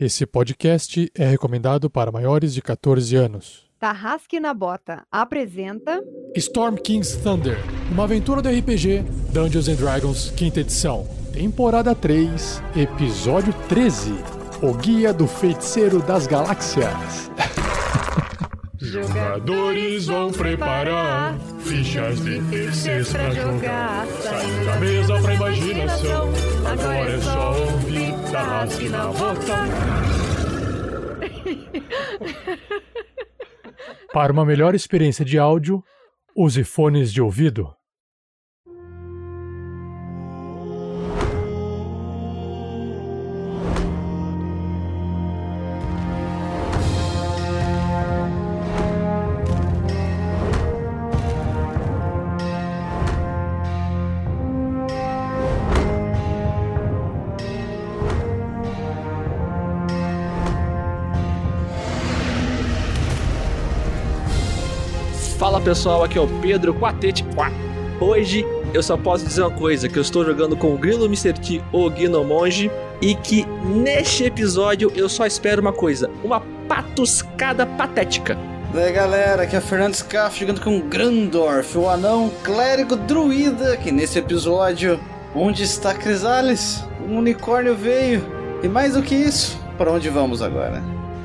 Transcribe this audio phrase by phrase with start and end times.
[0.00, 3.66] Esse podcast é recomendado para maiores de 14 anos.
[3.80, 6.00] Tarrasque na Bota apresenta
[6.36, 7.58] Storm King's Thunder,
[7.90, 14.12] uma aventura do RPG Dungeons and Dragons, quinta edição, temporada 3, episódio 13.
[14.62, 17.28] O Guia do Feiticeiro das Galáxias.
[18.80, 24.06] Jogadores vão preparar fichas de terceiros pra jogar.
[24.06, 26.28] Saindo da mesa pra imaginação.
[26.64, 29.56] Agora é só ouvir Tarrasque na bota.
[34.12, 35.82] Para uma melhor experiência de áudio,
[36.36, 37.77] use fones de ouvido.
[65.68, 67.22] Pessoal, aqui é o Pedro Quatete.
[68.00, 71.34] Hoje eu só posso dizer uma coisa, que eu estou jogando com o Grilo Mr.
[71.34, 72.70] T, o Gnomonge,
[73.02, 78.38] e que neste episódio eu só espero uma coisa, uma patuscada patética.
[78.72, 84.18] Daí galera, aqui é Fernando Scaff jogando com Grandorf, o anão clérigo druida, que nesse
[84.18, 84.98] episódio,
[85.34, 86.82] onde está Crisales?
[87.06, 88.24] Um unicórnio veio.
[88.62, 90.82] E mais do que isso, para onde vamos agora?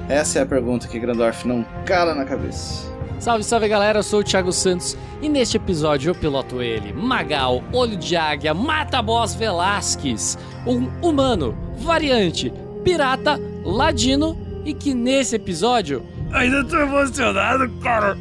[0.09, 2.92] Essa é a pergunta que Grandorf não cala na cabeça.
[3.23, 7.63] Salve, salve galera, eu sou o Thiago Santos e neste episódio eu piloto ele, Magal,
[7.71, 12.51] Olho de Águia, Mata Boss Velasquez, um humano, variante,
[12.83, 16.05] pirata, ladino e que nesse episódio.
[16.33, 18.17] Ainda tô emocionado, cara!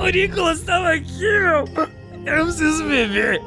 [0.00, 1.64] O Nicolas tava aqui, meu!
[2.24, 3.42] Eu preciso beber!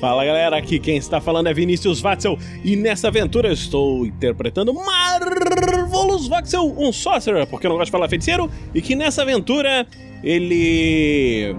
[0.00, 4.72] Fala galera, aqui quem está falando é Vinícius Watzel e nessa aventura eu estou interpretando
[4.72, 9.86] Marvelous Voxel, um sorcerer, porque eu não gosto de falar feiticeiro, e que nessa aventura
[10.24, 11.54] ele.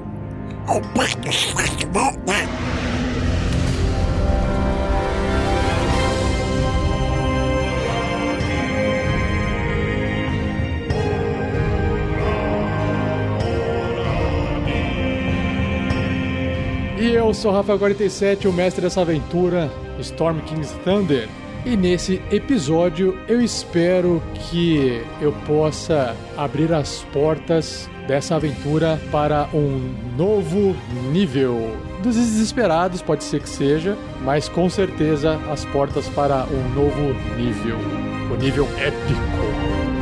[16.99, 21.29] E eu sou o Rafael47, o mestre dessa aventura, Storm King's Thunder.
[21.63, 29.93] E nesse episódio eu espero que eu possa abrir as portas dessa aventura para um
[30.17, 30.75] novo
[31.11, 31.75] nível.
[32.03, 37.77] Dos desesperados, pode ser que seja, mas com certeza as portas para um novo nível.
[38.31, 39.94] O nível épico.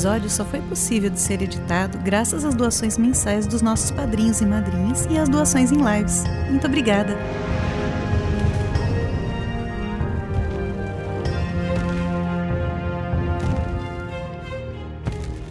[0.00, 4.46] Episódio só foi possível de ser editado graças às doações mensais dos nossos padrinhos e
[4.46, 6.24] madrinhas e às doações em lives.
[6.48, 7.14] Muito obrigada!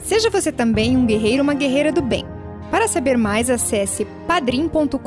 [0.01, 2.25] Seja você também um guerreiro ou uma guerreira do bem.
[2.71, 4.97] Para saber mais, acesse padrim.com.br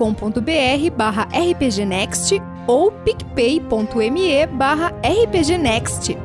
[0.97, 6.17] barra rpgnext ou picpay.me barra rpgnext.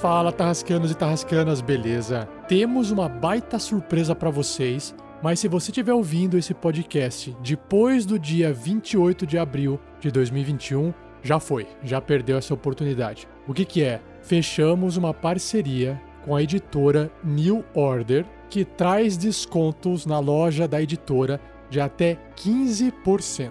[0.00, 2.28] Fala, tarrascanos e tarrascanas, beleza?
[2.46, 8.16] Temos uma baita surpresa para vocês, mas se você estiver ouvindo esse podcast depois do
[8.16, 13.26] dia 28 de abril de 2021, já foi, já perdeu essa oportunidade.
[13.44, 14.00] O que, que é?
[14.22, 21.40] Fechamos uma parceria com a editora New Order, que traz descontos na loja da editora
[21.68, 23.50] de até 15%.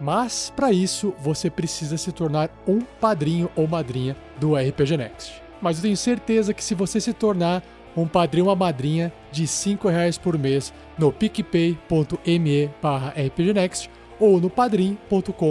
[0.00, 5.78] Mas para isso você precisa se tornar um padrinho ou madrinha do RPG Next mas
[5.78, 7.62] eu tenho certeza que se você se tornar
[7.96, 13.90] um padrinho ou madrinha de R$ reais por mês no picpay.me barra rpgnext
[14.20, 15.48] ou no padrim.com.br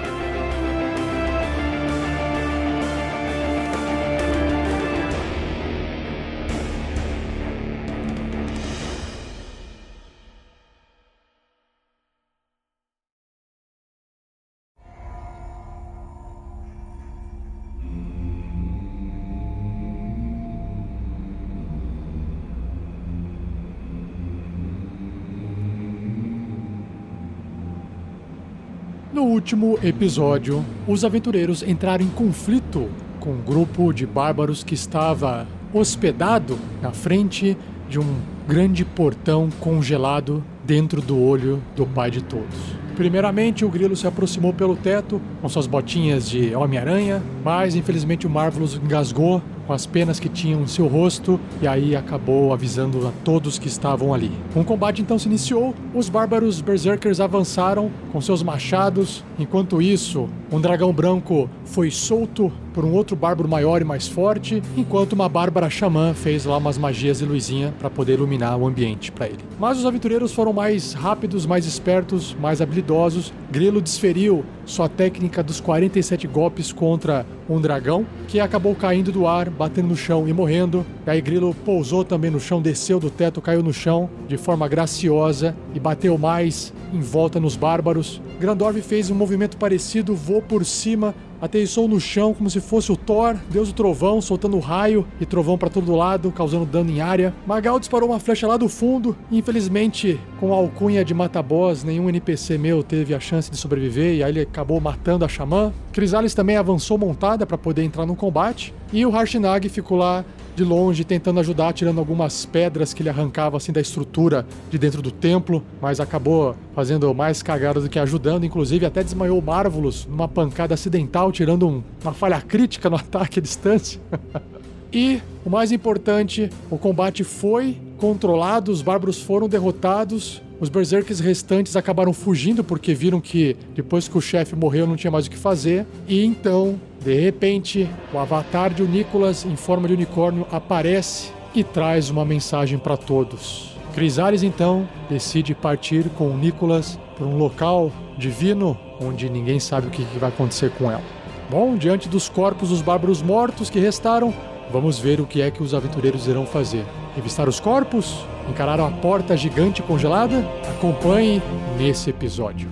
[29.34, 32.88] Último episódio, os aventureiros entraram em conflito
[33.20, 37.58] com um grupo de bárbaros que estava hospedado na frente
[37.90, 38.16] de um
[38.48, 42.56] grande portão congelado dentro do olho do pai de todos.
[42.96, 48.30] Primeiramente, o grilo se aproximou pelo teto com suas botinhas de Homem-Aranha, mas infelizmente o
[48.30, 53.12] Marvelous engasgou com as penas que tinham em seu rosto e aí acabou avisando a
[53.24, 54.32] todos que estavam ali.
[54.56, 60.60] O combate então se iniciou, os bárbaros berserkers avançaram com seus machados, enquanto isso, um
[60.60, 65.70] dragão branco foi solto por um outro bárbaro maior e mais forte, enquanto uma bárbara
[65.70, 69.40] xamã fez lá umas magias de luzinha para poder iluminar o ambiente para ele.
[69.60, 73.32] Mas os aventureiros foram mais rápidos, mais espertos, mais habilidosos.
[73.54, 79.48] Grilo desferiu sua técnica dos 47 golpes contra um dragão, que acabou caindo do ar,
[79.48, 80.84] batendo no chão e morrendo.
[81.06, 84.68] E aí Grilo pousou também no chão, desceu do teto, caiu no chão de forma
[84.68, 88.20] graciosa e bateu mais em volta nos bárbaros.
[88.40, 92.96] Grandorf fez um movimento parecido, voou por cima, aterrissou no chão como se fosse o
[92.96, 97.34] Thor, Deus do Trovão, soltando raio e trovão para todo lado, causando dano em área.
[97.46, 102.08] Magal disparou uma flecha lá do fundo e, infelizmente, com a alcunha de mata-boss, nenhum
[102.08, 105.74] NPC meu teve a chance de sobreviver e aí ele acabou matando a xamã.
[105.94, 110.64] Crisales também avançou montada para poder entrar no combate e o Harshnag ficou lá de
[110.64, 115.12] longe, tentando ajudar, tirando algumas pedras que ele arrancava assim da estrutura de dentro do
[115.12, 120.74] templo, mas acabou fazendo mais cagada do que ajudando, inclusive até desmaiou o numa pancada
[120.74, 124.00] acidental, tirando um, uma falha crítica no ataque à distância.
[124.92, 130.42] e o mais importante, o combate foi controlado, os bárbaros foram derrotados.
[130.64, 135.12] Os berserkers restantes acabaram fugindo porque viram que depois que o chefe morreu não tinha
[135.12, 135.86] mais o que fazer.
[136.08, 142.10] E então, de repente, o avatar de Nicholas em forma de unicórnio aparece e traz
[142.10, 143.76] uma mensagem para todos.
[143.94, 149.92] Crisales então decide partir com o Nicholas para um local divino onde ninguém sabe o
[149.92, 151.04] que vai acontecer com ela.
[151.52, 154.34] Bom, diante dos corpos dos bárbaros mortos que restaram,
[154.74, 156.84] vamos ver o que é que os aventureiros irão fazer.
[157.16, 158.26] Revistar os corpos?
[158.50, 160.44] Encararam a porta gigante congelada?
[160.76, 161.40] Acompanhe
[161.78, 162.68] nesse episódio.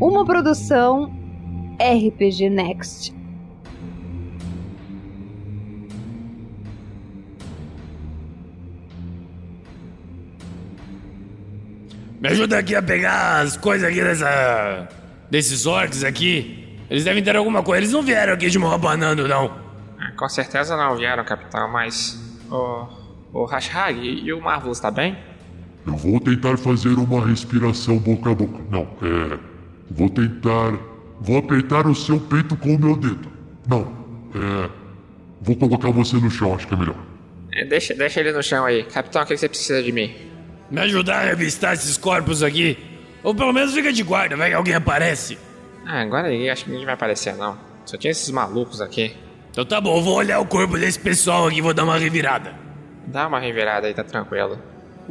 [0.00, 1.12] Uma produção
[1.74, 3.21] RPG Next.
[12.22, 14.88] Me ajuda aqui a pegar as coisas aqui dessa.
[15.28, 16.78] desses orcs aqui.
[16.88, 17.80] Eles devem ter alguma coisa.
[17.80, 19.52] Eles não vieram aqui de mão abanando, não.
[19.98, 22.16] Ah, Com certeza não vieram, capitão, mas.
[22.48, 23.02] O.
[23.32, 25.16] O Hashhag e o Marvelous tá bem?
[25.84, 28.60] Eu vou tentar fazer uma respiração boca a boca.
[28.70, 29.38] Não, é.
[29.90, 30.78] Vou tentar.
[31.20, 33.32] Vou apertar o seu peito com o meu dedo.
[33.66, 33.90] Não,
[34.34, 34.70] é.
[35.40, 36.96] Vou colocar você no chão, acho que é melhor.
[37.52, 38.84] É, deixa, deixa ele no chão aí.
[38.84, 40.14] Capitão, o que você precisa de mim?
[40.72, 42.78] Me ajudar a revistar esses corpos aqui.
[43.22, 45.38] Ou pelo menos fica de guarda, vai que alguém aparece.
[45.86, 47.56] Ah, agora aí acho que ninguém vai aparecer, não.
[47.84, 49.14] Só tinha esses malucos aqui.
[49.50, 51.98] Então tá bom, eu vou olhar o corpo desse pessoal aqui e vou dar uma
[51.98, 52.54] revirada.
[53.06, 54.58] Dá uma revirada aí, tá tranquilo.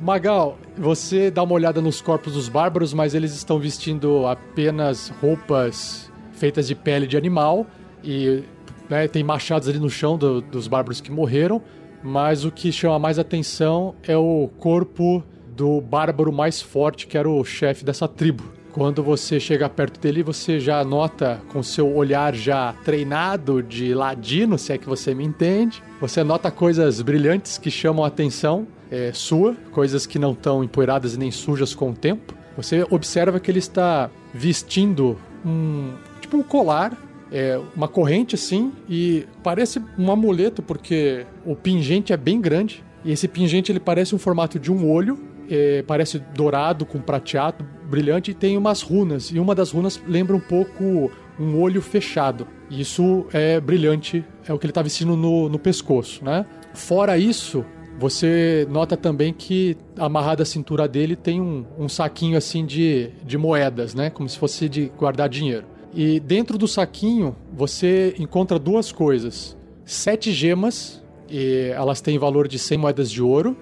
[0.02, 6.12] Magal, você dá uma olhada nos corpos dos bárbaros, mas eles estão vestindo apenas roupas
[6.32, 7.68] feitas de pele de animal
[8.04, 8.44] e
[8.90, 11.62] né, tem machados ali no chão do- dos bárbaros que morreram.
[12.04, 15.24] Mas o que chama mais atenção é o corpo
[15.56, 18.44] do bárbaro mais forte, que era o chefe dessa tribo.
[18.72, 24.58] Quando você chega perto dele, você já nota com seu olhar já treinado de ladino,
[24.58, 25.84] se é que você me entende.
[26.00, 31.18] Você nota coisas brilhantes que chamam a atenção é, sua, coisas que não estão empoeiradas
[31.18, 32.34] nem sujas com o tempo.
[32.56, 36.98] Você observa que ele está vestindo um tipo um colar,
[37.32, 42.84] é, uma corrente assim, e parece um amuleto porque o pingente é bem grande.
[43.04, 45.18] E esse pingente ele parece um formato de um olho,
[45.52, 49.26] é, parece dourado com prateado, brilhante e tem umas runas.
[49.32, 52.48] E uma das runas lembra um pouco um olho fechado.
[52.70, 56.46] E Isso é brilhante, é o que ele está vestindo no, no pescoço, né?
[56.74, 57.66] Fora isso,
[58.00, 63.38] você nota também que amarrado à cintura dele tem um, um saquinho assim de, de
[63.38, 64.10] moedas, né?
[64.10, 65.66] Como se fosse de guardar dinheiro.
[65.94, 72.60] E dentro do saquinho você encontra duas coisas: sete gemas, e elas têm valor de
[72.60, 73.58] 100 moedas de ouro.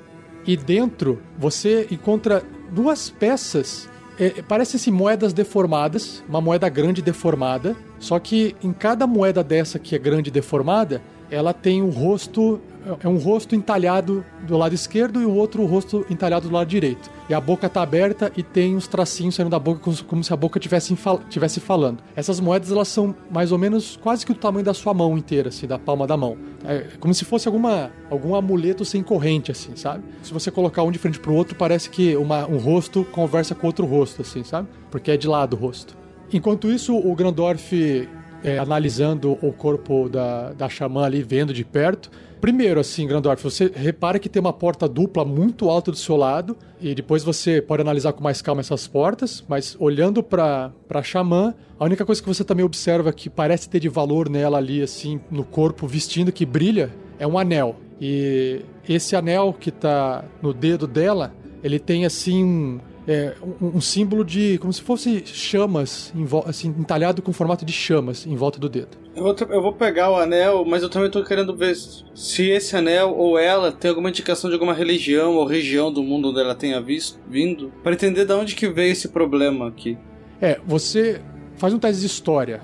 [0.50, 2.42] E dentro você encontra
[2.72, 3.88] duas peças.
[4.20, 7.76] é, parece assim, moedas deformadas, uma moeda grande deformada.
[8.00, 12.60] Só que em cada moeda dessa que é grande deformada, ela tem um rosto.
[13.02, 17.10] É um rosto entalhado do lado esquerdo e o outro rosto entalhado do lado direito.
[17.30, 20.36] E a boca tá aberta e tem uns tracinhos saindo da boca como, se a
[20.36, 20.98] boca tivesse,
[21.30, 22.00] tivesse falando.
[22.16, 25.50] Essas moedas elas são mais ou menos quase que do tamanho da sua mão inteira,
[25.50, 26.38] assim, da palma da mão.
[26.64, 30.04] É como se fosse alguma, algum amuleto sem corrente, assim, sabe?
[30.24, 33.68] Se você colocar um de frente pro outro, parece que uma, um rosto conversa com
[33.68, 34.68] outro rosto, assim, sabe?
[34.90, 35.98] Porque é de lado o rosto.
[36.32, 38.08] Enquanto isso, o Grandorf
[38.44, 42.10] é, analisando o corpo da, da xamã ali, vendo de perto.
[42.40, 46.56] Primeiro, assim, Grandorf, você repara que tem uma porta dupla muito alta do seu lado,
[46.80, 51.54] e depois você pode analisar com mais calma essas portas, mas olhando pra, pra xamã,
[51.78, 55.20] a única coisa que você também observa que parece ter de valor nela ali, assim,
[55.30, 57.76] no corpo, vestindo, que brilha, é um anel.
[58.00, 64.24] E esse anel que tá no dedo dela, ele tem, assim, é, um, um símbolo
[64.24, 64.60] de.
[64.60, 66.14] como se fosse chamas,
[66.46, 69.00] assim, entalhado com formato de chamas em volta do dedo.
[69.16, 72.76] Eu vou, eu vou pegar o anel, mas eu também tô querendo ver se esse
[72.76, 76.54] anel ou ela tem alguma indicação de alguma religião ou região do mundo onde ela
[76.54, 79.98] tenha visto, vindo, para entender de onde que veio esse problema aqui.
[80.40, 81.20] É, você
[81.58, 82.62] faz um teste de história.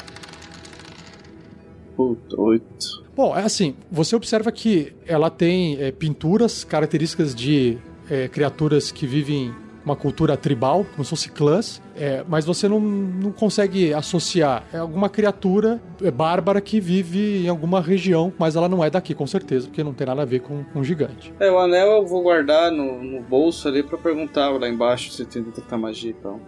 [1.97, 3.03] Puta, oito.
[3.15, 9.07] Bom, é assim, você observa que ela tem é, pinturas características de é, criaturas que
[9.07, 14.63] vivem uma cultura tribal, como se fosse clãs, é, mas você não, não consegue associar.
[14.73, 19.13] É alguma criatura é, bárbara que vive em alguma região, mas ela não é daqui,
[19.13, 21.31] com certeza, porque não tem nada a ver com um gigante.
[21.39, 25.23] É, o anel eu vou guardar no, no bolso ali pra perguntar lá embaixo se
[25.25, 26.39] tem detectar magia e tal.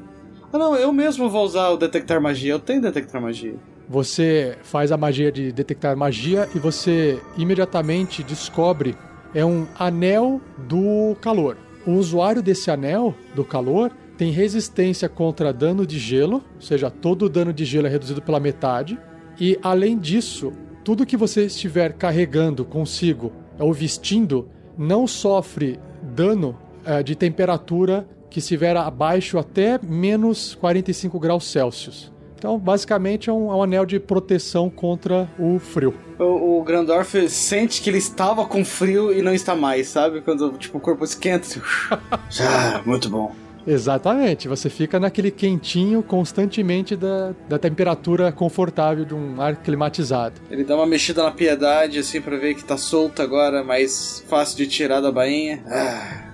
[0.52, 3.56] Ah não, eu mesmo vou usar o detectar magia, eu tenho detectar magia.
[3.90, 8.98] Você faz a magia de detectar magia e você imediatamente descobre
[9.34, 11.58] é um anel do calor.
[11.88, 17.24] O usuário desse anel do calor tem resistência contra dano de gelo, ou seja, todo
[17.24, 19.00] o dano de gelo é reduzido pela metade.
[19.40, 20.52] E além disso,
[20.84, 25.80] tudo que você estiver carregando consigo ou vestindo não sofre
[26.14, 32.12] dano eh, de temperatura que estiver abaixo até menos 45 graus Celsius.
[32.38, 35.94] Então, basicamente, é um, é um anel de proteção contra o frio.
[36.20, 40.22] O, o Grandorf sente que ele estava com frio e não está mais, sabe?
[40.22, 41.48] Quando tipo, o corpo esquenta.
[41.48, 41.62] Assim,
[42.44, 43.34] ah, muito bom.
[43.66, 50.40] Exatamente, você fica naquele quentinho constantemente da, da temperatura confortável de um ar climatizado.
[50.50, 54.56] Ele dá uma mexida na piedade, assim, pra ver que tá solto agora, mais fácil
[54.58, 55.62] de tirar da bainha.
[55.68, 56.32] Ah,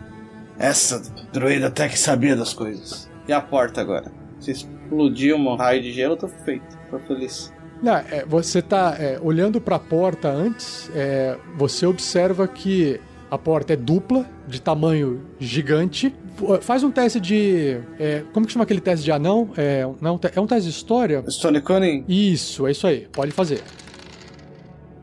[0.59, 3.09] essa druida até que sabia das coisas.
[3.27, 4.11] E a porta agora?
[4.39, 6.77] Se explodir um raio de gelo, eu tô feito.
[6.89, 7.51] Tô feliz.
[7.81, 13.37] Não, é, você tá é, olhando para a porta antes, é, você observa que A
[13.37, 16.13] porta é dupla, de tamanho gigante.
[16.61, 17.79] Faz um teste de.
[17.99, 19.49] é, como que chama aquele teste de anão?
[19.57, 21.23] É, não, é um teste de história?
[21.27, 22.05] Stone Cunning.
[22.07, 23.07] Isso, é isso aí.
[23.11, 23.63] Pode fazer.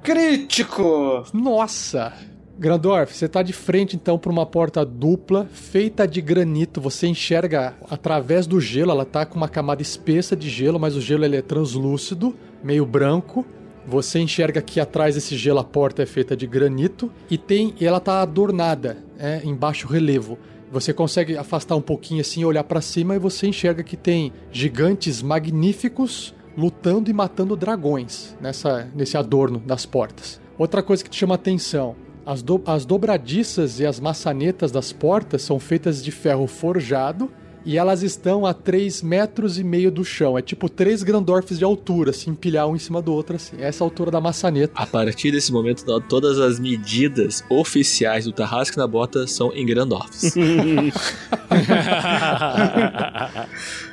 [0.04, 1.24] Crítico!
[1.34, 2.12] Nossa!
[2.60, 6.78] Grandorf, você tá de frente então para uma porta dupla, feita de granito.
[6.78, 11.00] Você enxerga através do gelo, ela tá com uma camada espessa de gelo, mas o
[11.00, 13.46] gelo ele é translúcido, meio branco.
[13.86, 17.86] Você enxerga que atrás desse gelo a porta é feita de granito e tem, e
[17.86, 20.38] ela tá adornada, é, em baixo relevo.
[20.70, 25.22] Você consegue afastar um pouquinho assim, olhar para cima e você enxerga que tem gigantes
[25.22, 30.38] magníficos lutando e matando dragões nessa, nesse adorno das portas.
[30.58, 31.96] Outra coisa que te chama atenção:
[32.26, 37.30] as, do- as dobradiças e as maçanetas das portas são feitas de ferro forjado
[37.62, 40.38] e elas estão a 3 metros e meio do chão.
[40.38, 43.56] É tipo três Grandorfs de altura, se empilhar um em cima do outro assim.
[43.60, 44.72] Essa é a altura da maçaneta.
[44.74, 49.66] A partir desse momento, to- todas as medidas oficiais do Tarrasque na Bota são em
[49.66, 50.34] Grandorfs.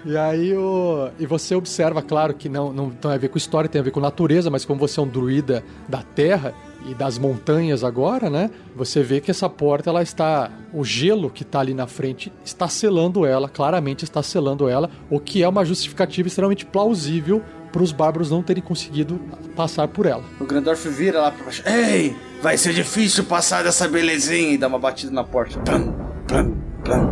[0.05, 1.09] E aí o.
[1.19, 3.91] E você observa, claro, que não, não tem a ver com história, tem a ver
[3.91, 6.53] com natureza, mas como você é um druida da terra
[6.85, 8.49] e das montanhas agora, né?
[8.75, 10.49] Você vê que essa porta ela está.
[10.73, 15.19] O gelo que está ali na frente está selando ela, claramente está selando ela, o
[15.19, 17.41] que é uma justificativa extremamente plausível
[17.71, 19.19] para os bárbaros não terem conseguido
[19.55, 20.23] passar por ela.
[20.39, 21.63] O Grandorf vira lá pra baixo.
[21.67, 22.15] Ei!
[22.41, 25.59] Vai ser difícil passar dessa belezinha e dá uma batida na porta.
[25.59, 25.93] Plam,
[26.27, 27.09] plam, plam.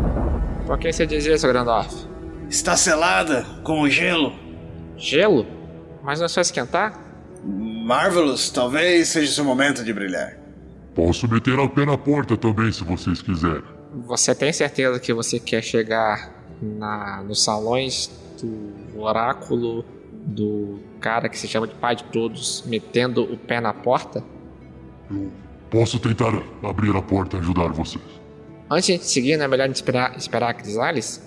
[0.66, 2.08] Por que você diz isso, Grandorf?
[2.50, 4.34] Está selada com o gelo.
[4.96, 5.46] Gelo?
[6.04, 7.05] Mas não é só esquentar?
[7.86, 10.36] Marvelous, talvez seja seu momento de brilhar.
[10.96, 13.62] Posso meter o pé na porta também, se vocês quiserem.
[14.08, 18.10] Você tem certeza que você quer chegar na, nos salões
[18.42, 23.72] do oráculo do cara que se chama de pai de todos, metendo o pé na
[23.72, 24.24] porta?
[25.12, 25.32] Eu
[25.70, 28.04] posso tentar abrir a porta e ajudar vocês.
[28.68, 31.22] Antes de a gente seguir, não é melhor a gente esperar, esperar a Crisales?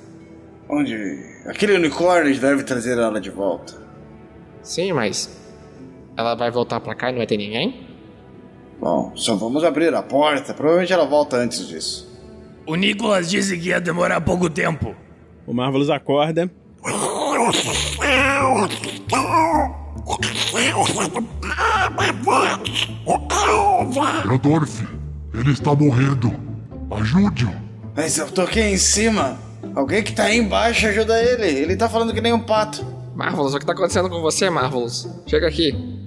[0.69, 1.25] Onde.
[1.47, 3.81] Aquele unicórnio deve trazer ela de volta.
[4.61, 5.38] Sim, mas
[6.19, 7.87] ela vai voltar pra cá e não vai ter ninguém?
[8.81, 10.53] Bom, só vamos abrir a porta.
[10.53, 12.09] Provavelmente ela volta antes disso.
[12.67, 14.97] O Nicolas disse que ia demorar pouco tempo.
[15.47, 16.51] O Marvelous acorda.
[24.25, 24.89] Grandorf,
[25.33, 26.35] ele está morrendo.
[26.91, 27.53] Ajude-o.
[27.95, 29.39] Mas eu tô aqui em cima.
[29.73, 31.47] Alguém que tá aí embaixo ajuda ele.
[31.47, 32.85] Ele tá falando que nem um pato.
[33.15, 35.09] Marvelous, o que tá acontecendo com você, Marvelous?
[35.25, 35.98] Chega aqui.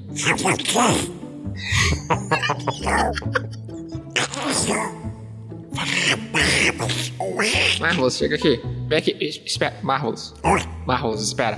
[7.80, 8.60] Marvelous, chega aqui.
[8.88, 9.16] Vem aqui.
[9.20, 9.76] Es- Espera.
[9.82, 10.34] Marvelous.
[10.86, 11.58] Marvelous, espera.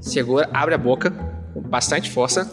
[0.00, 1.10] Segura, abre a boca
[1.52, 2.50] com bastante força.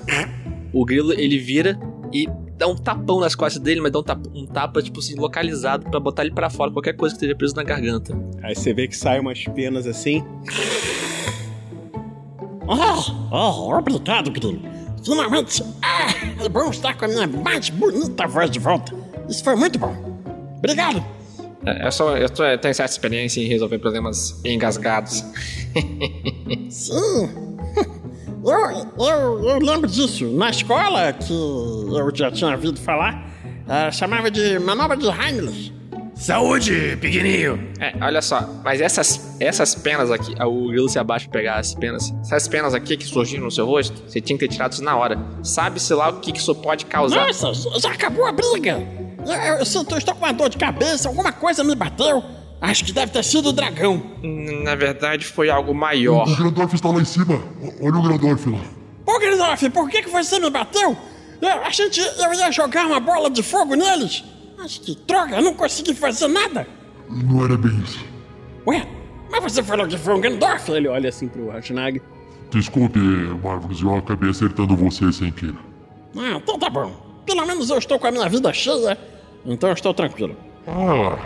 [0.72, 1.80] O grilo ele vira
[2.12, 5.16] e dá um tapão nas costas dele, mas dá um tapa, um tapa tipo assim,
[5.16, 8.18] localizado pra botar ele pra fora, qualquer coisa que esteja preso na garganta.
[8.42, 10.24] Aí você vê que sai umas penas assim.
[12.68, 14.60] Oh, oh, obrigado, Grilo.
[15.04, 16.08] Finalmente, ah,
[16.46, 18.94] é bom estar com a minha mais bonita voz de volta.
[19.28, 19.94] Isso foi muito bom.
[20.58, 21.04] Obrigado.
[21.66, 25.24] É, Eu, sou, eu, tô- eu tenho certa experiência em resolver problemas engasgados.
[26.70, 27.30] Sim.
[28.46, 30.26] Eu, eu, eu lembro disso.
[30.34, 33.26] Na escola, que eu já tinha ouvido falar,
[33.70, 35.74] ah, chamava de manobra de Heimlich.
[36.24, 37.74] Saúde, pequenininho.
[37.82, 41.56] É, olha só, mas essas, essas penas aqui, ah, o grilo se abaixa pra pegar
[41.60, 42.14] as penas.
[42.22, 44.96] Essas penas aqui que surgiram no seu rosto, você tinha que ter tirado isso na
[44.96, 45.20] hora.
[45.44, 47.28] Sabe-se lá o que, que isso pode causar?
[47.28, 48.80] Nossa, já acabou a briga.
[49.26, 52.24] Eu, eu, eu sinto, eu estou com uma dor de cabeça, alguma coisa me bateu.
[52.62, 54.02] Acho que deve ter sido o dragão.
[54.64, 56.26] Na verdade, foi algo maior.
[56.26, 57.36] O Grandorf está lá em cima.
[57.62, 58.60] O- Olha o Grandorf lá.
[59.06, 60.96] Ô, Gridorf, por que, que você me bateu?
[61.42, 64.24] Eu, a gente, eu ia jogar uma bola de fogo neles.
[64.64, 66.66] Mas que droga, eu não consegui fazer nada.
[67.10, 68.00] Não era bem isso.
[68.66, 68.88] Ué,
[69.30, 70.72] mas você falou que foi um Gandorf.
[70.72, 72.02] Ele olha assim pro Rashnag.
[72.50, 72.98] Desculpe,
[73.44, 75.58] Marvelous, eu acabei acertando você sem querer.
[76.16, 76.96] Ah, então tá bom.
[77.26, 78.98] Pelo menos eu estou com a minha vida cheia,
[79.46, 80.38] então eu estou tranquilo.
[80.66, 81.20] Ah,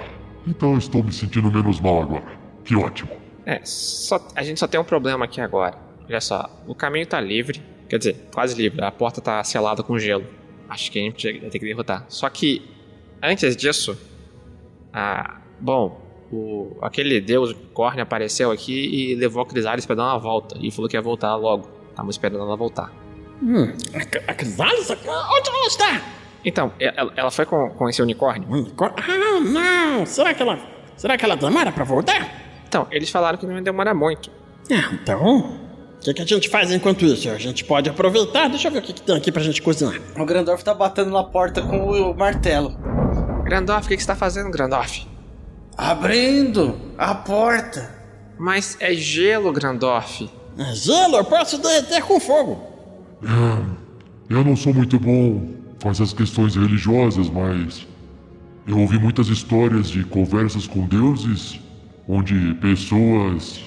[0.47, 2.25] então eu estou me sentindo menos mal agora.
[2.65, 3.11] Que ótimo.
[3.45, 5.77] É, só, a gente só tem um problema aqui agora.
[6.09, 7.61] Olha só, o caminho tá livre.
[7.87, 8.83] Quer dizer, quase livre.
[8.83, 10.25] A porta tá selada com gelo.
[10.67, 12.03] Acho que a gente vai ter que derrotar.
[12.09, 12.76] Só que,
[13.21, 13.97] antes disso,
[14.93, 16.01] ah, bom,
[16.31, 20.57] o, aquele deus unicórnio apareceu aqui e levou a Crisales pra dar uma volta.
[20.59, 21.69] E falou que ia voltar logo.
[21.89, 22.91] Estamos esperando ela voltar.
[23.41, 24.89] Hum, a, a Crisalis?
[24.89, 26.01] Onde ela está?
[26.43, 28.49] Então, ela, ela foi com, com esse unicórnio?
[28.49, 28.95] Unicórnio?
[28.97, 30.05] Ah, não.
[30.05, 30.59] Será que ela,
[30.95, 32.63] será que ela demora pra voltar?
[32.67, 34.29] Então, eles falaram que não ia demorar muito.
[34.71, 35.67] Ah, então...
[35.97, 37.27] O que, que a gente faz enquanto isso?
[37.29, 38.47] A gente pode aproveitar.
[38.49, 39.99] Deixa eu ver o que, que tem aqui pra gente cozinhar.
[40.15, 42.77] O Grandorf tá batendo na porta com o martelo.
[43.47, 45.07] Grandorf, o que, que você tá fazendo, Grandorf?
[45.77, 47.95] Abrindo a porta.
[48.37, 50.29] Mas é gelo, Grandorf.
[50.57, 52.61] É Gelo, eu posso derreter com fogo.
[53.23, 57.87] É, eu não sou muito bom com essas questões religiosas, mas
[58.67, 61.57] eu ouvi muitas histórias de conversas com deuses
[62.05, 63.61] onde pessoas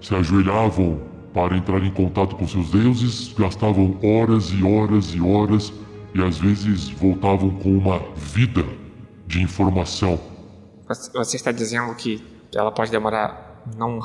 [0.00, 1.00] se ajoelhavam
[1.32, 5.72] para entrar em contato com seus deuses, gastavam horas e horas e horas
[6.14, 8.64] e às vezes voltavam com uma vida
[9.26, 10.18] de informação.
[11.14, 12.22] Você está dizendo que
[12.54, 14.00] ela pode demorar não,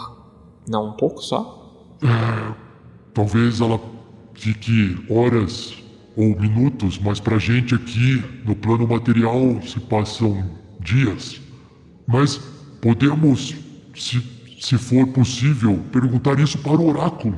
[0.67, 1.57] não um pouco só?
[3.13, 3.79] Talvez ela
[4.33, 5.77] fique horas
[6.15, 10.43] ou minutos, mas pra gente aqui no plano material se passam
[10.79, 11.41] dias.
[12.07, 12.37] Mas
[12.81, 13.55] podemos,
[13.95, 14.21] se,
[14.59, 17.37] se for possível, perguntar isso para o oráculo.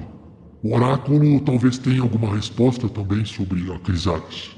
[0.64, 4.52] O oráculo talvez tenha alguma resposta também sobre a Crisales.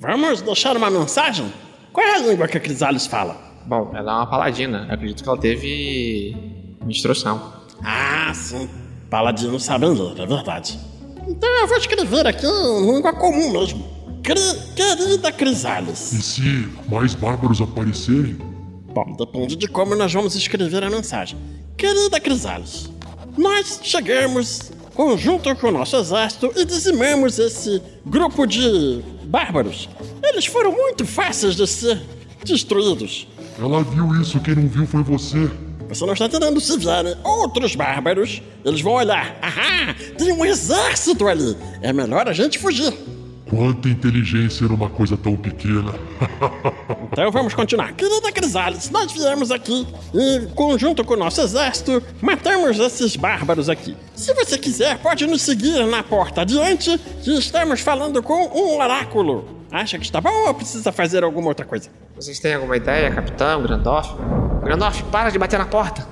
[0.00, 1.52] Vamos deixar uma mensagem?
[1.92, 3.36] Qual é a língua que a Crisales fala?
[3.66, 4.86] Bom, ela é uma paladina.
[4.88, 6.36] Eu acredito que ela teve
[6.88, 7.52] instrução.
[7.84, 8.68] Ah, sim.
[9.10, 10.78] Paladinos sabem ler, é verdade.
[11.26, 13.84] Então eu vou escrever aqui em língua comum mesmo.
[14.22, 16.12] Cri- querida Crisales.
[16.12, 18.38] E se mais bárbaros aparecerem,
[18.92, 21.38] Bom, depende de como nós vamos escrever a mensagem.
[21.76, 22.90] Querida Crisales,
[23.38, 29.88] nós chegamos conjunto com o nosso exército e dizimamos esse grupo de bárbaros.
[30.22, 32.00] Eles foram muito fáceis de ser
[32.44, 33.26] destruídos.
[33.58, 35.50] ela viu isso, quem não viu foi você.
[35.88, 39.36] Você não está entendendo se vierem outros bárbaros, eles vão olhar.
[39.42, 41.56] Ahá, tem um exército ali.
[41.82, 42.94] É melhor a gente fugir.
[43.50, 45.92] Quanta inteligência numa coisa tão pequena.
[47.12, 47.92] Então vamos continuar.
[47.94, 49.84] Querida Crisales, nós viemos aqui
[50.14, 53.96] e, conjunto com o nosso exército, matamos esses bárbaros aqui.
[54.14, 59.44] Se você quiser, pode nos seguir na porta adiante, que estamos falando com um oráculo.
[59.72, 61.90] Acha que está bom ou precisa fazer alguma outra coisa?
[62.14, 64.14] Vocês têm alguma ideia, capitão, Grandorf?
[64.62, 66.06] Grandorf, para de bater na porta!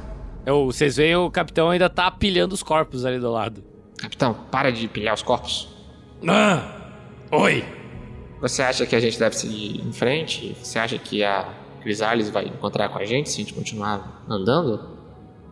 [0.44, 3.62] Eu, vocês veem o capitão ainda tá pilhando os corpos ali do lado.
[3.98, 5.68] Capitão, para de pilhar os corpos.
[6.26, 6.77] Ah!
[7.30, 7.62] Oi!
[8.40, 10.56] Você acha que a gente deve seguir em frente?
[10.62, 11.46] Você acha que a
[11.82, 14.96] Crisales vai encontrar com a gente se a gente continuar andando?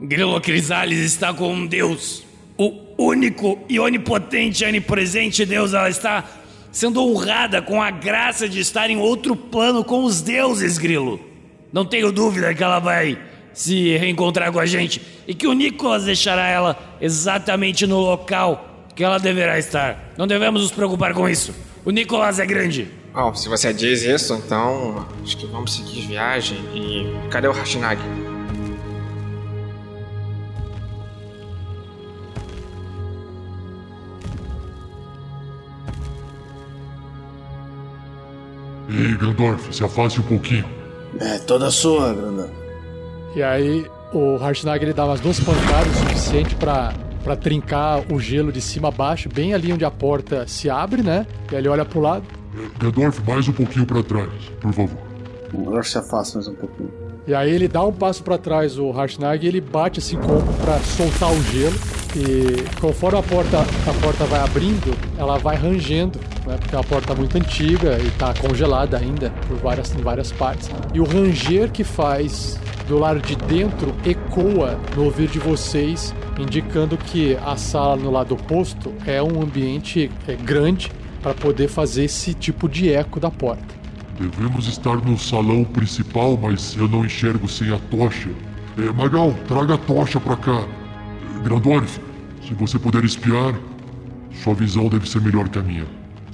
[0.00, 2.22] Grilo Crisales está com um Deus.
[2.56, 5.74] O único e onipotente, onipresente Deus.
[5.74, 6.24] Ela está
[6.72, 11.20] sendo honrada com a graça de estar em outro plano com os deuses, Grilo.
[11.70, 13.18] Não tenho dúvida que ela vai
[13.52, 19.04] se reencontrar com a gente e que o Nicolas deixará ela exatamente no local que
[19.04, 20.14] ela deverá estar.
[20.16, 21.65] Não devemos nos preocupar com isso.
[21.86, 22.90] O Nicolas é grande.
[23.14, 27.28] Bom, se você diz isso, então acho que vamos seguir viagem e.
[27.30, 28.02] Cadê o Hashinag?
[38.90, 40.64] Ei, Gandorf, se afaste um pouquinho.
[41.20, 42.50] É toda sua, Grandão.
[43.36, 46.92] E aí o Harshnag ele dá umas duas pancadas o suficiente pra,
[47.26, 51.02] pra trincar o gelo de cima a baixo, bem ali onde a porta se abre,
[51.02, 51.26] né?
[51.50, 52.22] E aí ele olha pro lado.
[52.78, 54.98] Gandorf, mais um pouquinho pra trás, por favor.
[55.52, 56.88] Agora se afasta mais um pouquinho.
[57.26, 60.28] E aí ele dá um passo pra trás o Harshnag e ele bate assim com
[60.28, 61.74] o ombro pra soltar o gelo.
[62.14, 66.56] E conforme a porta, a porta vai abrindo, ela vai rangendo, né?
[66.60, 70.70] Porque a porta tá muito antiga e tá congelada ainda por várias, em várias partes.
[70.94, 76.96] E o ranger que faz do lado de dentro ecoa no ouvido de vocês, indicando
[76.96, 80.90] que a sala no lado oposto é um ambiente é, grande
[81.22, 83.74] para poder fazer esse tipo de eco da porta.
[84.18, 88.30] Devemos estar no salão principal, mas eu não enxergo sem a tocha.
[88.78, 90.64] É, Magal, traga a tocha pra cá.
[91.36, 92.00] É, Grandorf,
[92.46, 93.54] se você puder espiar,
[94.42, 95.86] sua visão deve ser melhor que a minha.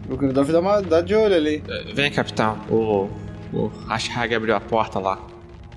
[0.08, 1.62] O Grandorf dá, uma, dá de olho ali.
[1.66, 2.58] Eh, Vem, capitão.
[2.68, 3.08] O.
[3.52, 5.18] O Hashinag abriu a porta lá.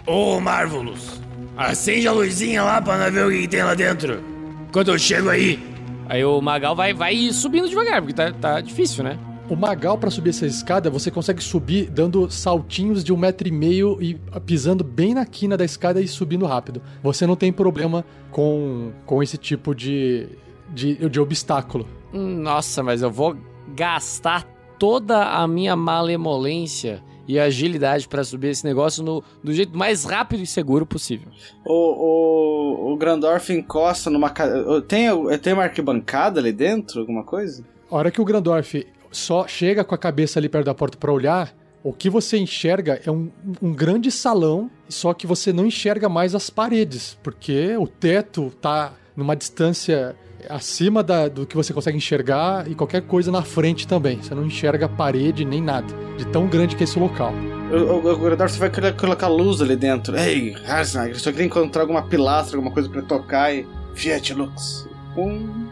[0.08, 1.22] Ô, Marvelous,
[1.58, 4.22] acende a luzinha lá pra nós ver o que que tem lá dentro.
[4.72, 5.60] Quando eu chego aí.
[6.08, 9.18] Aí o Magal vai, vai subindo devagar, porque tá, tá difícil, né?
[9.48, 13.52] O Magal, para subir essa escada, você consegue subir dando saltinhos de um metro e
[13.52, 16.82] meio e pisando bem na quina da escada e subindo rápido.
[17.04, 20.28] Você não tem problema com, com esse tipo de,
[20.74, 21.88] de, de obstáculo.
[22.12, 23.38] Hum, Nossa, mas eu vou
[23.76, 24.44] gastar
[24.80, 30.44] toda a minha malemolência e agilidade pra subir esse negócio no, do jeito mais rápido
[30.44, 31.28] e seguro possível.
[31.66, 34.32] O, o, o Grandorf encosta numa.
[34.88, 35.10] Tem,
[35.40, 37.02] tem uma arquibancada ali dentro?
[37.02, 37.64] Alguma coisa?
[37.90, 41.12] A hora que o Grandorf só chega com a cabeça ali perto da porta para
[41.12, 43.30] olhar, o que você enxerga é um,
[43.62, 48.94] um grande salão, só que você não enxerga mais as paredes, porque o teto tá
[49.16, 50.16] numa distância
[50.50, 54.22] acima da- do que você consegue enxergar e qualquer coisa na frente também.
[54.22, 57.34] Você não enxerga a parede nem nada, de tão grande que é esse local.
[57.72, 60.16] o, Grandorf você vai querer colocar luz ali dentro.
[60.18, 63.66] Ei, Harsnag, só queria encontrar alguma pilastra, alguma coisa pra tocar e.
[63.96, 64.88] Fiat Lux.
[65.18, 65.68] Um.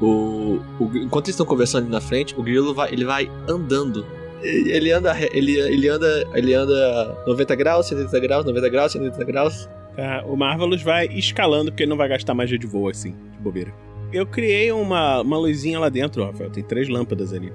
[0.00, 4.06] O, o- enquanto eles estão conversando ali na frente, o grilo vai, ele vai andando.
[4.42, 9.68] Ele anda, ele, ele anda, ele anda 90 graus, 70 graus, 90 graus, 70 graus.
[9.96, 13.38] Tá, o Marvelous vai escalando porque ele não vai gastar magia de voo assim, de
[13.38, 13.72] bobeira.
[14.12, 16.50] Eu criei uma, uma luzinha lá dentro, Rafael.
[16.50, 17.52] Tem três lâmpadas ali.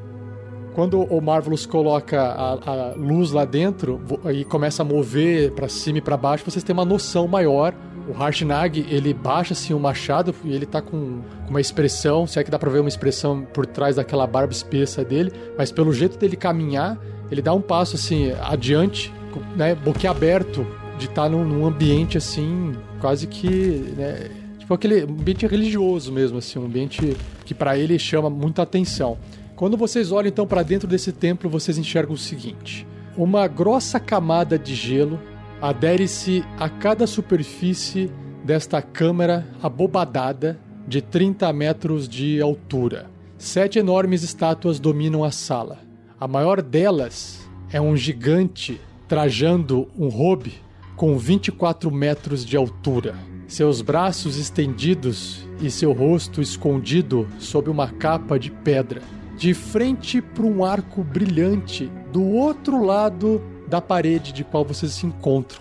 [0.73, 4.01] Quando o Marvelous coloca a, a luz lá dentro
[4.33, 7.73] e começa a mover pra cima e pra baixo, vocês têm uma noção maior.
[8.07, 12.43] O Harshnag, ele baixa assim o machado e ele tá com, uma expressão, se é
[12.43, 16.17] que dá pra ver uma expressão por trás daquela barba espessa dele, mas pelo jeito
[16.17, 16.97] dele caminhar,
[17.29, 19.13] ele dá um passo assim adiante,
[19.55, 20.65] né, boquiaberto,
[20.97, 24.29] de estar num, num ambiente assim, quase que, né,
[24.71, 29.17] tipo aquele ambiente religioso mesmo, assim, um ambiente que pra ele chama muita atenção.
[29.55, 34.57] Quando vocês olham então para dentro desse templo, vocês enxergam o seguinte: uma grossa camada
[34.57, 35.19] de gelo
[35.61, 38.09] adere-se a cada superfície
[38.43, 43.09] desta câmara abobadada de 30 metros de altura.
[43.37, 45.79] Sete enormes estátuas dominam a sala.
[46.19, 50.53] A maior delas é um gigante trajando um robe
[50.95, 53.30] com 24 metros de altura.
[53.51, 59.01] Seus braços estendidos e seu rosto escondido sob uma capa de pedra
[59.35, 65.05] de frente para um arco brilhante do outro lado da parede de qual vocês se
[65.05, 65.59] encontram.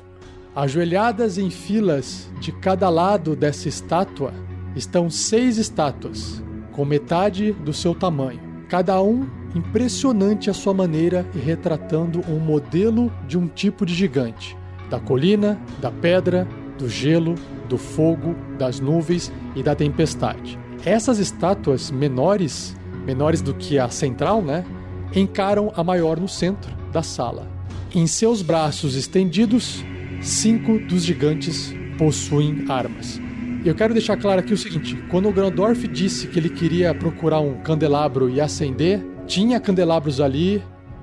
[0.55, 4.33] Ajoelhadas em filas de cada lado dessa estátua
[4.77, 11.41] estão seis estátuas, com metade do seu tamanho, cada um impressionante à sua maneira e
[11.41, 14.57] retratando um modelo de um tipo de gigante:
[14.89, 16.47] da colina, da pedra,
[16.81, 17.35] do gelo,
[17.69, 20.59] do fogo, das nuvens e da tempestade.
[20.85, 24.65] Essas estátuas menores menores do que a central, né?
[25.15, 27.49] Encaram a maior no centro da sala.
[27.95, 29.85] Em seus braços estendidos,
[30.21, 33.21] cinco dos gigantes possuem armas.
[33.65, 37.41] Eu quero deixar claro aqui o seguinte: quando o Grandorf disse que ele queria procurar
[37.41, 40.63] um candelabro e acender, tinha candelabros ali.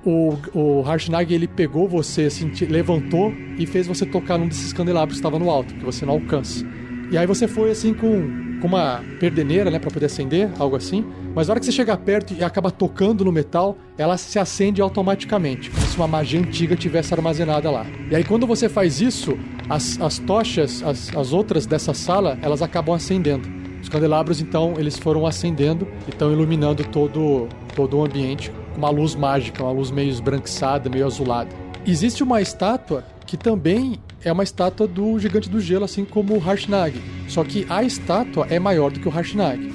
[0.10, 5.18] O, o Harshnag ele pegou você, assim, levantou e fez você tocar num desses candelabros
[5.18, 6.66] que estava no alto, que você não alcança.
[7.12, 11.06] E aí você foi assim com, com uma perdeneira, né, para poder acender, algo assim.
[11.36, 14.82] Mas na hora que você chega perto e acaba tocando no metal, ela se acende
[14.82, 17.86] automaticamente, como se uma magia antiga tivesse armazenada lá.
[18.10, 19.38] E aí quando você faz isso,
[19.70, 23.57] as, as tochas, as, as outras dessa sala, elas acabam acendendo.
[23.88, 28.90] Os candelabros, então, eles foram acendendo e estão iluminando todo, todo o ambiente com uma
[28.90, 31.50] luz mágica, uma luz meio esbranquiçada, meio azulada.
[31.86, 36.38] Existe uma estátua que também é uma estátua do Gigante do Gelo, assim como o
[36.38, 37.02] Harshnag.
[37.30, 39.74] Só que a estátua é maior do que o Harshnag.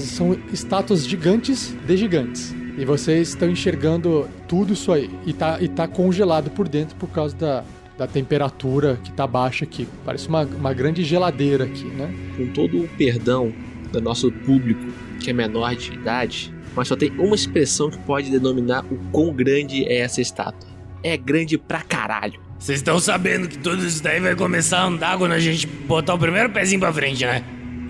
[0.00, 2.54] São estátuas gigantes de gigantes.
[2.76, 5.08] E vocês estão enxergando tudo isso aí.
[5.24, 7.64] E tá, e tá congelado por dentro por causa da,
[7.96, 9.88] da temperatura que tá baixa aqui.
[10.04, 12.12] Parece uma, uma grande geladeira aqui, né?
[12.36, 13.52] Com todo o perdão
[13.92, 18.30] do nosso público que é menor de idade, mas só tem uma expressão que pode
[18.30, 20.68] denominar o quão grande é essa estátua.
[21.02, 22.40] É grande pra caralho.
[22.58, 26.14] Vocês estão sabendo que tudo isso daí vai começar a andar quando a gente botar
[26.14, 27.44] o primeiro pezinho pra frente, né?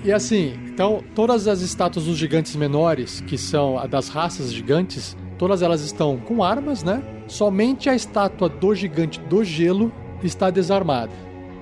[0.04, 5.16] E assim, então todas as estátuas dos gigantes menores, que são a das raças gigantes,
[5.38, 7.02] todas elas estão com armas, né?
[7.26, 9.92] Somente a estátua do gigante do gelo
[10.22, 11.12] está desarmada.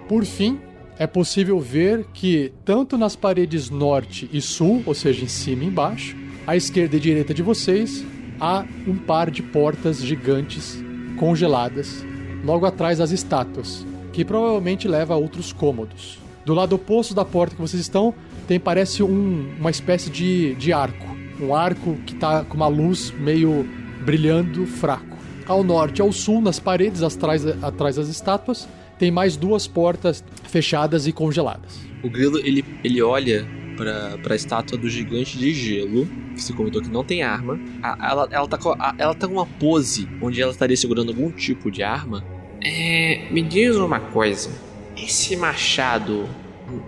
[0.08, 0.58] Por fim,
[0.98, 5.66] é possível ver que tanto nas paredes norte e sul, ou seja, em cima e
[5.68, 8.04] embaixo, à esquerda e direita de vocês,
[8.40, 10.82] há um par de portas gigantes
[11.18, 12.04] congeladas
[12.44, 16.18] logo atrás das estátuas, que provavelmente leva a outros cômodos.
[16.44, 18.12] Do lado oposto da porta que vocês estão,
[18.48, 21.06] tem parece um- uma espécie de, de arco.
[21.42, 23.68] Um arco que está com uma luz meio
[24.04, 25.16] brilhando fraco.
[25.46, 30.22] Ao norte e ao sul, nas paredes atrás, atrás das estátuas, tem mais duas portas
[30.44, 31.80] fechadas e congeladas.
[32.02, 36.80] O grilo ele, ele olha pra, pra estátua do gigante de gelo, que você comentou
[36.80, 37.58] que não tem arma.
[37.82, 41.08] A- ela, ela, tá com, a- ela tá com uma pose onde ela estaria segurando
[41.08, 42.22] algum tipo de arma.
[42.64, 44.48] É, me diz uma coisa.
[44.96, 46.28] Esse machado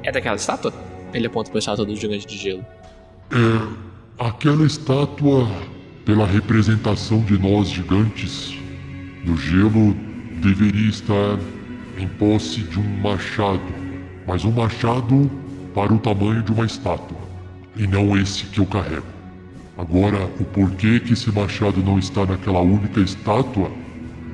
[0.04, 0.72] é daquela estátua?
[1.12, 2.64] Ele aponta pra estátua do gigante de gelo.
[3.32, 3.83] É.
[4.18, 5.48] Aquela estátua,
[6.04, 8.56] pela representação de nós gigantes
[9.24, 9.92] do gelo,
[10.40, 11.36] deveria estar
[11.98, 13.74] em posse de um machado.
[14.24, 15.28] Mas um machado
[15.74, 17.18] para o tamanho de uma estátua.
[17.76, 19.06] E não esse que eu carrego.
[19.76, 23.68] Agora, o porquê que esse machado não está naquela única estátua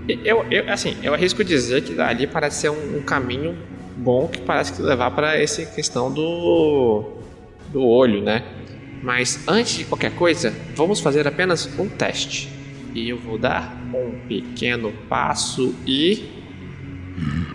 [0.06, 3.56] Eu, eu, assim, eu arrisco dizer que ali parece ser um, um caminho
[3.96, 7.16] bom que parece que levar para essa questão do
[7.72, 8.42] do olho, né?
[9.02, 12.50] Mas antes de qualquer coisa, vamos fazer apenas um teste.
[12.94, 16.28] E eu vou dar um pequeno passo e.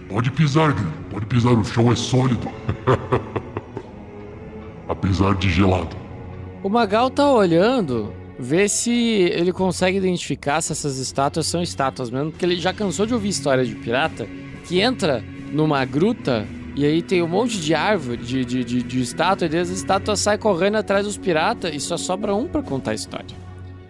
[0.08, 0.94] Pode pisar, Grilo.
[1.10, 2.50] Pode pisar, o chão é sólido.
[4.88, 5.96] Apesar de gelado.
[6.64, 12.32] O Magal tá olhando, vê se ele consegue identificar se essas estátuas são estátuas mesmo,
[12.32, 14.28] porque ele já cansou de ouvir histórias de pirata
[14.66, 16.46] que entra numa gruta
[16.76, 20.20] e aí tem um monte de árvore, de, de, de, de estátua, e as estátuas
[20.20, 23.36] saem correndo atrás dos piratas e só sobra um pra contar a história.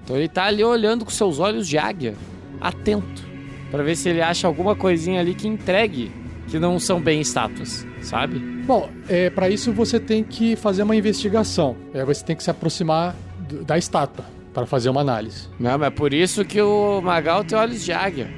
[0.03, 2.13] Então ele tá ali olhando com seus olhos de águia,
[2.61, 3.23] atento,
[3.71, 6.11] pra ver se ele acha alguma coisinha ali que entregue
[6.47, 8.37] que não são bem estátuas, sabe?
[8.65, 11.75] Bom, é, para isso você tem que fazer uma investigação.
[11.93, 13.15] É, você tem que se aproximar
[13.49, 15.47] do- da estátua para fazer uma análise.
[15.59, 18.29] Não, mas é por isso que o Magal tem olhos de águia.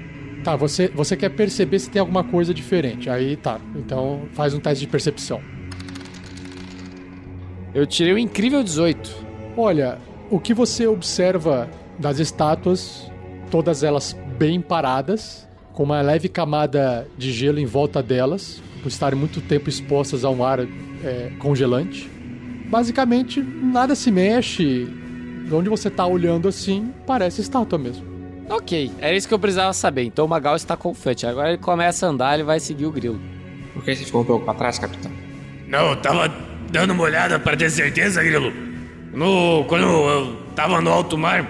[0.48, 3.10] Tá, você, você quer perceber se tem alguma coisa diferente.
[3.10, 3.60] Aí tá.
[3.76, 5.42] Então faz um teste de percepção.
[7.76, 9.14] Eu tirei um incrível 18.
[9.58, 9.98] Olha,
[10.32, 13.12] o que você observa das estátuas,
[13.52, 19.20] todas elas bem paradas, com uma leve camada de gelo em volta delas, por estarem
[19.20, 22.10] muito tempo expostas a um ar é, congelante.
[22.70, 24.88] Basicamente, nada se mexe.
[25.46, 28.17] De onde você tá olhando assim, parece estátua mesmo.
[28.50, 30.04] Ok, era isso que eu precisava saber.
[30.04, 31.26] Então o Magal está confiante.
[31.26, 33.20] Agora ele começa a andar, ele vai seguir o grilo.
[33.74, 35.12] Por que você ficou um pouco pra trás, capitão?
[35.68, 36.34] Não, eu tava
[36.72, 38.54] dando uma olhada pra ter certeza, Grilo.
[39.14, 41.46] No, quando eu tava no alto mar,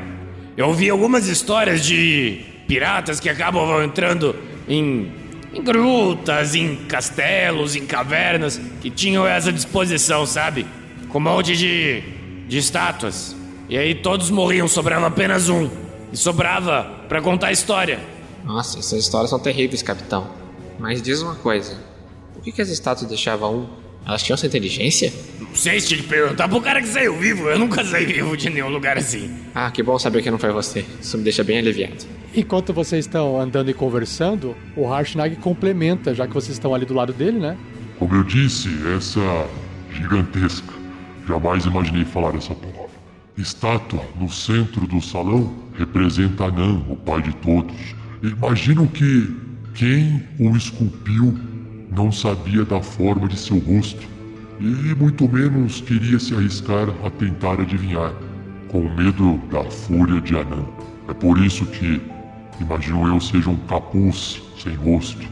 [0.55, 4.35] eu ouvi algumas histórias de piratas que acabam entrando
[4.67, 5.11] em,
[5.53, 10.65] em grutas, em castelos, em cavernas, que tinham essa disposição, sabe?
[11.09, 12.01] Com um monte de,
[12.47, 13.35] de estátuas.
[13.69, 15.69] E aí todos morriam, sobrava apenas um.
[16.11, 17.99] E sobrava pra contar a história.
[18.43, 20.29] Nossa, essas histórias são terríveis, capitão.
[20.79, 21.77] Mas diz uma coisa:
[22.33, 23.67] por que, que as estátuas deixavam um?
[24.05, 25.11] Elas tinham essa inteligência?
[25.37, 27.49] Não sei se te perguntar pro cara que saiu vivo.
[27.49, 29.35] Eu nunca saí vivo de nenhum lugar assim.
[29.53, 30.85] Ah, que bom saber que não foi você.
[31.01, 32.05] Isso me deixa bem aliviado.
[32.33, 36.93] Enquanto vocês estão andando e conversando, o Harshnag complementa, já que vocês estão ali do
[36.93, 37.57] lado dele, né?
[37.99, 39.47] Como eu disse, essa
[39.91, 40.73] gigantesca.
[41.27, 42.76] Jamais imaginei falar essa palavra.
[43.37, 47.95] Estátua no centro do salão representa Anan, o pai de todos.
[48.23, 49.31] Imagino que
[49.75, 51.37] quem o esculpiu
[51.95, 54.07] não sabia da forma de seu rosto
[54.59, 58.11] e muito menos queria se arriscar a tentar adivinhar,
[58.69, 60.65] com medo da fúria de Anan.
[61.07, 62.01] É por isso que
[62.59, 65.27] imagino eu seja um capuz sem rosto.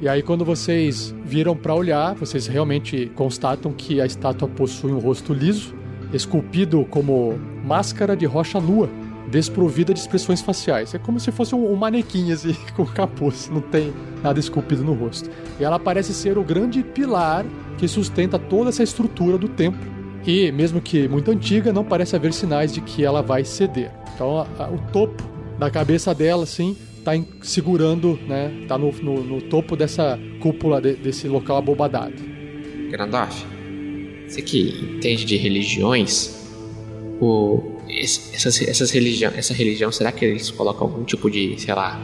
[0.00, 4.98] E aí, quando vocês viram para olhar, vocês realmente constatam que a estátua possui um
[4.98, 5.74] rosto liso,
[6.12, 8.88] esculpido como máscara de rocha nua,
[9.28, 10.94] desprovida de expressões faciais.
[10.94, 13.92] É como se fosse um, um manequim assim, com capuz, não tem
[14.22, 15.28] nada esculpido no rosto.
[15.58, 17.44] E ela parece ser o grande pilar
[17.78, 19.94] que sustenta toda essa estrutura do templo.
[20.26, 23.90] E, mesmo que muito antiga, não parece haver sinais de que ela vai ceder.
[24.14, 25.22] Então, a- a- o topo
[25.58, 28.64] da cabeça dela, assim, tá em- segurando, né?
[28.66, 32.14] Tá no, no- no topo dessa cúpula de- desse local abobadado.
[32.90, 33.44] Grandorf,
[34.26, 36.34] você que entende de religiões,
[37.20, 42.00] o, essas, essas religião, essa religião, será que eles colocam algum tipo de, sei lá,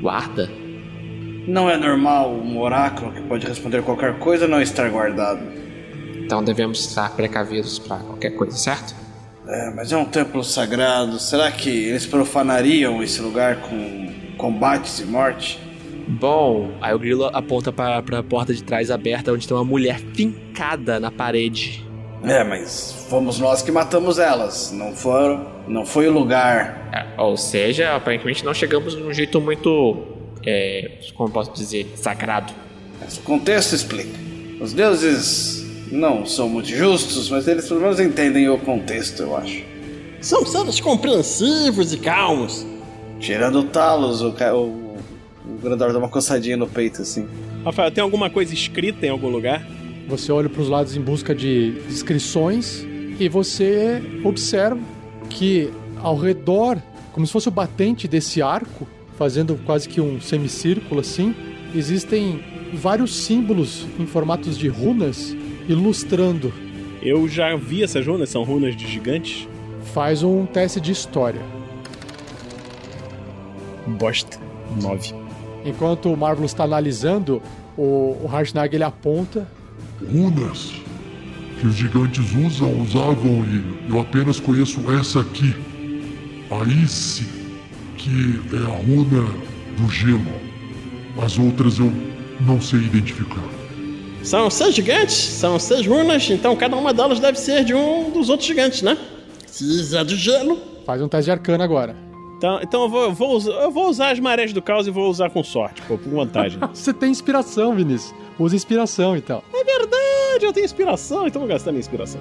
[0.00, 0.50] guarda?
[1.46, 5.44] Não é normal um oráculo que pode responder qualquer coisa não estar guardado.
[6.16, 8.94] Então devemos estar precavidos para qualquer coisa, certo?
[9.46, 11.18] É, mas é um templo sagrado.
[11.18, 15.60] Será que eles profanariam esse lugar com combates e morte?
[16.06, 19.98] Bom, aí o grilo aponta pra, pra porta de trás aberta onde tem uma mulher
[20.14, 21.84] fincada na parede.
[22.22, 24.70] É, mas fomos nós que matamos elas.
[24.72, 25.46] Não foram.
[25.68, 26.88] Não foi o lugar.
[26.92, 29.96] É, ou seja, aparentemente não chegamos de um jeito muito.
[30.46, 31.90] É, como posso dizer?
[31.96, 32.52] Sagrado.
[33.00, 34.10] Mas o contexto explica.
[34.60, 39.62] Os deuses não são muito justos, mas eles pelo menos entendem o contexto, eu acho.
[40.20, 42.66] São seres compreensivos e calmos.
[43.20, 44.83] Tirando o Talos, o, ca- o,
[45.46, 47.26] o Grandor dá uma coçadinha no peito assim.
[47.64, 49.66] Rafael, tem alguma coisa escrita em algum lugar?
[50.08, 52.86] Você olha para os lados em busca de descrições
[53.18, 54.80] e você observa
[55.30, 56.78] que ao redor,
[57.12, 61.34] como se fosse o batente desse arco, fazendo quase que um semicírculo assim,
[61.74, 62.42] existem
[62.74, 65.34] vários símbolos em formatos de runas
[65.68, 66.52] ilustrando.
[67.02, 69.48] Eu já vi essas runas, são runas de gigantes.
[69.92, 71.40] Faz um teste de história.
[73.86, 74.38] Bosta.
[74.80, 75.23] 9.
[75.64, 77.40] Enquanto o Marvelous está analisando,
[77.76, 79.48] o, o Harshnag ele aponta.
[80.00, 80.84] Runas
[81.60, 85.54] que os gigantes usam, usavam e eu apenas conheço essa aqui.
[86.50, 87.26] A Ice,
[87.96, 89.26] que é a runa
[89.78, 90.20] do gelo.
[91.22, 91.92] As outras eu
[92.40, 93.42] não sei identificar.
[94.22, 98.28] São seis gigantes, são seis runas, então cada uma delas deve ser de um dos
[98.28, 98.96] outros gigantes, né?
[99.46, 100.58] Se é de gelo.
[100.84, 101.96] Faz um teste de arcana agora.
[102.44, 104.90] Então, então eu, vou, eu vou usar, eu vou usar as marés do caos e
[104.90, 106.60] vou usar com sorte, pô, por vantagem.
[106.74, 108.14] Você tem inspiração, Vinícius.
[108.38, 109.42] Usa inspiração, então.
[109.50, 112.20] é verdade, eu tenho inspiração, então vou gastar minha inspiração.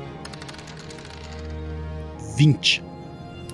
[2.38, 2.82] 20.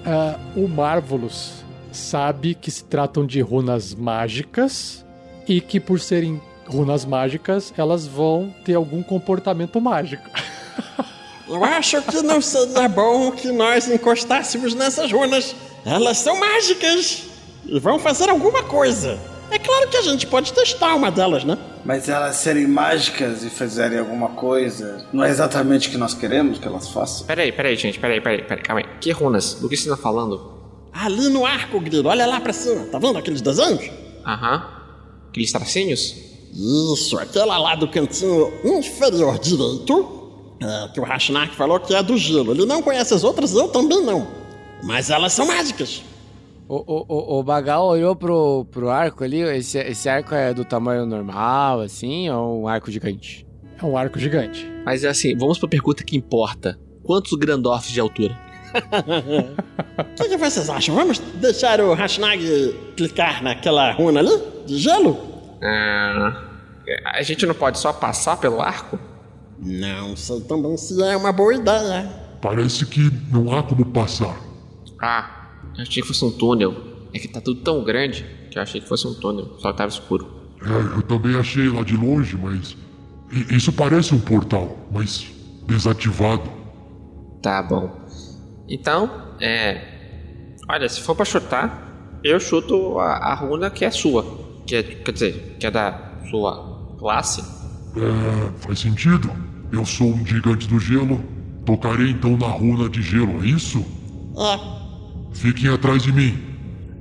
[0.06, 5.04] Ah, o Marvelous sabe que se tratam de runas mágicas
[5.48, 10.30] e que por serem runas mágicas, elas vão ter algum comportamento mágico.
[11.50, 15.56] Eu acho que não seria bom que nós encostássemos nessas runas.
[15.86, 17.24] Elas são mágicas
[17.66, 19.20] e vão fazer alguma coisa.
[19.52, 21.58] É claro que a gente pode testar uma delas, né?
[21.84, 26.60] Mas elas serem mágicas e fizerem alguma coisa, não é exatamente o que nós queremos
[26.60, 27.26] que elas façam.
[27.26, 28.88] Peraí, peraí, gente, peraí, peraí, peraí, calma aí.
[29.00, 29.56] Que runas?
[29.56, 30.60] Do que você tá falando?
[30.94, 32.86] Ali no arco, Grilo, olha lá pra cima.
[32.88, 33.90] Tá vendo aqueles desenhos?
[34.26, 34.68] Aham.
[35.30, 36.16] Aqueles tracinhos?
[36.54, 42.18] Isso, aquela lá do cantinho inferior direito, é, que o Rashnak falou que é do
[42.18, 42.52] gelo.
[42.52, 44.28] Ele não conhece as outras, eu também não.
[44.84, 46.04] Mas elas são mágicas.
[46.68, 50.64] O, o, o, o Bagal olhou pro, pro arco ali, esse, esse arco é do
[50.64, 53.46] tamanho normal, assim, ou um arco gigante?
[53.82, 54.70] É um arco gigante.
[54.86, 56.80] Mas é assim, vamos pra pergunta que importa.
[57.04, 58.38] Quantos Grandorfs de altura?
[60.00, 60.96] O que, que vocês acham?
[60.96, 64.42] Vamos deixar o Rashnag clicar naquela runa ali?
[64.66, 65.18] De gelo?
[65.62, 66.42] Ah,
[67.06, 68.98] a gente não pode só passar pelo arco?
[69.60, 72.10] Não sei também se é uma boa ideia.
[72.42, 74.38] Parece que não há como passar.
[75.02, 76.76] Ah, eu achei que fosse um túnel.
[77.14, 79.90] É que tá tudo tão grande que eu achei que fosse um túnel, só tava
[79.90, 80.28] escuro.
[80.62, 82.76] É, eu também achei lá de longe, mas.
[83.52, 85.28] Isso parece um portal, mas
[85.68, 86.50] desativado.
[87.42, 87.96] Tá bom.
[88.68, 90.56] Então, é.
[90.68, 94.26] Olha, se for pra chutar, eu chuto a, a runa que é sua.
[94.66, 97.42] Que é, quer dizer, que é da sua classe.
[97.96, 99.32] É, faz sentido.
[99.72, 101.24] Eu sou um gigante do gelo.
[101.66, 103.86] Tocarei então na runa de gelo, é isso?
[104.38, 104.79] É.
[105.34, 106.38] Fiquem atrás de mim.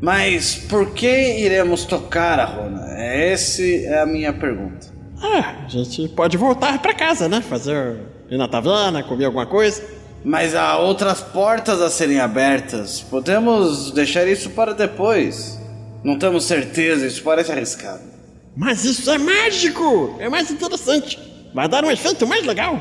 [0.01, 2.87] Mas por que iremos tocar a runa?
[2.97, 4.87] Essa é a minha pergunta.
[5.20, 7.41] Ah, a gente pode voltar pra casa, né?
[7.41, 7.97] Fazer.
[8.31, 9.83] ir na taverna, comer alguma coisa.
[10.24, 13.01] Mas há outras portas a serem abertas.
[13.01, 15.59] Podemos deixar isso para depois.
[16.05, 18.03] Não temos certeza, isso parece arriscado.
[18.57, 20.16] Mas isso é mágico!
[20.18, 21.18] É mais interessante.
[21.55, 22.81] Vai dar um efeito mais legal.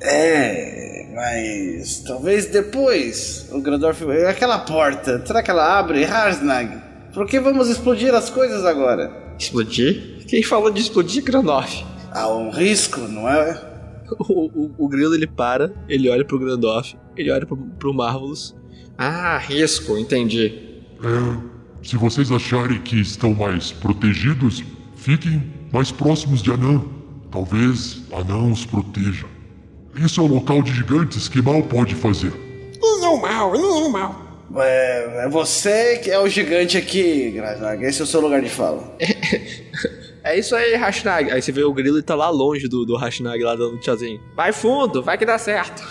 [0.00, 3.48] É, mas talvez depois.
[3.52, 4.02] O Grandorf.
[4.28, 6.04] Aquela porta, será que ela abre?
[6.04, 6.80] Harsnag,
[7.12, 9.34] por que vamos explodir as coisas agora?
[9.38, 10.24] Explodir?
[10.26, 11.84] Quem falou de explodir, Grandorf?
[12.10, 13.70] Há um risco, não é?
[14.18, 18.54] O, o, o grilo ele para, ele olha pro Grandorf, ele olha pro, pro Marvelous.
[18.98, 20.52] Ah, risco, entendi.
[21.02, 21.52] É,
[21.82, 24.62] se vocês acharem que estão mais protegidos,
[24.96, 25.42] fiquem
[25.72, 26.82] mais próximos de Anã.
[27.30, 29.26] Talvez Anã os proteja.
[29.94, 32.32] Isso é um local de gigantes que mal pode fazer.
[32.80, 34.22] Não mal, não mal.
[34.56, 37.84] É, é você que é o gigante aqui, Grandorf.
[37.84, 38.96] Esse é o seu lugar de fala.
[40.24, 41.32] É isso aí, Rashnag.
[41.32, 44.20] Aí você vê o grilo e tá lá longe do, do Rashnag, lá dando tchauzinho.
[44.36, 45.82] Vai fundo, vai que dá certo.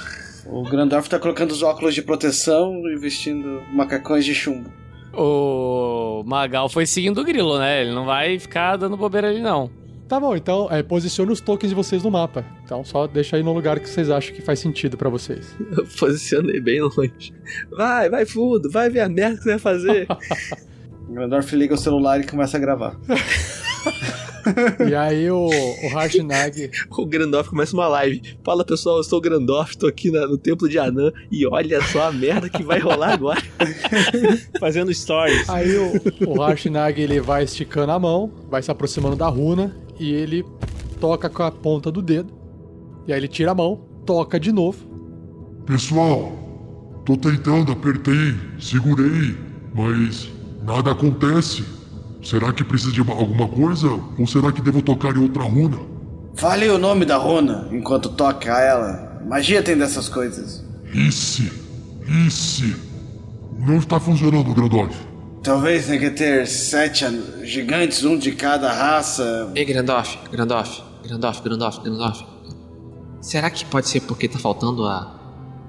[0.45, 4.71] O Grandorf tá colocando os óculos de proteção e vestindo macacões de chumbo.
[5.13, 7.81] O Magal foi seguindo o grilo, né?
[7.81, 9.69] Ele não vai ficar dando bobeira ali, não.
[10.11, 12.45] Tá bom, então é, posicione os tokens de vocês no mapa.
[12.65, 15.55] Então só deixa aí no lugar que vocês acham que faz sentido pra vocês.
[15.71, 17.33] Eu posicionei bem longe.
[17.71, 20.07] Vai, vai fundo, vai ver a merda que você vai fazer.
[21.07, 22.97] O Grandorf liga o celular e começa a gravar.
[24.89, 28.21] E aí o, o Harshnag o Grandorf começa uma live.
[28.43, 31.79] Fala pessoal, eu sou o Grandorf, tô aqui na- no templo de Anã e olha
[31.83, 33.39] só a merda que vai rolar agora.
[34.59, 35.47] Fazendo stories.
[35.47, 35.91] Aí o,
[36.27, 40.43] o Harshnag ele vai esticando a mão, vai se aproximando da runa e ele
[40.99, 42.33] toca com a ponta do dedo.
[43.07, 44.79] E aí ele tira a mão, toca de novo.
[45.65, 46.31] Pessoal,
[47.05, 49.37] tô tentando, apertei, segurei,
[49.75, 50.29] mas
[50.63, 51.63] nada acontece.
[52.23, 53.87] Será que precisa de uma- alguma coisa?
[54.17, 55.77] Ou será que devo tocar em outra runa?
[56.35, 59.21] Fale o nome da runa enquanto toca ela.
[59.27, 60.63] Magia tem dessas coisas.
[60.93, 61.51] Isse,
[62.27, 62.75] Isse.
[63.59, 64.95] Não está funcionando, Grandorf.
[65.43, 69.51] Talvez tenha que ter sete an- gigantes, um de cada raça.
[69.55, 72.23] Ei, Grandorf, Grandorf, Grandorf, Grandorf, Grandorf.
[73.21, 75.19] Será que pode ser porque tá faltando a.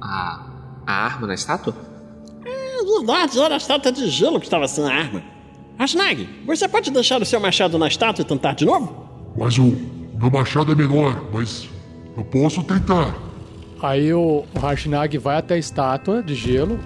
[0.01, 0.47] a.
[0.87, 1.75] a arma na estátua?
[2.45, 5.23] É verdade, era a estátua de gelo que estava sem a arma.
[5.79, 9.33] Rashnag, você pode deixar o seu machado na estátua e tentar de novo?
[9.39, 9.75] Mas o
[10.21, 11.67] meu machado é menor, mas
[12.17, 13.15] eu posso tentar.
[13.83, 16.79] Aí o, o Harshnag vai até a estátua de gelo,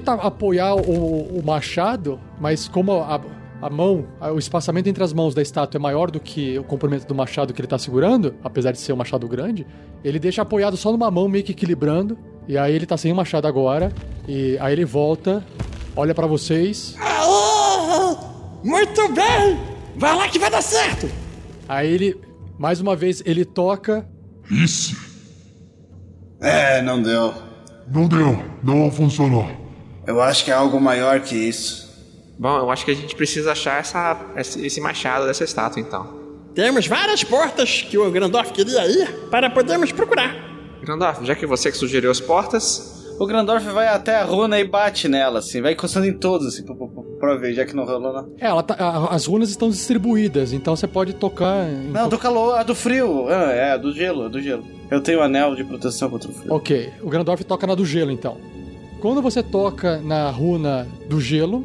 [0.00, 3.20] tenta apoiar o, o machado, mas como a,
[3.60, 6.64] a mão, a- o espaçamento entre as mãos da estátua é maior do que o
[6.64, 9.66] comprimento do machado que ele tá segurando, apesar de ser um machado grande,
[10.02, 12.16] ele deixa apoiado só numa mão, meio que equilibrando,
[12.48, 13.92] e aí ele tá sem o machado agora,
[14.26, 15.44] e aí ele volta,
[15.94, 18.16] olha pra vocês, Aê,
[18.64, 19.58] Muito bem!
[19.96, 21.08] Vai lá que vai dar certo!
[21.68, 22.20] Aí ele,
[22.58, 24.08] mais uma vez, ele toca.
[24.50, 24.96] Isso.
[26.40, 27.32] É, não deu.
[27.92, 28.42] Não deu.
[28.62, 29.46] Não funcionou.
[30.06, 31.90] Eu acho que é algo maior que isso.
[32.38, 36.20] Bom, eu acho que a gente precisa achar essa, esse machado dessa estátua, então.
[36.54, 40.34] Temos várias portas que o Grandorf queria ir para podermos procurar.
[40.82, 44.64] Grandorf, já que você que sugeriu as portas, O Grandorf vai até a runa e
[44.64, 45.60] bate nela, assim.
[45.62, 46.86] Vai encostando em todos, assim, pra, pra,
[47.20, 48.34] pra ver, já que não rolou, não.
[48.40, 51.68] É, ela tá- a- as runas estão distribuídas, então você pode tocar.
[51.68, 53.28] em Não, do calor, a do frio.
[53.28, 54.64] Ah, é, a do gelo, a do gelo.
[54.90, 56.52] Eu tenho anel de proteção contra o frio.
[56.52, 58.38] Ok, o Grandorf toca na do gelo então.
[59.02, 61.64] Quando você toca na runa do gelo,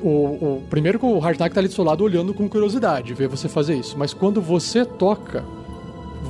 [0.00, 3.26] o, o- primeiro que o Hardknack tá ali do seu lado olhando com curiosidade, ver
[3.28, 3.98] você fazer isso.
[3.98, 5.44] Mas quando você toca,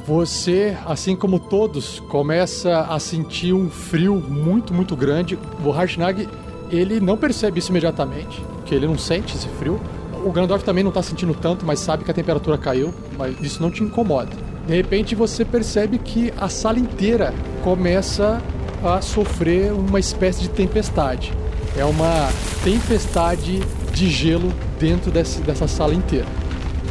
[0.06, 5.38] você, assim como todos, começa a sentir um frio muito, muito grande.
[5.62, 6.26] O Harshnag,
[6.70, 9.78] ele não percebe isso imediatamente, porque ele não sente esse frio.
[10.24, 13.60] O Grandorf também não tá sentindo tanto, mas sabe que a temperatura caiu, mas isso
[13.62, 14.30] não te incomoda.
[14.66, 17.32] De repente você percebe que a sala inteira
[17.62, 18.42] começa
[18.84, 21.32] a sofrer uma espécie de tempestade.
[21.76, 22.28] É uma
[22.64, 23.60] tempestade
[23.92, 26.26] de gelo dentro desse, dessa sala inteira.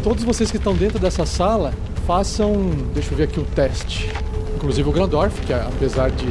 [0.03, 1.73] Todos vocês que estão dentro dessa sala,
[2.05, 2.53] façam,
[2.93, 4.09] deixa eu ver aqui o teste.
[4.55, 6.25] Inclusive o Grandorf, que apesar de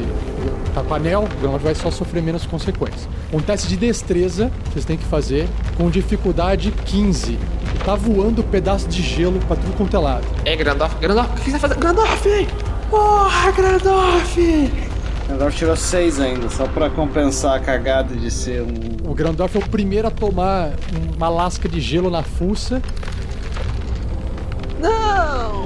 [0.68, 3.09] estar com anel, o Grandorf vai só sofrer menos consequências.
[3.32, 5.46] Um teste de destreza, vocês têm que fazer,
[5.76, 7.32] com dificuldade 15.
[7.32, 10.26] E tá voando pedaço de gelo pra tudo quanto é lado.
[10.44, 11.78] é Grandorf, Grandorf, o que você tá fazendo?
[11.78, 12.48] Grandorf!
[12.90, 14.86] Porra, Grandorf!
[15.27, 19.11] O Grandorf tirou seis ainda, só pra compensar a cagada de ser um.
[19.11, 20.72] O Grandorf é o primeiro a tomar
[21.16, 22.81] uma lasca de gelo na fuça.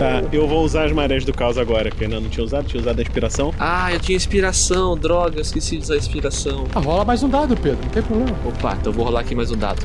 [0.01, 2.67] Tá, eu vou usar as marés do caos agora, que eu ainda não tinha usado,
[2.67, 3.53] tinha usado a inspiração.
[3.59, 6.65] Ah, eu tinha inspiração, droga, eu esqueci de usar inspiração.
[6.75, 8.35] Ah, rola mais um dado, Pedro, não tem problema.
[8.47, 9.85] Opa, então eu vou rolar aqui mais um dado.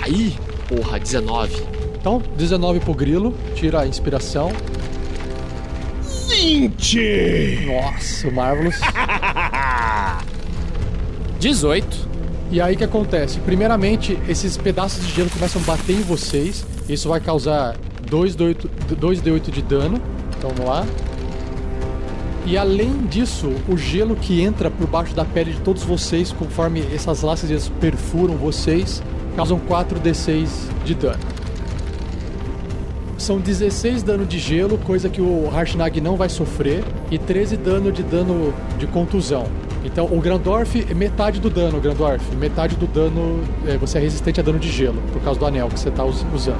[0.00, 0.36] Aí,
[0.68, 1.62] porra, 19.
[2.00, 4.50] Então, 19 pro grilo, tira a inspiração.
[6.42, 7.66] 20!
[7.66, 8.74] Nossa, o Marvelous.
[11.38, 12.08] 18.
[12.50, 13.38] E aí o que acontece?
[13.38, 16.66] Primeiramente, esses pedaços de gelo começam a bater em vocês.
[16.88, 17.76] Isso vai causar
[18.10, 20.02] 2d8, 2d8 de dano.
[20.36, 20.84] Então vamos lá.
[22.44, 26.80] E além disso, o gelo que entra por baixo da pele de todos vocês, conforme
[26.92, 29.00] essas lascas perfuram vocês,
[29.36, 30.48] causam 4d6
[30.84, 31.41] de dano.
[33.22, 37.92] São 16 dano de gelo, coisa que o Harshnag não vai sofrer, e 13 dano
[37.92, 39.44] de dano de contusão.
[39.84, 42.34] Então, o Grandorf é metade do dano, Grandorf.
[42.34, 45.68] Metade do dano, é, você é resistente a dano de gelo, por causa do anel
[45.68, 46.58] que você está usando.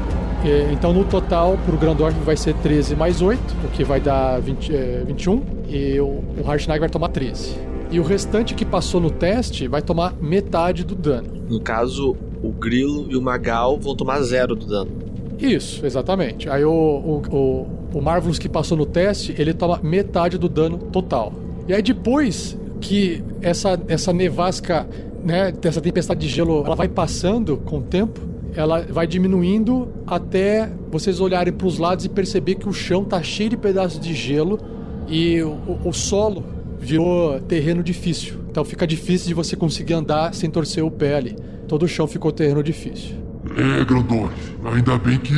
[0.72, 4.72] Então, no total, pro Grandorf vai ser 13 mais 8, o que vai dar 20,
[4.72, 7.56] é, 21, e o, o Harshnag vai tomar 13.
[7.90, 11.28] E o restante que passou no teste vai tomar metade do dano.
[11.50, 15.01] No caso, o Grilo e o Magal vão tomar zero do dano.
[15.42, 16.48] Isso, exatamente.
[16.48, 20.78] Aí o, o, o, o Marvelous que passou no teste, ele toma metade do dano
[20.78, 21.32] total.
[21.66, 24.86] E aí depois que essa, essa nevasca,
[25.24, 28.20] né, dessa tempestade de gelo, ela vai passando com o tempo,
[28.54, 33.20] ela vai diminuindo até vocês olharem para os lados e perceber que o chão tá
[33.22, 34.60] cheio de pedaços de gelo
[35.08, 36.44] e o, o solo
[36.78, 38.34] virou terreno difícil.
[38.48, 41.36] Então fica difícil de você conseguir andar sem torcer o pé ali.
[41.66, 43.21] Todo o chão ficou terreno difícil.
[43.56, 44.34] É, Grandorf,
[44.64, 45.34] ainda bem que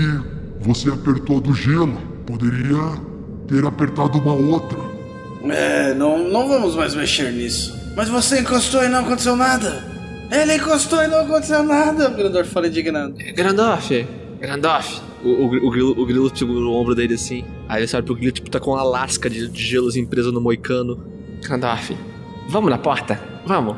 [0.61, 1.97] você apertou a do gelo.
[2.27, 3.01] Poderia
[3.47, 4.79] ter apertado uma outra.
[5.45, 7.79] É, não, não vamos mais mexer nisso.
[7.97, 9.85] Mas você encostou e não aconteceu nada.
[10.31, 13.15] Ele encostou e não aconteceu nada, o Grandorf fala indignado.
[13.35, 14.07] Grandorf,
[14.41, 15.01] Grandorf.
[15.23, 17.45] O, o, o, grilo, o grilo segura o ombro dele assim.
[17.69, 20.33] Aí ele sabe pro grilo, tipo, tá com uma lasca de, de gelo assim presa
[20.33, 21.05] no moicano.
[21.43, 21.97] Grandorf,
[22.49, 23.21] vamos na porta?
[23.47, 23.77] Vamos.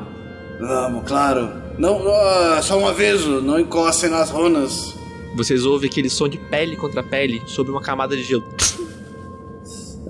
[0.61, 1.66] Vamos, claro.
[1.79, 4.95] Não, ah, só um aviso, não encostem nas runas.
[5.37, 8.45] Vocês ouvem aquele som de pele contra pele sobre uma camada de gelo.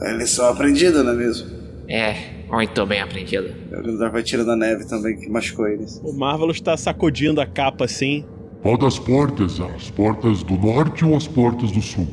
[0.01, 1.49] É lição aprendida, não é mesmo?
[1.89, 3.49] É, muito bem aprendido.
[3.73, 6.01] O Grandorf vai tirando a neve também, que machucou eles.
[6.05, 8.25] O Marvelous tá sacudindo a capa assim.
[8.63, 9.61] Qual das portas?
[9.61, 12.07] As portas do norte ou as portas do sul?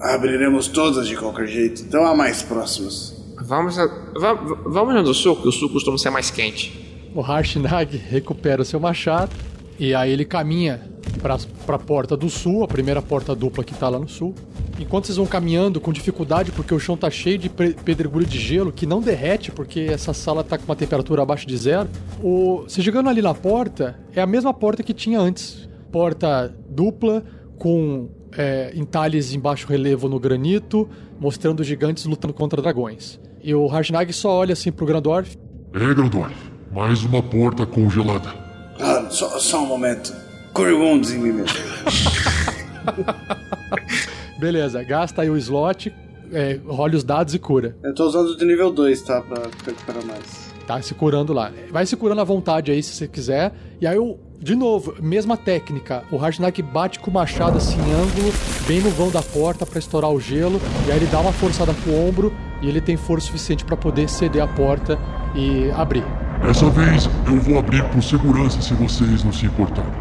[0.00, 3.16] Abriremos todas de qualquer jeito, então há mais próximas.
[3.44, 3.86] Vamos, na-
[4.18, 4.34] va-
[4.66, 6.87] vamos na do sul, que o sul costuma ser mais quente.
[7.14, 9.34] O Harshnag recupera o seu machado
[9.78, 10.80] e aí ele caminha
[11.20, 11.36] para
[11.74, 14.34] a porta do sul, a primeira porta dupla que tá lá no sul.
[14.78, 18.70] Enquanto vocês vão caminhando com dificuldade, porque o chão tá cheio de pedregulho de gelo
[18.70, 21.88] que não derrete, porque essa sala tá com uma temperatura abaixo de zero.
[22.22, 22.62] O...
[22.62, 25.68] Você chegando ali na porta, é a mesma porta que tinha antes.
[25.90, 27.24] Porta dupla,
[27.58, 30.88] com é, entalhes em baixo relevo no granito,
[31.18, 33.18] mostrando gigantes lutando contra dragões.
[33.42, 35.36] E o Harshnag só olha assim pro Grandorf
[35.72, 36.36] É, Grandorf,
[36.70, 38.32] mais uma porta congelada.
[38.80, 40.12] Ah, só, só um momento.
[40.52, 41.56] Cure Wounds em mim mesmo.
[44.38, 45.92] Beleza, gasta aí o slot,
[46.32, 47.76] é, role os dados e cura.
[47.82, 49.20] Eu tô usando de nível 2, tá?
[49.20, 50.48] Pra recuperar mais.
[50.66, 51.50] Tá se curando lá.
[51.70, 53.52] Vai se curando à vontade aí se você quiser.
[53.80, 56.04] E aí eu, de novo, mesma técnica.
[56.12, 58.32] O Harsnak bate com o machado assim em ângulo,
[58.66, 60.60] bem no vão da porta pra estourar o gelo.
[60.86, 64.08] E aí ele dá uma forçada pro ombro e ele tem força suficiente pra poder
[64.08, 64.98] ceder a porta
[65.34, 66.04] e abrir.
[66.42, 69.92] Dessa vez eu vou abrir por segurança se vocês não se importarem.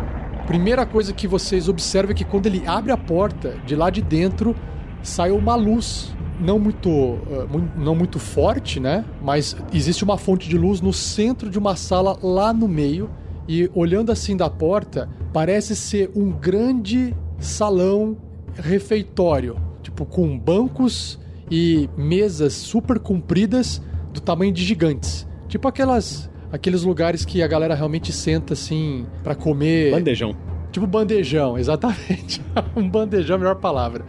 [0.45, 4.01] Primeira coisa que vocês observam é que quando ele abre a porta, de lá de
[4.01, 4.55] dentro
[5.01, 9.03] sai uma luz não muito, mu- não muito forte, né?
[9.21, 13.09] Mas existe uma fonte de luz no centro de uma sala lá no meio.
[13.47, 18.15] E olhando assim da porta, parece ser um grande salão
[18.55, 19.57] refeitório.
[19.81, 21.19] Tipo, com bancos
[21.49, 23.81] e mesas super compridas
[24.13, 25.25] do tamanho de gigantes.
[25.57, 26.29] Tipo aquelas.
[26.51, 29.89] Aqueles lugares que a galera realmente senta assim pra comer.
[29.89, 30.35] Bandejão.
[30.71, 32.39] Tipo bandejão, exatamente.
[32.77, 34.05] um bandejão é a melhor palavra.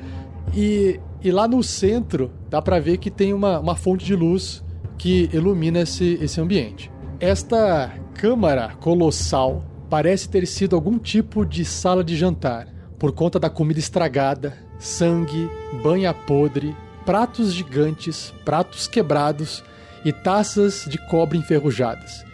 [0.55, 4.63] E, e lá no centro dá pra ver que tem uma, uma fonte de luz
[4.99, 6.93] que ilumina esse, esse ambiente.
[7.19, 12.69] Esta câmara colossal parece ter sido algum tipo de sala de jantar,
[12.99, 15.51] por conta da comida estragada, sangue,
[15.83, 16.77] banha podre,
[17.07, 19.65] pratos gigantes, pratos quebrados
[20.05, 22.25] e taças de cobre enferrujadas.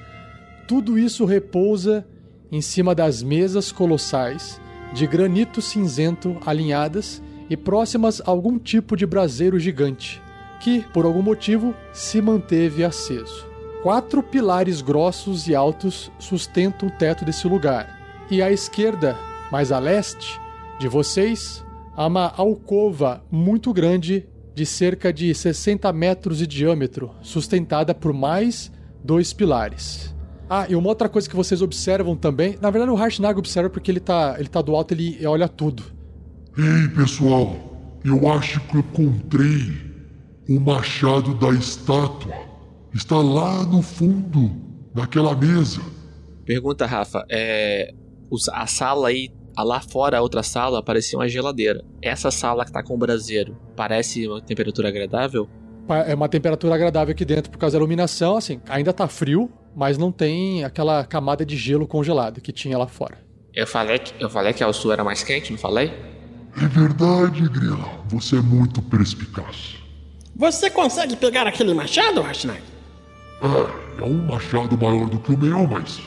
[0.66, 2.06] Tudo isso repousa
[2.50, 4.60] em cima das mesas colossais
[4.92, 10.22] de granito cinzento alinhadas e próximas a algum tipo de braseiro gigante,
[10.60, 13.46] que, por algum motivo, se manteve aceso.
[13.82, 18.00] Quatro pilares grossos e altos sustentam o teto desse lugar,
[18.30, 19.16] e à esquerda,
[19.50, 20.40] mais a leste,
[20.78, 27.94] de vocês, há uma alcova muito grande de cerca de 60 metros de diâmetro, sustentada
[27.94, 28.70] por mais
[29.02, 30.14] dois pilares.
[30.48, 33.90] Ah, e uma outra coisa que vocês observam também, na verdade o Harshnag observa porque
[33.90, 35.82] ele tá, ele tá do alto, ele olha tudo.
[36.56, 39.72] Ei, pessoal, eu acho que eu encontrei
[40.48, 42.34] o machado da estátua.
[42.92, 44.52] Está lá no fundo,
[44.94, 45.80] naquela mesa.
[46.44, 47.92] Pergunta, Rafa, é.
[48.52, 49.30] A sala aí,
[49.62, 51.84] lá fora, a outra sala, parecia uma geladeira.
[52.02, 55.48] Essa sala que tá com o braseiro, parece uma temperatura agradável?
[56.06, 59.98] É uma temperatura agradável aqui dentro por causa da iluminação, assim, ainda tá frio, mas
[59.98, 63.18] não tem aquela camada de gelo congelado que tinha lá fora.
[63.54, 65.92] Eu falei que, eu falei que ao sul era mais quente, não falei?
[66.56, 67.88] É verdade, Grila.
[68.08, 69.76] Você é muito perspicaz.
[70.36, 72.60] Você consegue pegar aquele machado, Rashnag?
[73.42, 76.00] É, é um machado maior do que o meu, mas.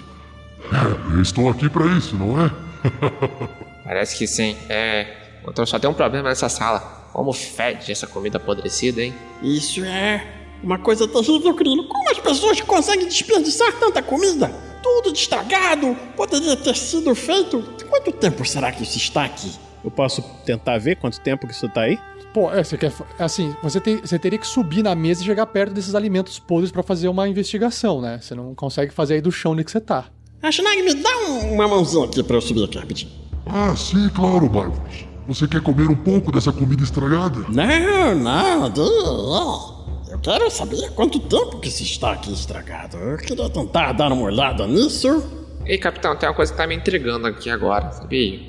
[0.71, 2.51] É, eu estou aqui para isso, não é?
[3.83, 4.55] Parece que sim.
[4.69, 5.07] É.
[5.47, 6.79] Então só tem um problema nessa sala.
[7.13, 9.13] Como fede essa comida apodrecida, hein?
[9.41, 10.25] Isso é
[10.61, 11.87] uma coisa terrível, Grilo.
[11.87, 14.49] Como as pessoas conseguem desperdiçar tanta comida?
[14.83, 17.63] Tudo estragado, poderia ter sido feito.
[17.89, 19.51] Quanto tempo será que isso está aqui?
[19.83, 21.97] Eu posso tentar ver quanto tempo que isso tá aí?
[22.33, 22.91] Pô, é, você quer.
[23.17, 26.71] Assim, você, tem, você teria que subir na mesa e chegar perto desses alimentos podres
[26.71, 28.19] pra fazer uma investigação, né?
[28.21, 30.05] Você não consegue fazer aí do chão onde que você tá.
[30.41, 33.11] Rashnag, me dá um- uma mãozinha aqui pra eu subir aqui rapidinho.
[33.45, 35.05] Ah, sim, claro, Marvels.
[35.27, 37.39] Você quer comer um pouco dessa comida estragada?
[37.49, 39.77] Não, não.
[40.09, 42.97] Eu quero saber quanto tempo que isso está aqui estragado.
[42.97, 45.23] Eu queria tentar dar uma olhada nisso.
[45.65, 48.39] Ei, capitão, tem uma coisa que tá me intrigando aqui agora, sabia?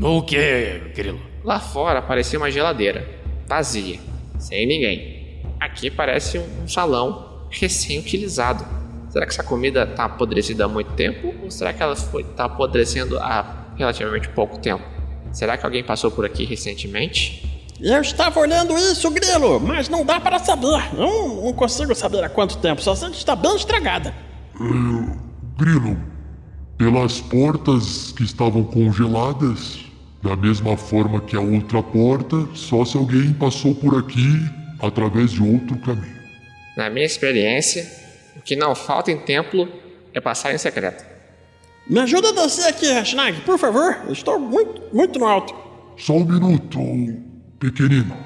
[0.00, 1.20] O que, Grilo?
[1.44, 3.08] Lá fora parecia uma geladeira,
[3.48, 3.98] vazia,
[4.38, 5.42] sem ninguém.
[5.58, 8.64] Aqui parece um salão recém-utilizado.
[9.08, 11.34] Será que essa comida tá apodrecida há muito tempo?
[11.42, 14.84] Ou será que ela foi tá apodrecendo há relativamente pouco tempo?
[15.32, 17.46] Será que alguém passou por aqui recentemente?
[17.80, 20.82] Eu estava olhando isso, Grilo, mas não dá para saber.
[20.94, 24.12] Eu não, não consigo saber há quanto tempo, só sei que está bem estragada.
[25.56, 25.96] Grilo,
[26.76, 29.78] pelas portas que estavam congeladas,
[30.22, 34.44] da mesma forma que a outra porta, só se alguém passou por aqui
[34.80, 36.18] através de outro caminho.
[36.76, 37.88] Na minha experiência,
[38.38, 39.68] o que não falta em templo
[40.14, 41.04] é passar em secreto.
[41.88, 43.96] Me ajuda a descer aqui, Rashnag, por favor.
[44.06, 45.54] Eu estou muito, muito no alto.
[45.96, 46.78] Só um minuto,
[47.58, 48.16] pequenino.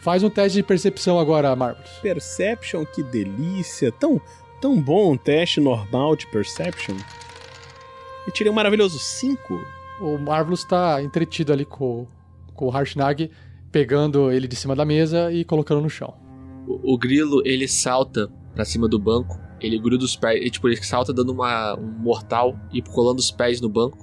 [0.00, 1.90] Faz um teste de percepção agora, Marcos.
[2.02, 3.90] Perception, que delícia.
[3.92, 4.20] Tão,
[4.60, 6.96] tão bom um teste normal de Perception.
[8.26, 9.60] Eu tirei um maravilhoso 5.
[10.00, 12.06] O Marvelous tá entretido ali com,
[12.52, 13.30] com o Harshnag,
[13.72, 16.14] pegando ele de cima da mesa e colocando no chão.
[16.66, 20.68] O, o grilo, ele salta pra cima do banco, ele gruda os pés, e, tipo,
[20.68, 23.98] ele salta dando uma, um mortal e colando os pés no banco.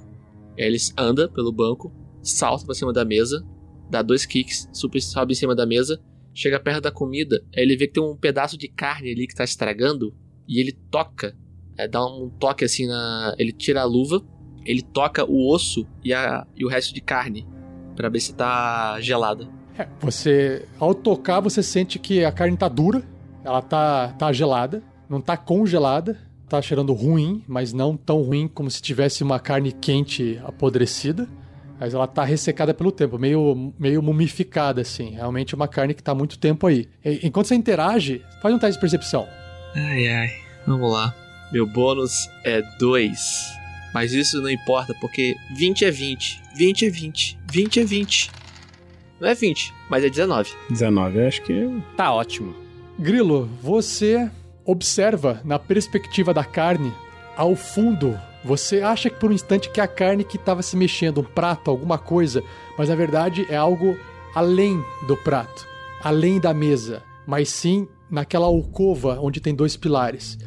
[0.56, 1.92] Ele anda pelo banco,
[2.22, 3.44] salta pra cima da mesa,
[3.90, 6.00] dá dois kicks, super, sobe em cima da mesa,
[6.34, 9.34] chega perto da comida, aí ele vê que tem um pedaço de carne ali que
[9.34, 10.14] tá estragando,
[10.48, 11.36] e ele toca,
[11.76, 13.34] é, dá um toque assim na.
[13.38, 14.22] Ele tira a luva,
[14.64, 17.46] ele toca o osso e, a, e o resto de carne
[17.94, 19.48] pra ver se tá gelada.
[19.78, 23.02] É, você, ao tocar, você sente que a carne tá dura,
[23.44, 28.70] ela tá, tá gelada, não tá congelada, tá cheirando ruim, mas não tão ruim como
[28.70, 31.28] se tivesse uma carne quente apodrecida.
[31.80, 35.10] Mas ela tá ressecada pelo tempo, meio, meio mumificada, assim.
[35.10, 36.88] Realmente é uma carne que tá há muito tempo aí.
[37.04, 39.26] E- enquanto você interage, faz um teste de percepção.
[39.74, 40.30] Ai, ai.
[40.64, 41.12] Vamos lá.
[41.52, 42.12] Meu bônus
[42.44, 43.18] é 2.
[43.92, 46.40] Mas isso não importa, porque 20 é 20.
[46.54, 47.38] 20 é 20.
[47.50, 48.30] 20 é 20.
[49.20, 50.50] Não é 20, mas é 19.
[50.70, 51.82] 19, eu acho que.
[51.96, 52.54] Tá ótimo.
[52.98, 54.30] Grilo, você
[54.64, 56.92] observa na perspectiva da carne,
[57.36, 60.76] ao fundo, você acha que por um instante que é a carne que estava se
[60.76, 62.42] mexendo, um prato, alguma coisa,
[62.76, 63.96] mas na verdade é algo
[64.34, 65.66] além do prato,
[66.02, 70.38] além da mesa, mas sim naquela alcova onde tem dois pilares.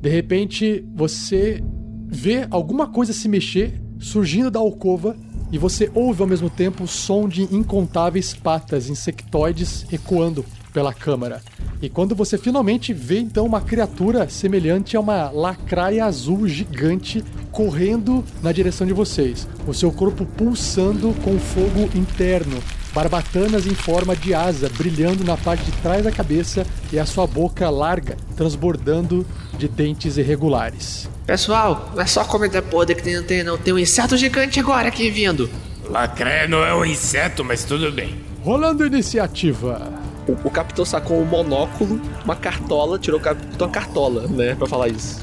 [0.00, 1.62] De repente, você
[2.06, 5.16] vê alguma coisa se mexer surgindo da alcova
[5.50, 10.44] e você ouve ao mesmo tempo o som de incontáveis patas insectoides ecoando
[10.74, 11.40] pela câmara.
[11.80, 18.24] E quando você finalmente vê então uma criatura semelhante a uma lacraia azul gigante correndo
[18.42, 22.60] na direção de vocês, o seu corpo pulsando com fogo interno,
[22.92, 27.26] barbatanas em forma de asa brilhando na parte de trás da cabeça e a sua
[27.26, 29.24] boca larga transbordando
[29.56, 31.08] de dentes irregulares.
[31.24, 33.56] Pessoal, não é só comida podre que tem, não tem, não.
[33.56, 35.48] Tem um inseto gigante agora aqui vindo.
[35.88, 38.18] Lacraia não é um inseto, mas tudo bem.
[38.42, 40.03] Rolando iniciativa.
[40.26, 44.66] O, o capitão sacou um monóculo, uma cartola, tirou o capitão uma cartola, né, pra
[44.66, 45.22] falar isso.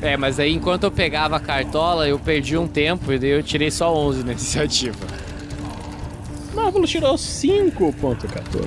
[0.00, 3.42] É, mas aí enquanto eu pegava a cartola, eu perdi um tempo e daí eu
[3.42, 5.06] tirei só 11 na iniciativa.
[6.54, 8.66] Marvel tirou 5.14.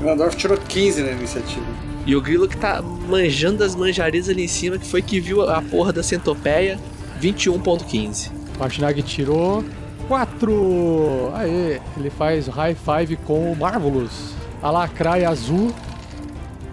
[0.00, 1.66] O Gandorf tirou 15 na iniciativa.
[2.04, 5.48] E o grilo que tá manjando as manjarias ali em cima, que foi que viu
[5.48, 6.78] a porra da centopeia,
[7.20, 8.30] 21.15.
[8.58, 9.64] Martinag tirou
[10.08, 11.30] 4.
[11.34, 14.34] Aê, ele faz high five com o Marvelous.
[14.62, 15.72] A lacraia azul,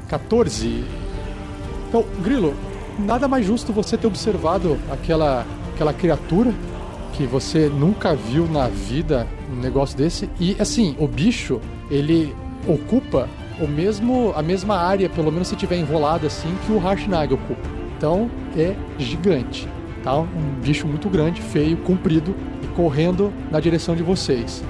[0.08, 0.84] 14.
[1.88, 2.54] Então, Grilo,
[3.00, 6.54] nada mais justo você ter observado aquela, aquela criatura
[7.14, 10.30] que você nunca viu na vida, um negócio desse.
[10.40, 11.60] E assim, o bicho,
[11.90, 12.36] ele
[12.68, 13.28] ocupa
[13.60, 17.68] o mesmo, a mesma área, pelo menos se tiver enrolado assim, que o Harshnag ocupa.
[17.98, 19.68] Então é gigante,
[20.04, 20.18] tá?
[20.20, 22.34] Um bicho muito grande, feio, comprido
[22.80, 24.64] correndo na direção de vocês.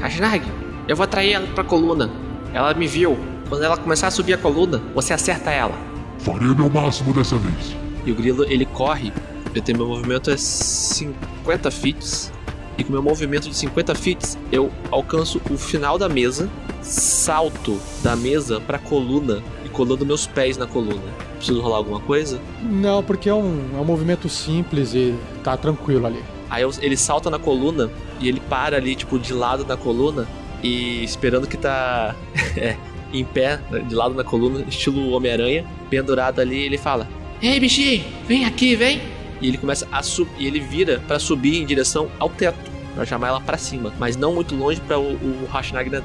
[0.00, 0.44] Rashnag,
[0.88, 2.10] eu vou atrair ela pra coluna.
[2.52, 3.16] Ela me viu.
[3.48, 5.72] Quando ela começar a subir a coluna, você acerta ela.
[6.18, 7.76] Farei meu máximo dessa vez.
[8.04, 9.12] E o grilo, ele corre.
[9.54, 12.32] Eu tenho meu movimento é 50 feet.
[12.76, 16.50] E com meu movimento de 50 feet, eu alcanço o final da mesa,
[16.80, 21.12] salto da mesa pra coluna e colando meus pés na coluna.
[21.36, 22.40] Preciso rolar alguma coisa?
[22.60, 26.24] Não, porque é um, é um movimento simples e tá tranquilo ali.
[26.52, 27.90] Aí ele salta na coluna
[28.20, 30.28] e ele para ali, tipo, de lado na coluna
[30.62, 32.14] e esperando que tá
[32.54, 32.76] é,
[33.10, 37.08] em pé, de lado na coluna, estilo Homem-Aranha, pendurado ali, ele fala:
[37.40, 39.00] Ei, bichinho, vem aqui, vem.
[39.40, 43.06] E ele começa a subir, e ele vira pra subir em direção ao teto, pra
[43.06, 45.48] chamar ela pra cima, mas não muito longe pra o, o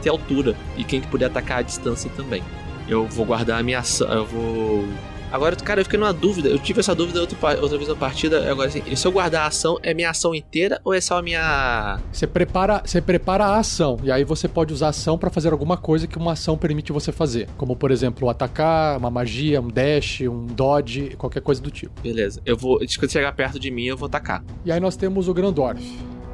[0.02, 2.42] ter altura e quem que puder atacar à distância também.
[2.88, 4.88] Eu vou guardar a minha ação, eu vou
[5.32, 6.48] Agora, cara, eu fiquei numa dúvida.
[6.48, 8.50] Eu tive essa dúvida outra, outra vez na partida.
[8.50, 11.22] Agora, assim, se eu guardar a ação, é minha ação inteira ou é só a
[11.22, 12.00] minha.
[12.12, 15.52] Você prepara, você prepara a ação e aí você pode usar a ação pra fazer
[15.52, 19.68] alguma coisa que uma ação permite você fazer, como por exemplo, atacar, uma magia, um
[19.68, 22.02] dash, um dodge, qualquer coisa do tipo.
[22.02, 22.80] Beleza, eu vou.
[22.98, 24.44] Quando chegar perto de mim, eu vou atacar.
[24.64, 25.82] E aí nós temos o Grandorf.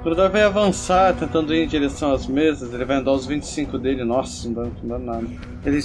[0.02, 2.74] O Grandorf vai avançar, tentando ir em direção às mesas.
[2.74, 4.04] Ele vai andar os 25 dele.
[4.04, 5.28] Nossa, não dá, não dá nada.
[5.66, 5.80] Ele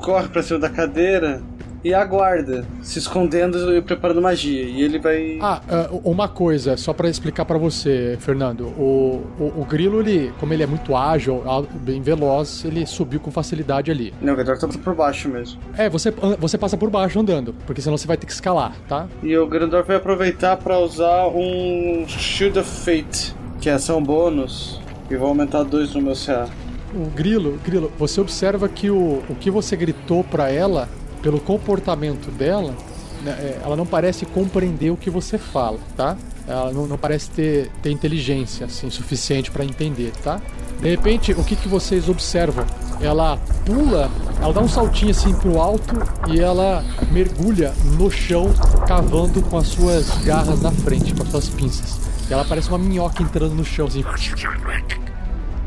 [0.00, 1.42] corre pra cima da cadeira
[1.84, 4.62] e aguarda, se escondendo e preparando magia.
[4.62, 5.38] E ele vai.
[5.40, 8.66] Ah, ah, uma coisa, só pra explicar pra você, Fernando.
[8.78, 11.42] O, o, o grilo, ele, como ele é muito ágil,
[11.80, 14.14] bem veloz, ele subiu com facilidade ali.
[14.20, 15.60] Não, o Grandorf tá por baixo mesmo.
[15.76, 19.06] É, você, você passa por baixo andando, porque senão você vai ter que escalar, tá?
[19.22, 24.80] E o Grandorf vai aproveitar pra usar um Shield of Fate, que é ação bônus.
[25.10, 26.48] E vou aumentar dois no meu CA.
[26.94, 30.88] O grilo, grilo, você observa que o, o que você gritou pra ela,
[31.22, 32.74] pelo comportamento dela,
[33.22, 36.16] né, é, ela não parece compreender o que você fala, tá?
[36.46, 40.40] Ela não, não parece ter, ter inteligência assim suficiente pra entender, tá?
[40.80, 42.66] De repente, o que, que vocês observam?
[43.00, 44.10] Ela pula,
[44.40, 45.94] ela dá um saltinho assim pro alto
[46.28, 48.52] e ela mergulha no chão,
[48.86, 52.00] cavando com as suas garras na frente, com as suas pinças.
[52.28, 54.04] E ela parece uma minhoca entrando no chão, assim.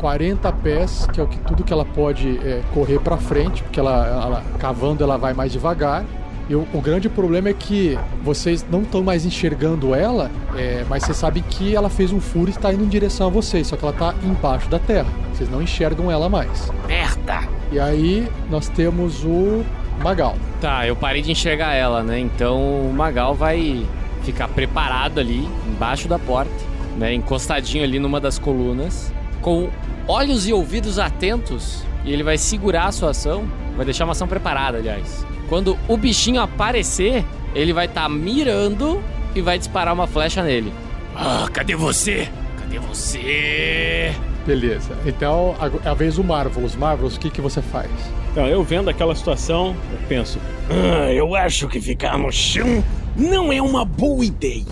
[0.06, 3.80] 40 pés, que é o que tudo que ela pode é, correr pra frente, porque
[3.80, 6.06] ela, ela cavando ela vai mais devagar.
[6.48, 11.02] E o, o grande problema é que vocês não estão mais enxergando ela, é, mas
[11.02, 13.76] vocês sabem que ela fez um furo e está indo em direção a vocês, só
[13.76, 15.08] que ela está embaixo da terra.
[15.34, 16.72] Vocês não enxergam ela mais.
[16.86, 17.40] Merda!
[17.72, 19.66] E aí nós temos o
[20.04, 20.36] Magal.
[20.62, 22.20] Tá, eu parei de enxergar ela, né?
[22.20, 23.84] Então o Magal vai
[24.22, 26.54] ficar preparado ali, embaixo da porta,
[26.96, 27.12] né?
[27.12, 29.68] Encostadinho ali numa das colunas, com
[30.08, 33.46] olhos e ouvidos atentos, e ele vai segurar a sua ação,
[33.76, 35.26] vai deixar uma ação preparada, aliás.
[35.50, 39.02] Quando o bichinho aparecer, ele vai estar mirando
[39.36, 40.74] e vai disparar uma flecha nele.
[41.16, 42.28] Ah, cadê você?
[42.60, 44.14] Cadê você?
[44.46, 44.96] Beleza.
[45.06, 46.76] Então, a, a vez o Marvelous.
[46.76, 47.90] Marvelous, o que, que você faz?
[48.32, 50.40] Então, eu vendo aquela situação, eu penso,
[50.70, 52.84] Ah, eu acho que ficar no chão
[53.16, 54.66] não é uma boa ideia.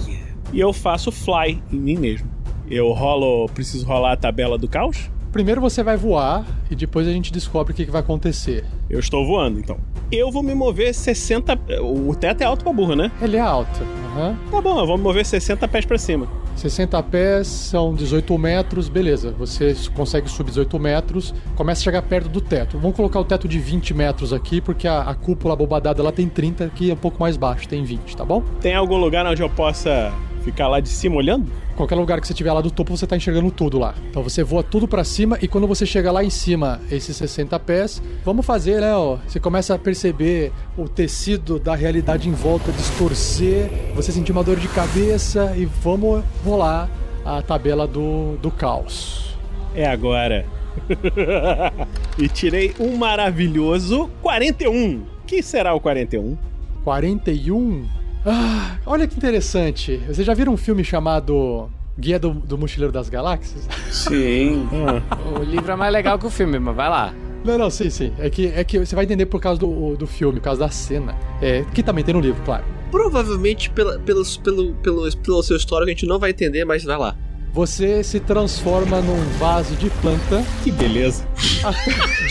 [0.51, 2.29] e eu faço fly em mim mesmo.
[2.69, 5.09] Eu rolo, preciso rolar a tabela do caos?
[5.33, 8.63] Primeiro você vai voar e depois a gente descobre o que, que vai acontecer.
[8.87, 9.79] Eu estou voando, então.
[10.11, 11.59] Eu vou me mover 60.
[11.81, 13.11] O teto é alto pra burro, né?
[13.19, 13.81] Ele é alto.
[14.15, 14.37] aham.
[14.51, 16.27] Tá bom, eu vou me mover 60 pés pra cima.
[16.55, 19.31] 60 pés são 18 metros, beleza.
[19.31, 22.77] Você consegue subir 18 metros, começa a chegar perto do teto.
[22.77, 26.29] Vamos colocar o teto de 20 metros aqui, porque a, a cúpula bobadada ela tem
[26.29, 28.43] 30, aqui é um pouco mais baixo, tem 20, tá bom?
[28.61, 30.13] Tem algum lugar onde eu possa
[30.43, 31.51] ficar lá de cima olhando?
[31.75, 33.95] Qualquer lugar que você tiver lá do topo, você tá enxergando tudo lá.
[34.09, 37.59] Então você voa tudo pra cima e quando você chega lá em cima, esses 60
[37.59, 39.17] pés, vamos fazer, né, ó.
[39.27, 44.57] Você começa a perceber o tecido da realidade em volta distorcer, você sentir uma dor
[44.57, 46.89] de cabeça e vamos rolar
[47.25, 49.35] a tabela do, do caos.
[49.73, 50.45] É agora.
[52.17, 55.03] e tirei um maravilhoso 41.
[55.25, 56.37] Que será o 41?
[56.83, 58.02] 41?
[58.25, 59.97] Ah, olha que interessante.
[60.07, 63.67] Vocês já viram um filme chamado Guia do, do Mochileiro das Galáxias?
[63.91, 64.67] Sim.
[65.39, 67.13] O livro é mais legal que o filme, mas vai lá.
[67.43, 68.13] Não, não, sim, sim.
[68.17, 70.69] É que, é que você vai entender por causa do, do filme, por causa da
[70.69, 71.15] cena.
[71.41, 72.63] É, que também tem no livro, claro.
[72.89, 76.97] Provavelmente pela, pelos, pelo, pelo, pelo seu histórico a gente não vai entender, mas vai
[76.97, 77.15] lá.
[77.51, 80.43] Você se transforma num vaso de planta.
[80.63, 81.27] Que beleza.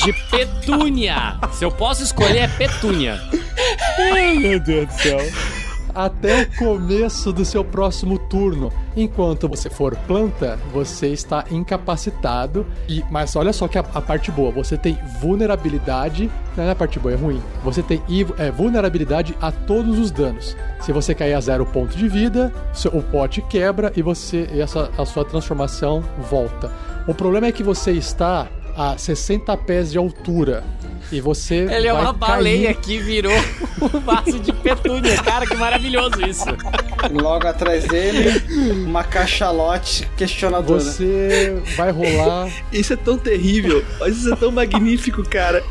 [0.04, 1.38] De petúnia!
[1.52, 3.20] Se eu posso escolher, é petúnia.
[3.98, 5.18] Ai, meu Deus do céu.
[5.94, 8.72] Até o começo do seu próximo turno.
[8.96, 12.66] Enquanto você for planta, você está incapacitado.
[12.88, 16.30] E mas olha só que a, a parte boa, você tem vulnerabilidade.
[16.56, 17.40] Não é a parte boa, é ruim.
[17.64, 18.02] Você tem
[18.38, 20.56] é, vulnerabilidade a todos os danos.
[20.80, 24.60] Se você cair a zero ponto de vida, seu- o pote quebra e você e
[24.60, 26.70] essa a sua transformação volta.
[27.08, 30.62] O problema é que você está a 60 pés de altura.
[31.12, 31.66] E você.
[31.70, 33.32] Ele é uma baleia cair- que virou
[33.82, 35.14] um vaso de petúnia.
[35.22, 36.46] Cara, que maravilhoso isso.
[37.12, 38.42] Logo atrás dele,
[38.86, 40.80] uma cachalote questionadora.
[40.80, 42.48] Você vai rolar.
[42.72, 45.62] Isso é tão terrível, mas isso é tão magnífico, cara.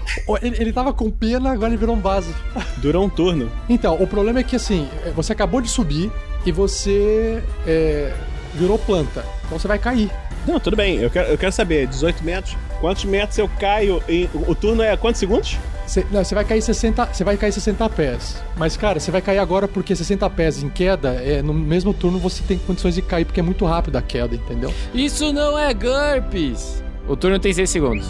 [0.41, 2.33] Ele, ele tava com pena, agora ele virou um vaso.
[2.77, 3.51] Durou um turno.
[3.67, 6.11] Então, o problema é que assim, é, você acabou de subir
[6.45, 8.13] e você é,
[8.53, 9.25] virou planta.
[9.45, 10.11] Então você vai cair.
[10.47, 10.97] Não, tudo bem.
[10.97, 12.55] Eu quero, eu quero saber, 18 metros.
[12.81, 14.27] Quantos metros eu caio em.
[14.33, 15.57] O turno é quantos segundos?
[15.85, 18.41] Você, não, você vai cair 60, você vai cair 60 pés.
[18.57, 22.17] Mas cara, você vai cair agora porque 60 pés em queda, é, no mesmo turno
[22.17, 24.73] você tem condições de cair porque é muito rápido a queda, entendeu?
[24.95, 26.83] Isso não é GURPS.
[27.07, 28.07] O turno tem 6 segundos.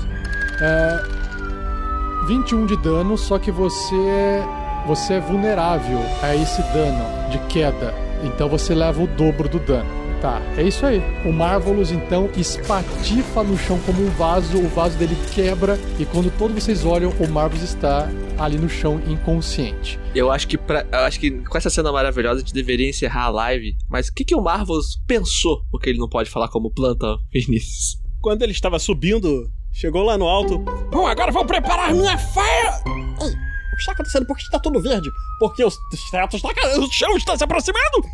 [0.61, 1.22] É
[2.28, 3.95] 21 de dano, só que você
[4.88, 7.93] você é vulnerável a esse dano de queda.
[8.24, 10.01] Então você leva o dobro do dano.
[10.22, 11.01] Tá, é isso aí.
[11.26, 16.32] O Marvelous então espatifa no chão como um vaso, o vaso dele quebra e quando
[16.38, 18.07] todos vocês olham, o Marvelous está
[18.38, 19.99] ali no chão inconsciente.
[20.13, 23.26] Eu acho que pra, eu acho que com essa cena maravilhosa a gente deveria encerrar
[23.26, 23.76] a live.
[23.89, 27.99] Mas o que, que o Marvels pensou porque ele não pode falar como planta, Vinícius?
[28.22, 30.59] Quando ele estava subindo, chegou lá no alto.
[30.91, 32.80] Bom, agora vou preparar minha faia.
[33.22, 34.28] Ei, o que está acontecendo?
[34.28, 35.09] Por que está tudo verde?
[35.39, 35.76] Porque os
[36.11, 38.07] tetos estão caindo, o chão está se aproximando.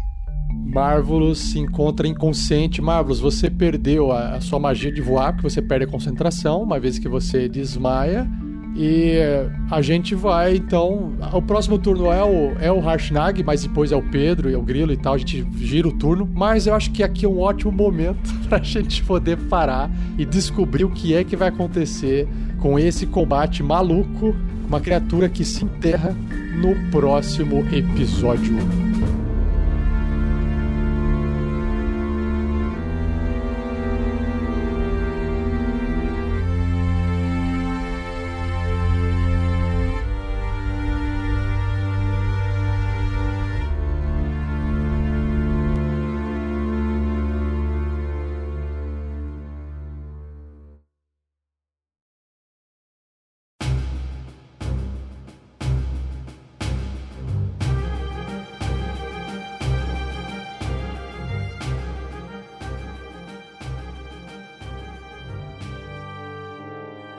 [0.67, 2.81] Marvelous se encontra inconsciente.
[2.81, 6.79] Marvelous, você perdeu a, a sua magia de voar, porque você perde a concentração, uma
[6.79, 8.27] vez que você desmaia.
[8.75, 11.13] E eh, a gente vai, então.
[11.33, 14.61] O próximo turno é o, é o Harshnag, mas depois é o Pedro e o
[14.61, 15.15] Grilo e tal.
[15.15, 16.29] A gente gira o turno.
[16.31, 20.83] Mas eu acho que aqui é um ótimo momento pra gente poder parar e descobrir
[20.83, 22.27] o que é que vai acontecer
[22.59, 24.35] com esse combate maluco,
[24.67, 26.15] uma criatura que se enterra
[26.61, 28.57] no próximo episódio.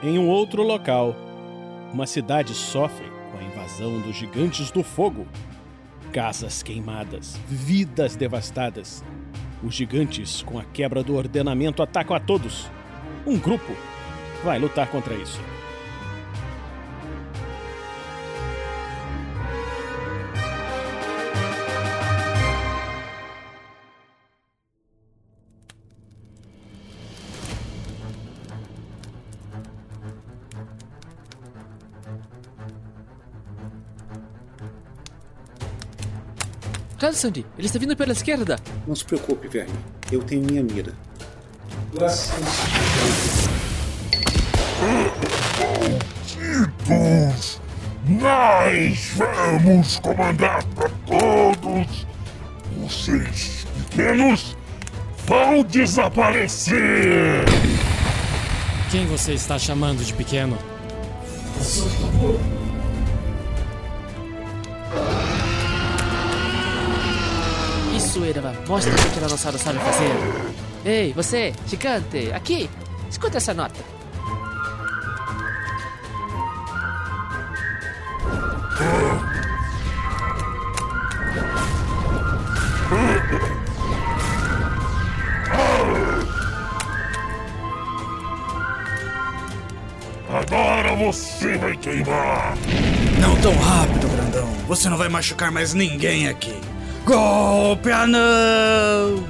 [0.09, 1.15] Em um outro local,
[1.93, 5.27] uma cidade sofre com a invasão dos gigantes do fogo.
[6.11, 9.03] Casas queimadas, vidas devastadas.
[9.63, 12.67] Os gigantes, com a quebra do ordenamento, atacam a todos.
[13.23, 13.71] Um grupo
[14.43, 15.39] vai lutar contra isso.
[37.19, 37.45] Sandy.
[37.57, 38.57] Ele está vindo pela esquerda.
[38.87, 39.73] Não se preocupe, Verme.
[40.11, 40.93] Eu tenho minha mira.
[46.87, 47.61] Malditos!
[48.07, 52.07] Nós vamos comandar para todos!
[52.77, 54.55] Vocês pequenos
[55.27, 57.45] vão desaparecer!
[58.89, 60.57] Quem você está chamando de pequeno?
[68.67, 70.11] Mostra o que o Tiranossauro sabe fazer.
[70.85, 72.69] Ei, você, gigante, aqui.
[73.09, 73.79] Escuta essa nota.
[90.31, 92.55] Agora você vai queimar!
[93.19, 94.47] Não tão rápido, grandão.
[94.67, 96.68] Você não vai machucar mais ninguém aqui.
[97.09, 99.23] Golpe anão!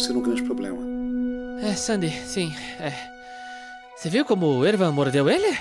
[0.00, 0.78] Nos ser um grande problema.
[1.62, 2.92] É, Sandy, sim, é.
[3.96, 5.58] Você viu como o Ervan mordeu ele?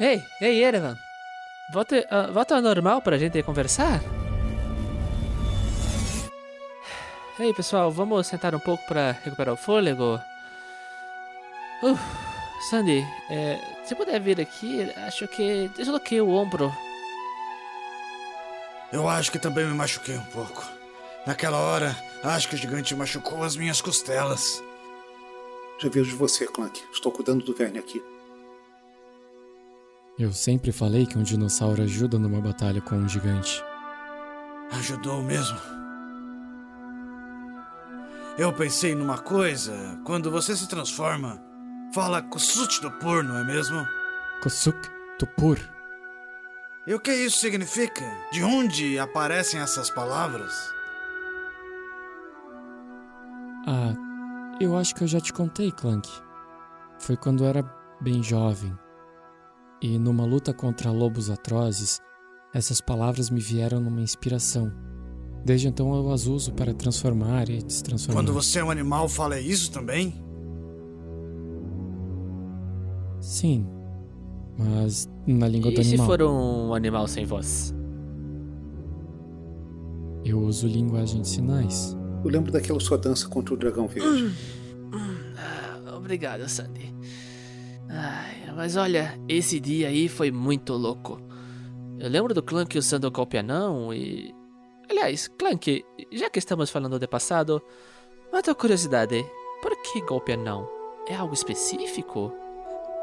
[0.00, 0.96] Ei, ei, Ervan.
[1.70, 4.00] Volta, ah, volta ao normal pra gente conversar?
[7.38, 10.20] Ei, pessoal, vamos sentar um pouco pra recuperar o fôlego?
[11.82, 11.98] Uh,
[12.70, 16.72] Sandy, é, se puder vir aqui, acho que desloquei o ombro.
[18.92, 20.64] Eu acho que também me machuquei um pouco.
[21.26, 21.96] Naquela hora,
[22.30, 24.62] acho que o gigante machucou as minhas costelas.
[25.78, 26.82] Já vejo você, Clank.
[26.92, 28.02] Estou cuidando do Verne aqui.
[30.18, 33.62] Eu sempre falei que um dinossauro ajuda numa batalha com um gigante.
[34.70, 35.58] Ajudou mesmo.
[38.38, 40.00] Eu pensei numa coisa.
[40.04, 41.42] Quando você se transforma,
[41.92, 43.86] fala Kusut do Pur, não é mesmo?
[44.42, 44.78] Kosuk
[45.18, 45.58] Tupur.
[46.86, 48.04] E o que isso significa?
[48.32, 50.73] De onde aparecem essas palavras?
[53.66, 53.94] Ah,
[54.60, 56.08] eu acho que eu já te contei, Clank.
[56.98, 57.62] Foi quando eu era
[58.00, 58.72] bem jovem.
[59.82, 62.00] E numa luta contra lobos atrozes,
[62.54, 64.72] essas palavras me vieram numa inspiração.
[65.44, 68.22] Desde então eu as uso para transformar e destransformar.
[68.24, 70.14] Quando você é um animal, fala isso também?
[73.20, 73.66] Sim.
[74.58, 76.06] Mas na língua do E se animal.
[76.06, 77.74] for um animal sem voz?
[80.24, 81.96] Eu uso linguagem de sinais.
[82.24, 84.34] Eu lembro daquela sua dança contra o dragão verde.
[85.36, 86.94] Ah, Obrigado, Sandy.
[87.88, 91.20] Ai, mas olha, esse dia aí foi muito louco.
[91.98, 94.34] Eu lembro do Clank usando o golpe anão e.
[94.90, 97.62] Aliás, Clank, já que estamos falando de passado,
[98.32, 99.24] mata curiosidade:
[99.62, 100.68] por que golpe anão?
[101.08, 102.32] É algo específico?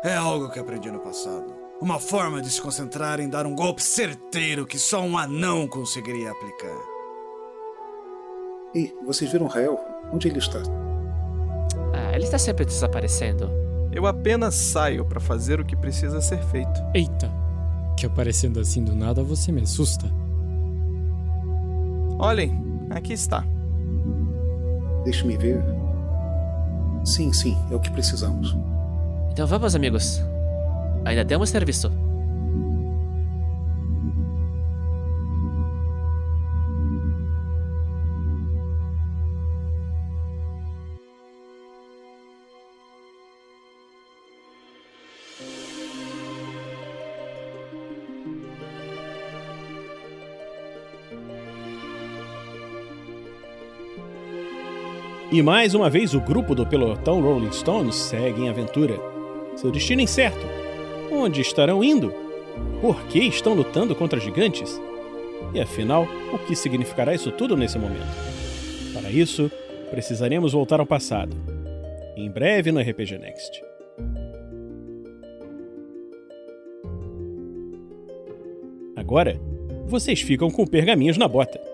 [0.03, 1.53] É algo que aprendi no passado.
[1.79, 6.31] Uma forma de se concentrar em dar um golpe certeiro que só um anão conseguiria
[6.31, 6.90] aplicar.
[8.73, 9.79] E vocês viram Rael?
[10.13, 10.59] Onde ele está?
[11.93, 13.49] Ah, ele está sempre desaparecendo.
[13.91, 16.81] Eu apenas saio para fazer o que precisa ser feito.
[16.93, 17.29] Eita!
[17.97, 20.05] Que aparecendo assim do nada você me assusta.
[22.17, 22.57] Olhem,
[22.89, 23.43] aqui está.
[25.03, 25.61] Deixe-me ver.
[27.03, 28.55] Sim, sim, é o que precisamos.
[29.31, 30.21] Então vamos, amigos.
[31.03, 31.91] Ainda temos serviço.
[55.31, 58.99] E mais uma vez o grupo do pelotão Rolling Stones segue em aventura.
[59.55, 60.45] Seu destino incerto.
[61.09, 62.13] Onde estarão indo?
[62.81, 64.77] Por que estão lutando contra gigantes?
[65.53, 68.05] E afinal, o que significará isso tudo nesse momento?
[68.91, 69.49] Para isso,
[69.89, 71.33] precisaremos voltar ao passado.
[72.17, 73.63] Em breve no RPG Next.
[78.97, 79.39] Agora,
[79.87, 81.70] vocês ficam com pergaminhos na bota.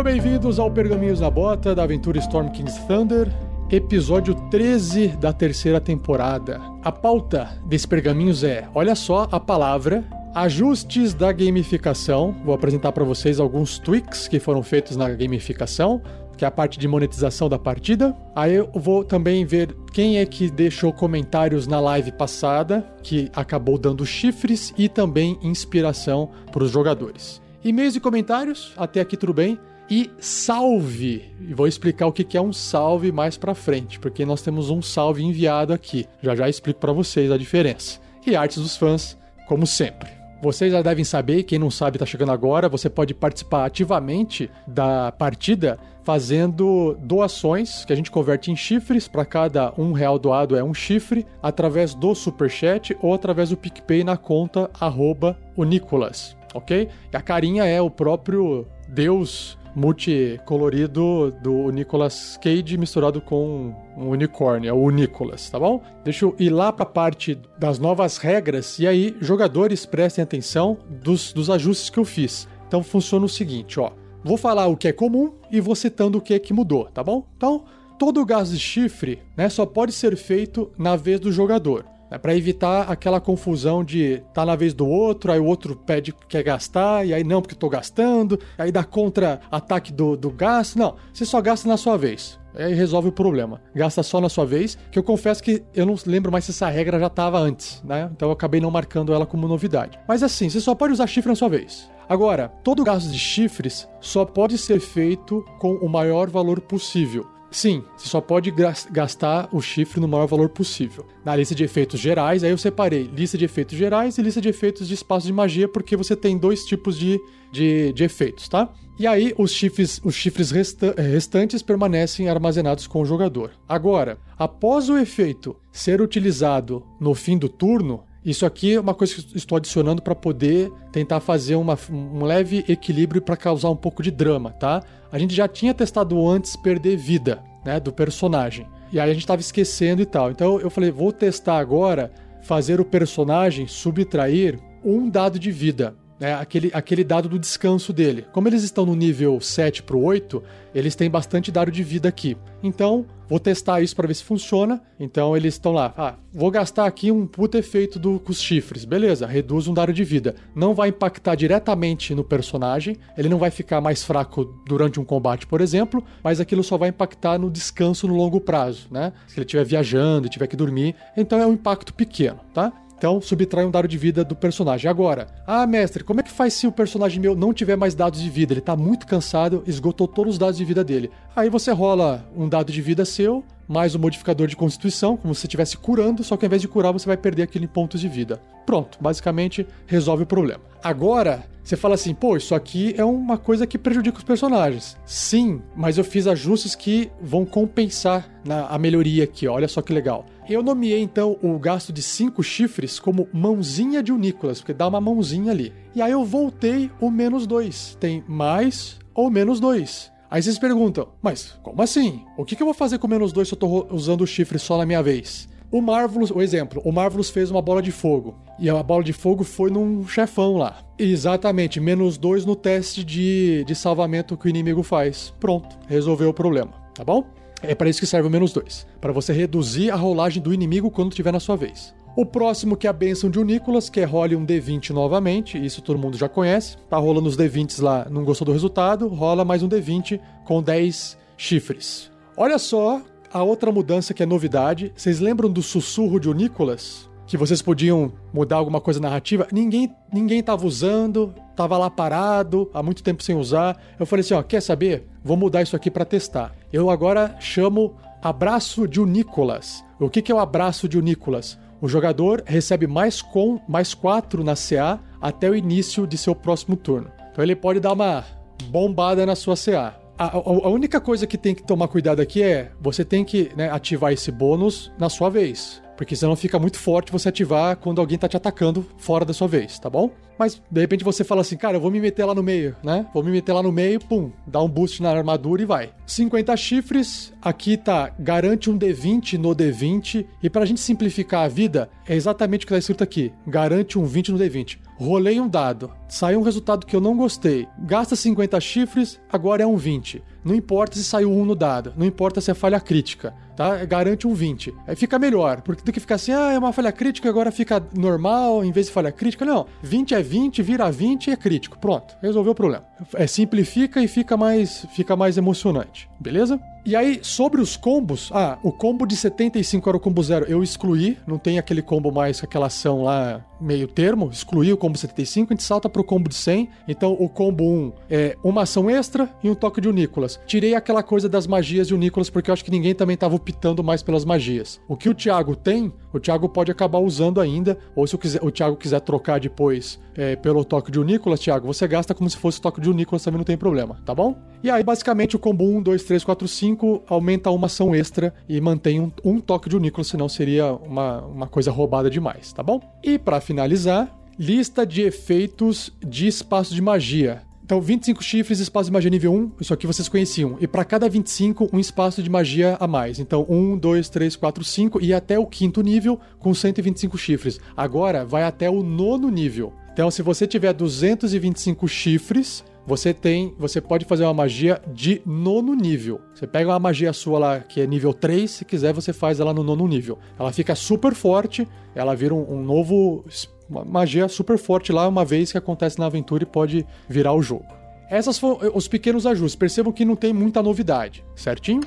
[0.00, 3.30] Sejam bem-vindos ao Pergaminhos na Bota da aventura Storm King's Thunder,
[3.70, 6.58] episódio 13 da terceira temporada.
[6.82, 10.02] A pauta desse Pergaminhos é, olha só a palavra,
[10.34, 12.34] ajustes da gamificação.
[12.46, 16.00] Vou apresentar para vocês alguns tweaks que foram feitos na gamificação,
[16.34, 18.16] que é a parte de monetização da partida.
[18.34, 23.76] Aí eu vou também ver quem é que deixou comentários na live passada, que acabou
[23.76, 27.42] dando chifres e também inspiração para os jogadores.
[27.62, 29.58] E-mails e comentários, até aqui tudo bem.
[29.90, 31.24] E salve!
[31.40, 34.80] E vou explicar o que é um salve mais pra frente, porque nós temos um
[34.80, 36.06] salve enviado aqui.
[36.22, 37.98] Já já explico para vocês a diferença.
[38.24, 39.18] E artes dos fãs,
[39.48, 40.08] como sempre.
[40.40, 45.10] Vocês já devem saber, quem não sabe está chegando agora, você pode participar ativamente da
[45.10, 49.08] partida fazendo doações que a gente converte em chifres.
[49.08, 54.04] Para cada um real doado é um chifre, através do Superchat ou através do PicPay
[54.04, 56.88] na conta arroba Unicolas, ok?
[57.12, 64.68] E a carinha é o próprio Deus multicolorido do Nicolas Cage misturado com um unicórnio,
[64.68, 65.82] é o Nicolas, tá bom?
[66.04, 70.78] Deixa eu ir lá para a parte das novas regras e aí, jogadores, prestem atenção
[70.88, 72.48] dos, dos ajustes que eu fiz.
[72.66, 73.92] Então funciona o seguinte, ó.
[74.22, 77.02] Vou falar o que é comum e vou citando o que é que mudou, tá
[77.02, 77.26] bom?
[77.36, 77.64] Então,
[77.98, 81.84] todo o gasto de chifre né, só pode ser feito na vez do jogador.
[82.10, 86.12] É para evitar aquela confusão de tá na vez do outro, aí o outro pede
[86.12, 90.78] que quer gastar, e aí não, porque tô gastando, aí dá contra-ataque do, do gasto.
[90.78, 92.40] Não, você só gasta na sua vez.
[92.54, 93.60] Aí resolve o problema.
[93.74, 96.68] Gasta só na sua vez, que eu confesso que eu não lembro mais se essa
[96.68, 98.10] regra já estava antes, né?
[98.12, 99.98] Então eu acabei não marcando ela como novidade.
[100.08, 101.88] Mas assim, você só pode usar chifre na sua vez.
[102.08, 107.24] Agora, todo gasto de chifres só pode ser feito com o maior valor possível.
[107.50, 108.52] Sim, você só pode
[108.90, 111.04] gastar o chifre no maior valor possível.
[111.24, 114.48] Na lista de efeitos gerais, aí eu separei lista de efeitos gerais e lista de
[114.48, 117.20] efeitos de espaço de magia, porque você tem dois tipos de,
[117.50, 118.72] de, de efeitos, tá?
[118.98, 123.50] E aí os chifres, os chifres resta restantes permanecem armazenados com o jogador.
[123.68, 129.14] Agora, após o efeito ser utilizado no fim do turno, isso aqui é uma coisa
[129.14, 134.02] que estou adicionando para poder tentar fazer uma, um leve equilíbrio para causar um pouco
[134.02, 134.82] de drama, tá?
[135.10, 138.66] A gente já tinha testado antes perder vida, né, do personagem.
[138.92, 140.30] E aí a gente estava esquecendo e tal.
[140.30, 142.12] Então eu falei, vou testar agora
[142.42, 148.26] fazer o personagem subtrair um dado de vida né, aquele, aquele dado do descanso dele.
[148.30, 150.42] Como eles estão no nível 7 para o 8,
[150.74, 152.36] eles têm bastante dado de vida aqui.
[152.62, 154.82] Então, vou testar isso para ver se funciona.
[154.98, 155.94] Então, eles estão lá.
[155.96, 158.84] Ah, vou gastar aqui um puto efeito do, com os chifres.
[158.84, 160.34] Beleza, reduz um dado de vida.
[160.54, 162.98] Não vai impactar diretamente no personagem.
[163.16, 166.04] Ele não vai ficar mais fraco durante um combate, por exemplo.
[166.22, 169.14] Mas aquilo só vai impactar no descanso no longo prazo, né?
[169.26, 170.94] Se ele estiver viajando e tiver que dormir.
[171.16, 172.70] Então, é um impacto pequeno, tá?
[173.00, 174.90] Então, subtrai um dado de vida do personagem.
[174.90, 178.20] Agora, ah, mestre, como é que faz se o personagem meu não tiver mais dados
[178.20, 178.52] de vida?
[178.52, 181.10] Ele tá muito cansado, esgotou todos os dados de vida dele.
[181.34, 185.46] Aí você rola um dado de vida seu, mais um modificador de constituição, como se
[185.46, 188.38] estivesse curando, só que ao invés de curar, você vai perder aquele pontos de vida.
[188.66, 190.60] Pronto, basicamente resolve o problema.
[190.84, 194.96] Agora, você fala assim, pô, isso aqui é uma coisa que prejudica os personagens.
[195.06, 199.92] Sim, mas eu fiz ajustes que vão compensar na, a melhoria aqui, olha só que
[199.92, 200.26] legal.
[200.50, 205.00] Eu nomeei então o gasto de cinco chifres como mãozinha de Nicolas, porque dá uma
[205.00, 205.72] mãozinha ali.
[205.94, 207.96] E aí eu voltei o menos dois.
[208.00, 210.10] Tem mais ou menos dois.
[210.28, 212.24] Aí vocês perguntam, mas como assim?
[212.36, 214.58] O que, que eu vou fazer com menos dois se eu tô usando o chifre
[214.58, 215.48] só na minha vez?
[215.70, 218.34] O Marvelous, o exemplo, o Marvelous fez uma bola de fogo.
[218.58, 220.82] E a bola de fogo foi num chefão lá.
[220.98, 225.32] Exatamente, menos dois no teste de, de salvamento que o inimigo faz.
[225.38, 227.24] Pronto, resolveu o problema, tá bom?
[227.62, 228.86] É para isso que serve o menos 2.
[229.00, 231.94] Para você reduzir a rolagem do inimigo quando tiver na sua vez.
[232.16, 235.80] O próximo que é a benção de Unicolas, que é role um D20 novamente, isso
[235.80, 236.76] todo mundo já conhece.
[236.88, 241.16] Tá rolando os D20s lá, não gostou do resultado, rola mais um D20 com 10
[241.36, 242.10] chifres.
[242.36, 243.00] Olha só
[243.32, 244.92] a outra mudança que é novidade.
[244.96, 247.09] Vocês lembram do sussurro de Unicolas?
[247.30, 249.46] Que vocês podiam mudar alguma coisa narrativa?
[249.52, 253.80] Ninguém ninguém tava usando, tava lá parado, há muito tempo sem usar.
[254.00, 255.06] Eu falei assim, ó, quer saber?
[255.22, 256.52] Vou mudar isso aqui para testar.
[256.72, 259.84] Eu agora chamo Abraço de Nicolas.
[260.00, 261.56] O que, que é o abraço de Nicolas?
[261.80, 266.74] O jogador recebe mais com mais 4 na CA até o início de seu próximo
[266.74, 267.12] turno.
[267.30, 268.24] Então ele pode dar uma
[268.72, 269.99] bombada na sua CA.
[270.20, 273.70] A, a, única coisa que tem que tomar cuidado aqui é você tem que né,
[273.70, 275.80] ativar esse bônus na sua vez.
[275.96, 279.48] Porque senão fica muito forte você ativar quando alguém tá te atacando fora da sua
[279.48, 280.10] vez, tá bom?
[280.38, 283.06] Mas de repente você fala assim, cara, eu vou me meter lá no meio, né?
[283.14, 285.90] Vou me meter lá no meio, pum, dá um boost na armadura e vai.
[286.06, 290.26] 50 chifres, aqui tá, garante um D20 no D20.
[290.42, 294.04] E pra gente simplificar a vida, é exatamente o que tá escrito aqui: garante um
[294.04, 294.78] 20 no D20.
[295.00, 297.66] Rolei um dado, saiu um resultado que eu não gostei.
[297.78, 300.22] Gasta 50 chifres, agora é um 20.
[300.44, 303.82] Não importa se saiu 1 no dado, não importa se é falha crítica, tá?
[303.86, 304.74] Garante um 20.
[304.86, 307.82] Aí fica melhor, porque do que ficar assim, ah, é uma falha crítica, agora fica
[307.96, 309.42] normal em vez de falha crítica.
[309.42, 311.78] Não, 20 é 20, vira 20 e é crítico.
[311.78, 312.84] Pronto, resolveu o problema.
[313.14, 316.60] É, simplifica e fica mais, fica mais emocionante, beleza?
[316.84, 320.62] E aí, sobre os combos, ah, o combo de 75 era o combo zero, eu
[320.62, 325.52] excluí, não tem aquele combo mais, aquela ação lá meio termo, excluí o combo 75,
[325.52, 329.28] a gente salta pro combo de 100, então o combo 1 é uma ação extra
[329.42, 330.40] e um toque de Nicolas.
[330.46, 333.84] Tirei aquela coisa das magias de Nicolas porque eu acho que ninguém também tava optando
[333.84, 334.80] mais pelas magias.
[334.88, 338.42] O que o Thiago tem, o Thiago pode acabar usando ainda, ou se o, quiser,
[338.42, 342.36] o Thiago quiser trocar depois é, pelo toque de Nicolas, Thiago, você gasta como se
[342.36, 344.36] fosse o toque de Nicolas, também não tem problema, tá bom?
[344.62, 346.69] E aí, basicamente, o combo 1, 2, 3, 4, 5
[347.08, 351.46] aumenta uma ação extra e mantém um, um toque de Nicolas, senão seria uma, uma
[351.46, 352.80] coisa roubada demais, tá bom?
[353.02, 357.42] E para finalizar, lista de efeitos de espaço de magia.
[357.70, 360.56] Então, 25 chifres, espaço de magia nível 1, isso aqui vocês conheciam.
[360.60, 363.20] E para cada 25, um espaço de magia a mais.
[363.20, 367.60] Então, 1, 2, 3, 4, 5 e até o quinto nível com 125 chifres.
[367.76, 369.72] Agora vai até o nono nível.
[369.92, 375.76] Então, se você tiver 225 chifres, você tem, você pode fazer uma magia de nono
[375.76, 376.20] nível.
[376.34, 379.54] Você pega uma magia sua lá que é nível 3, se quiser você faz ela
[379.54, 380.18] no nono nível.
[380.36, 383.24] Ela fica super forte, ela vira um, um novo
[383.68, 387.40] uma magia super forte lá, uma vez que acontece na aventura e pode virar o
[387.40, 387.64] jogo.
[388.10, 389.54] Essas foram os pequenos ajustes.
[389.54, 391.82] Percebam que não tem muita novidade, certinho?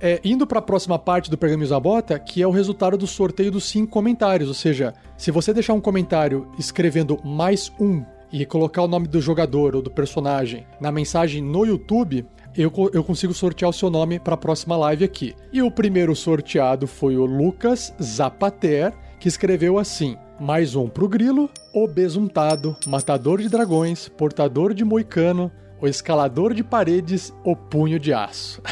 [0.00, 3.06] É, indo para a próxima parte do Pergaminhos da Bota, que é o resultado do
[3.06, 4.48] sorteio dos cinco comentários.
[4.48, 9.20] Ou seja, se você deixar um comentário escrevendo mais um e colocar o nome do
[9.20, 12.26] jogador ou do personagem na mensagem no YouTube,
[12.56, 15.34] eu, eu consigo sortear o seu nome para a próxima live aqui.
[15.52, 21.50] E o primeiro sorteado foi o Lucas Zapater, que escreveu assim: mais um pro Grilo,
[21.74, 28.12] o besuntado, matador de dragões, portador de moicano, o escalador de paredes, o punho de
[28.12, 28.62] aço.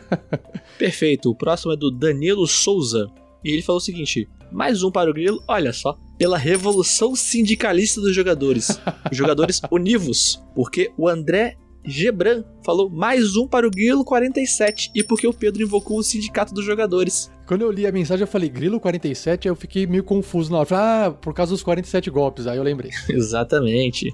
[0.78, 1.30] Perfeito.
[1.30, 3.06] O próximo é do Danilo Souza.
[3.42, 8.00] E ele falou o seguinte: mais um para o Grilo, olha só, pela revolução sindicalista
[8.00, 8.80] dos jogadores.
[9.10, 10.42] Os jogadores univos.
[10.54, 15.62] Porque o André Gebran falou mais um para o Grilo 47 e porque o Pedro
[15.62, 17.30] invocou o sindicato dos jogadores.
[17.46, 20.58] Quando eu li a mensagem, eu falei Grilo 47, aí eu fiquei meio confuso na
[20.58, 20.66] hora.
[20.66, 22.90] Falei, ah, por causa dos 47 golpes, aí eu lembrei.
[23.08, 24.10] Exatamente.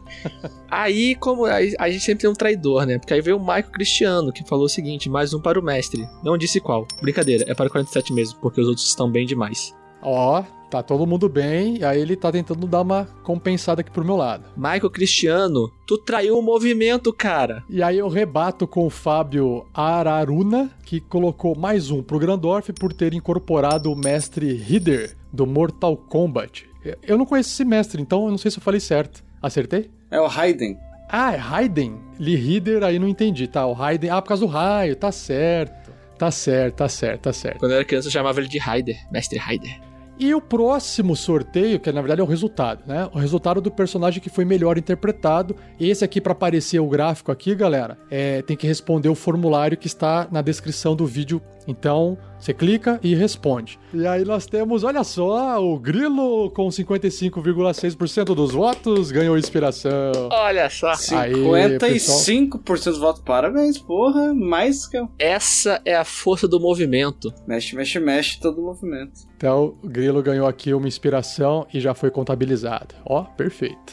[0.69, 2.99] aí, como aí, a gente sempre tem um traidor, né?
[2.99, 6.05] Porque aí veio o Maico Cristiano, que falou o seguinte: mais um para o mestre.
[6.25, 6.89] Não disse qual.
[7.01, 9.73] Brincadeira, é para o 47 mesmo, porque os outros estão bem demais.
[10.03, 14.05] Ó, tá todo mundo bem, e aí ele tá tentando dar uma compensada aqui pro
[14.05, 14.45] meu lado.
[14.57, 17.63] Michael Cristiano, tu traiu o movimento, cara.
[17.69, 22.93] E aí eu rebato com o Fábio Araruna, que colocou mais um pro Grandorf por
[22.93, 26.69] ter incorporado o mestre Hider do Mortal Kombat.
[27.03, 29.23] Eu não conheço esse mestre, então eu não sei se eu falei certo.
[29.43, 29.91] Acertei?
[30.11, 30.79] É o Raiden.
[31.09, 31.99] Ah, é Raiden?
[32.19, 33.67] Lee Hider, aí não entendi, tá?
[33.67, 34.11] O Raiden.
[34.11, 35.91] Ah, por causa do raio, tá certo.
[36.17, 37.59] Tá certo, tá certo, tá certo.
[37.59, 39.81] Quando eu era criança eu chamava ele de Raider, mestre Raider.
[40.23, 43.09] E o próximo sorteio, que na verdade é o resultado, né?
[43.11, 45.57] O resultado do personagem que foi melhor interpretado.
[45.81, 49.87] Esse aqui, para aparecer o gráfico aqui, galera, é, tem que responder o formulário que
[49.87, 51.41] está na descrição do vídeo.
[51.67, 53.79] Então, você clica e responde.
[53.93, 59.91] E aí nós temos, olha só, o Grilo com 55,6% dos votos ganhou inspiração.
[60.33, 60.93] Olha só.
[60.93, 63.23] 55% dos votos.
[63.23, 64.33] Parabéns, porra.
[64.33, 65.09] Mais que eu.
[65.19, 67.33] Essa é a força do movimento.
[67.47, 69.29] Mexe, mexe, mexe todo o movimento.
[69.37, 72.95] Então, o Grilo ganhou aqui uma inspiração e já foi contabilizado.
[73.05, 73.93] Ó, perfeito.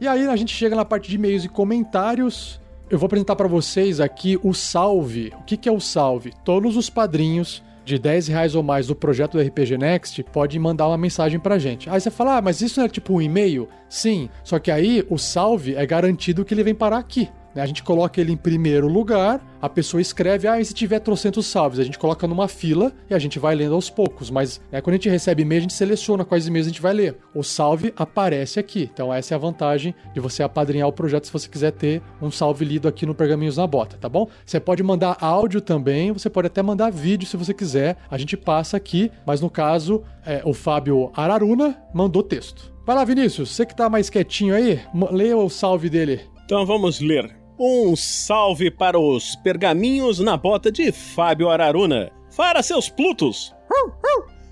[0.00, 2.60] E aí a gente chega na parte de e-mails e comentários.
[2.90, 5.30] Eu vou apresentar para vocês aqui o salve.
[5.38, 6.32] O que, que é o salve?
[6.42, 10.88] Todos os padrinhos de 10 reais ou mais do projeto do RPG Next podem mandar
[10.88, 11.90] uma mensagem pra gente.
[11.90, 13.68] Aí você fala, ah, mas isso não é tipo um e-mail?
[13.90, 17.28] Sim, só que aí o salve é garantido que ele vem parar aqui.
[17.54, 17.62] Né?
[17.62, 21.46] A gente coloca ele em primeiro lugar, a pessoa escreve, ah, e se tiver trocentos
[21.46, 21.78] salves?
[21.78, 24.30] A gente coloca numa fila e a gente vai lendo aos poucos.
[24.30, 26.92] Mas é, quando a gente recebe e-mail, a gente seleciona quais e-mails a gente vai
[26.92, 27.16] ler.
[27.34, 28.90] O salve aparece aqui.
[28.92, 32.30] Então essa é a vantagem de você apadrinhar o projeto se você quiser ter um
[32.30, 34.28] salve lido aqui no Pergaminhos na Bota, tá bom?
[34.44, 37.96] Você pode mandar áudio também, você pode até mandar vídeo se você quiser.
[38.10, 42.72] A gente passa aqui, mas no caso, é, o Fábio Araruna mandou texto.
[42.86, 44.80] Vai lá, Vinícius, você que tá mais quietinho aí,
[45.10, 46.20] leia o salve dele.
[46.44, 47.37] Então vamos ler.
[47.60, 52.08] Um salve para os pergaminhos na bota de Fábio Araruna.
[52.30, 53.52] Fara seus Plutos!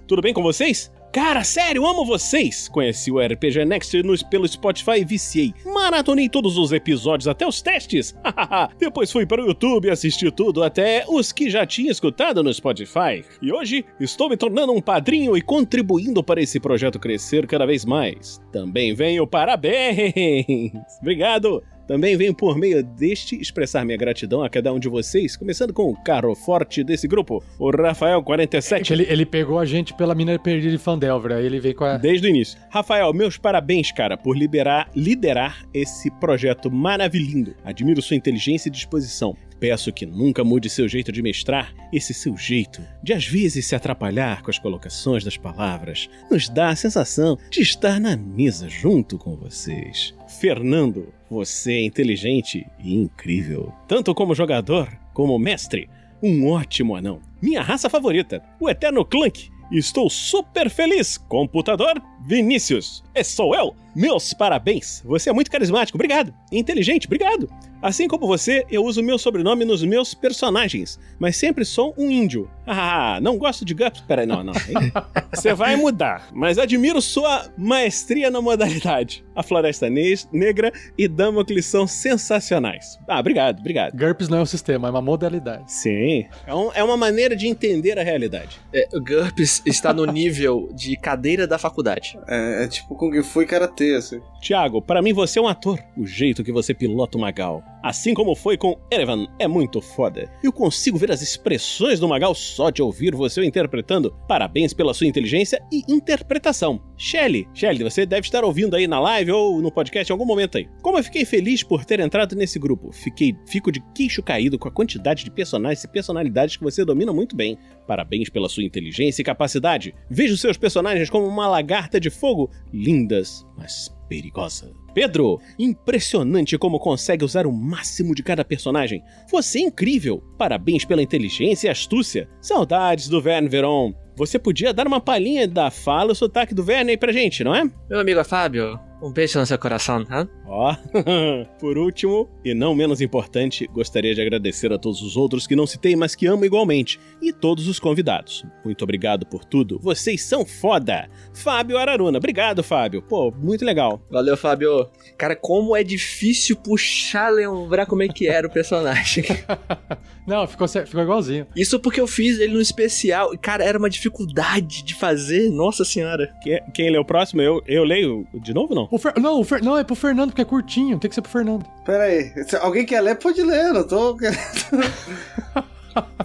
[0.09, 0.91] Tudo bem com vocês?
[1.13, 2.69] Cara, sério, amo vocês!
[2.69, 5.55] Conheci o RPG Next no, pelo Spotify e viciei.
[5.65, 8.13] Maratonei todos os episódios até os testes.
[8.77, 12.53] Depois fui para o YouTube e assisti tudo, até os que já tinha escutado no
[12.53, 13.25] Spotify.
[13.41, 17.85] E hoje estou me tornando um padrinho e contribuindo para esse projeto crescer cada vez
[17.85, 18.41] mais.
[18.51, 20.73] Também venho parabéns!
[21.01, 21.63] Obrigado!
[21.87, 25.91] Também venho por meio deste expressar minha gratidão a cada um de vocês, começando com
[25.91, 28.91] o carro forte desse grupo, o Rafael47.
[28.91, 31.97] Ele, ele pegou a gente pela mina perdida de Fandelver, aí ele veio com a...
[31.97, 32.59] Desde o início.
[32.71, 37.27] Rafael, meus parabéns, cara, por liberar, liderar esse projeto maravilhoso.
[37.65, 39.37] Admiro sua inteligência e disposição.
[39.59, 43.75] Peço que nunca mude seu jeito de mestrar, esse seu jeito de às vezes se
[43.75, 49.19] atrapalhar com as colocações das palavras, nos dá a sensação de estar na mesa junto
[49.19, 50.15] com vocês.
[50.41, 55.89] Fernando, você é inteligente e incrível, tanto como jogador como mestre.
[56.23, 57.21] Um ótimo anão.
[57.41, 59.51] Minha raça favorita, o Eterno Clank.
[59.73, 63.03] Estou super feliz, computador Vinícius.
[63.15, 63.75] É sou eu.
[63.95, 65.03] Meus parabéns.
[65.07, 66.33] Você é muito carismático, obrigado.
[66.53, 67.49] Inteligente, obrigado.
[67.81, 72.51] Assim como você, eu uso meu sobrenome nos meus personagens, mas sempre sou um índio.
[72.69, 74.01] Ah, não gosto de GURPS.
[74.01, 74.53] Peraí, não, não.
[75.33, 79.25] Você vai mudar, mas admiro sua maestria na modalidade.
[79.37, 82.99] A Floresta Negra e Damocles são sensacionais.
[83.07, 83.97] Ah, obrigado, obrigado.
[83.97, 85.73] GURPS não é um sistema, é uma modalidade.
[85.73, 88.61] Sim, é, um, é uma maneira de entender a realidade.
[88.73, 92.06] É, o GURPS está no nível de cadeira da faculdade.
[92.27, 94.21] É, é tipo Kung Fu e Karatê, assim.
[94.41, 95.79] Tiago, para mim você é um ator.
[95.97, 97.63] O jeito que você pilota o Magal.
[97.87, 100.29] Assim como foi com Erevan, é muito foda.
[100.43, 104.13] Eu consigo ver as expressões do Magal só de ouvir você interpretando.
[104.27, 106.83] Parabéns pela sua inteligência e interpretação.
[106.97, 110.59] Shelly, Shelly, você deve estar ouvindo aí na live ou no podcast em algum momento
[110.59, 110.69] aí.
[110.83, 112.91] Como eu fiquei feliz por ter entrado nesse grupo.
[112.91, 117.13] Fiquei, fico de queixo caído com a quantidade de personagens e personalidades que você domina
[117.13, 117.57] muito bem.
[117.87, 119.95] Parabéns pela sua inteligência e capacidade.
[120.11, 124.86] Vejo seus personagens como uma lagarta de fogo, lindas, mas perigosa.
[124.97, 129.05] Pedro, impressionante como consegue usar o máximo de cada personagem.
[129.31, 130.23] Você é incrível.
[130.39, 132.27] Parabéns pela inteligência e astúcia.
[132.41, 133.93] Saudades do Verne Veron.
[134.17, 137.55] Você podia dar uma palhinha da fala, o sotaque do Verne aí pra gente, não
[137.55, 137.71] é?
[137.91, 140.27] Meu amigo Fábio, um beijo no seu coração, tá?
[140.49, 140.75] Ó,
[141.59, 145.67] por último, e não menos importante, gostaria de agradecer a todos os outros que não
[145.67, 148.45] citei, mas que amo igualmente, e todos os convidados.
[148.65, 151.09] Muito obrigado por tudo, vocês são foda!
[151.35, 153.03] Fábio Araruna, obrigado, Fábio.
[153.03, 154.01] Pô, muito legal.
[154.11, 154.89] Valeu, Fábio.
[155.19, 159.25] Cara, como é difícil puxar, lembrar como é que era o personagem.
[160.27, 161.47] Não, ficou, ficou igualzinho.
[161.55, 163.31] Isso porque eu fiz ele no especial.
[163.39, 165.51] Cara, era uma dificuldade de fazer.
[165.51, 166.35] Nossa senhora.
[166.43, 167.41] Quem, quem lê o próximo?
[167.41, 168.89] Eu, eu leio de novo não?
[168.91, 170.99] O Fer, não, o Fer, não, é pro Fernando, porque é curtinho.
[170.99, 171.65] Tem que ser pro Fernando.
[171.85, 172.31] Pera aí.
[172.47, 173.73] Se alguém quer ler, pode ler.
[173.73, 174.19] Não tô.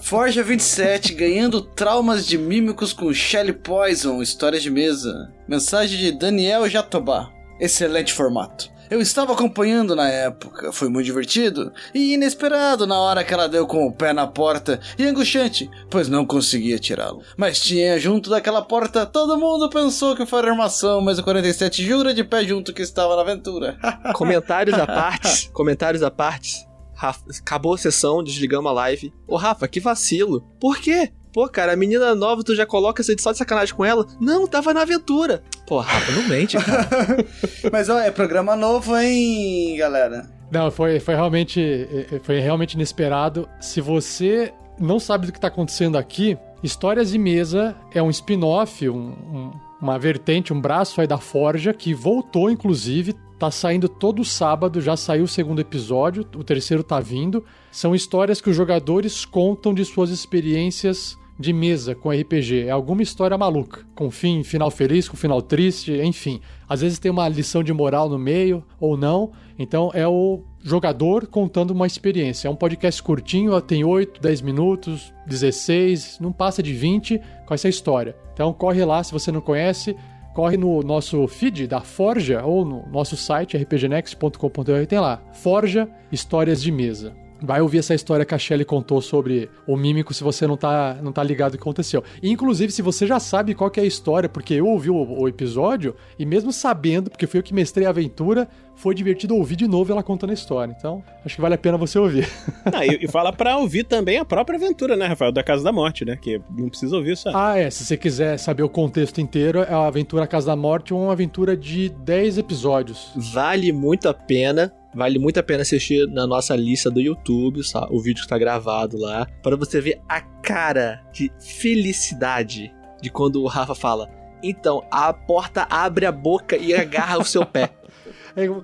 [0.02, 5.32] Forja 27, ganhando traumas de mímicos com Shelly Poison, histórias de mesa.
[5.48, 7.32] Mensagem de Daniel Jatobá.
[7.58, 8.70] Excelente formato.
[8.91, 13.65] Eu estava acompanhando na época, foi muito divertido e inesperado na hora que ela deu
[13.65, 17.22] com o pé na porta e angustiante, pois não conseguia tirá-lo.
[17.38, 22.13] Mas tinha junto daquela porta, todo mundo pensou que foi armação, mas o 47 jura
[22.13, 23.80] de pé junto que estava na aventura.
[24.13, 26.68] comentários à parte, comentários à parte.
[26.93, 29.13] Rafa, acabou a sessão, desligamos a live.
[29.26, 30.41] Ô Rafa, que vacilo.
[30.59, 31.13] Por quê?
[31.34, 34.06] Pô, cara, a menina nova, tu já coloca essa só de sacanagem com ela?
[34.20, 35.44] Não, tava na aventura.
[35.66, 36.88] Pô, Rafa, não mente, cara.
[37.72, 40.30] Mas, ó, é programa novo, hein, galera?
[40.52, 41.88] Não, foi, foi realmente
[42.24, 43.48] foi realmente inesperado.
[43.62, 48.88] Se você não sabe do que tá acontecendo aqui, Histórias de Mesa é um spin-off,
[48.90, 49.52] um, um,
[49.82, 54.95] uma vertente, um braço aí da Forja, que voltou, inclusive, Tá saindo todo sábado, já
[54.95, 57.44] saiu o segundo episódio, o terceiro tá vindo.
[57.72, 62.68] São histórias que os jogadores contam de suas experiências de mesa com RPG.
[62.68, 66.39] É alguma história maluca, com fim, final feliz, com final triste, enfim.
[66.69, 69.31] Às vezes tem uma lição de moral no meio ou não.
[69.59, 72.47] Então é o jogador contando uma experiência.
[72.47, 77.68] É um podcast curtinho, tem 8, 10 minutos, 16, não passa de 20 com essa
[77.68, 78.15] história.
[78.34, 79.95] Então corre lá se você não conhece,
[80.34, 86.61] corre no nosso feed da Forja ou no nosso site rpgnext.com.br, tem lá, Forja Histórias
[86.61, 87.13] de Mesa.
[87.41, 90.97] Vai ouvir essa história que a Shelly contou sobre o mímico se você não tá,
[91.01, 92.03] não tá ligado o que aconteceu.
[92.22, 95.27] E, inclusive, se você já sabe qual é a história, porque eu ouvi o, o
[95.27, 99.68] episódio, e mesmo sabendo, porque fui eu que mestrei a aventura, foi divertido ouvir de
[99.68, 100.73] novo ela contando a história.
[100.77, 102.27] Então, acho que vale a pena você ouvir.
[102.73, 105.31] Ah, e, e fala pra ouvir também a própria aventura, né, Rafael?
[105.31, 106.15] Da Casa da Morte, né?
[106.15, 107.31] Que não precisa ouvir só.
[107.34, 107.69] Ah, é.
[107.69, 111.57] Se você quiser saber o contexto inteiro, é a aventura Casa da Morte, uma aventura
[111.57, 113.11] de 10 episódios.
[113.15, 114.72] Vale muito a pena.
[114.93, 118.38] Vale muito a pena assistir na nossa lista do YouTube, sa- o vídeo que tá
[118.38, 124.10] gravado lá, para você ver a cara de felicidade de quando o Rafa fala.
[124.43, 127.69] Então, a porta abre a boca e agarra o seu pé.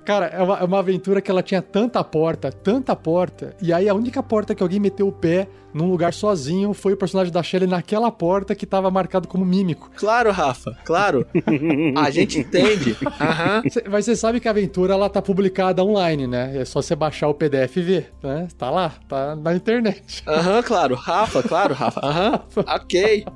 [0.04, 3.88] Cara, é uma, é uma aventura que ela tinha tanta porta, tanta porta, e aí
[3.88, 7.42] a única porta que alguém meteu o pé num lugar sozinho foi o personagem da
[7.42, 9.90] Shelly naquela porta que tava marcado como mímico.
[9.96, 11.26] Claro, Rafa, claro.
[11.96, 12.96] A gente entende.
[13.70, 16.56] Cê- Mas você sabe que a aventura ela tá publicada online, né?
[16.56, 18.48] É só você baixar o PDF e ver, né?
[18.56, 20.22] Tá lá, tá na internet.
[20.26, 20.94] Aham, claro.
[20.94, 22.00] Rafa, claro, Rafa.
[22.04, 22.40] Aham.
[22.66, 23.26] Ok.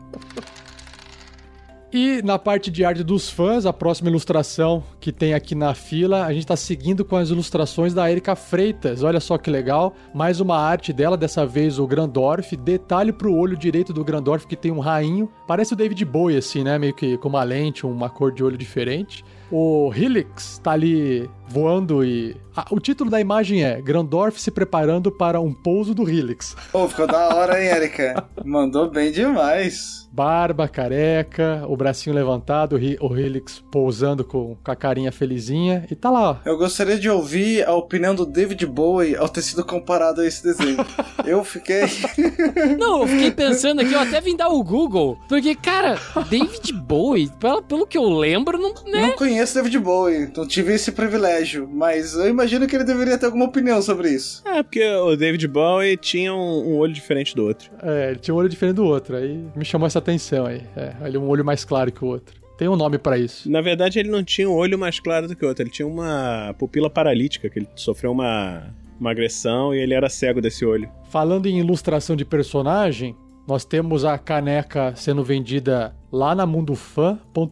[1.94, 6.24] E na parte de arte dos fãs, a próxima ilustração que tem aqui na fila,
[6.24, 9.02] a gente tá seguindo com as ilustrações da Erika Freitas.
[9.02, 9.94] Olha só que legal.
[10.14, 12.56] Mais uma arte dela, dessa vez o Grandorf.
[12.56, 15.30] Detalhe pro olho direito do Grandorf que tem um rainho.
[15.46, 16.78] Parece o David Bowie, assim, né?
[16.78, 19.22] Meio que com uma lente, uma cor de olho diferente.
[19.50, 22.34] O Helix tá ali voando e.
[22.56, 26.56] Ah, o título da imagem é Grandorf se preparando para um pouso do Helix.
[26.70, 28.26] Pô, ficou da hora, hein, Erika?
[28.44, 30.02] Mandou bem demais.
[30.12, 35.86] Barba, careca, o bracinho levantado, o Helix pousando com, com a carinha felizinha.
[35.90, 36.36] E tá lá, ó.
[36.44, 40.42] Eu gostaria de ouvir a opinião do David Bowie ao ter sido comparado a esse
[40.42, 40.84] desenho.
[41.24, 41.84] Eu fiquei.
[42.78, 45.18] Não, eu fiquei pensando aqui, eu até vim dar o Google.
[45.26, 45.98] Porque, cara,
[46.28, 49.06] David Bowie, pelo, pelo que eu lembro, não, né?
[49.08, 53.26] Não conheço David Bowie, não tive esse privilégio, mas eu imagino que ele deveria ter
[53.26, 54.42] alguma opinião sobre isso.
[54.46, 57.70] É, porque o David Bowie tinha um, um olho diferente do outro.
[57.82, 59.16] É, ele tinha um olho diferente do outro.
[59.16, 60.62] Aí me chamou essa atenção aí.
[60.76, 62.40] É, ele um olho mais claro que o outro.
[62.56, 63.50] Tem um nome pra isso.
[63.50, 65.62] Na verdade, ele não tinha um olho mais claro do que o outro.
[65.62, 70.40] Ele tinha uma pupila paralítica, que ele sofreu uma, uma agressão e ele era cego
[70.40, 70.88] desse olho.
[71.10, 73.16] Falando em ilustração de personagem,
[73.46, 77.50] nós temos a caneca sendo vendida lá na mundofan.com.br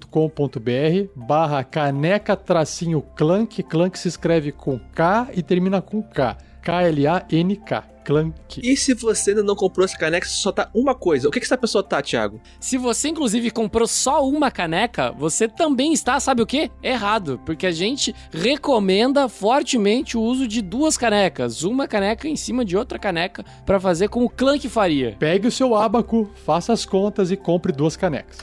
[1.17, 3.63] barra caneca tracinho clank.
[3.63, 6.37] Clank se escreve com K e termina com K.
[6.63, 7.85] K-L-A-N-K.
[8.11, 8.61] Clank.
[8.61, 11.29] E se você ainda não comprou essa caneca, só tá uma coisa.
[11.29, 12.41] O que, que essa pessoa tá, Thiago?
[12.59, 16.73] Se você, inclusive, comprou só uma caneca, você também está, sabe o quê?
[16.83, 17.41] Errado.
[17.47, 21.63] Porque a gente recomenda fortemente o uso de duas canecas.
[21.63, 25.15] Uma caneca em cima de outra caneca para fazer como o Clank faria.
[25.17, 28.39] Pegue o seu abaco, faça as contas e compre duas canecas.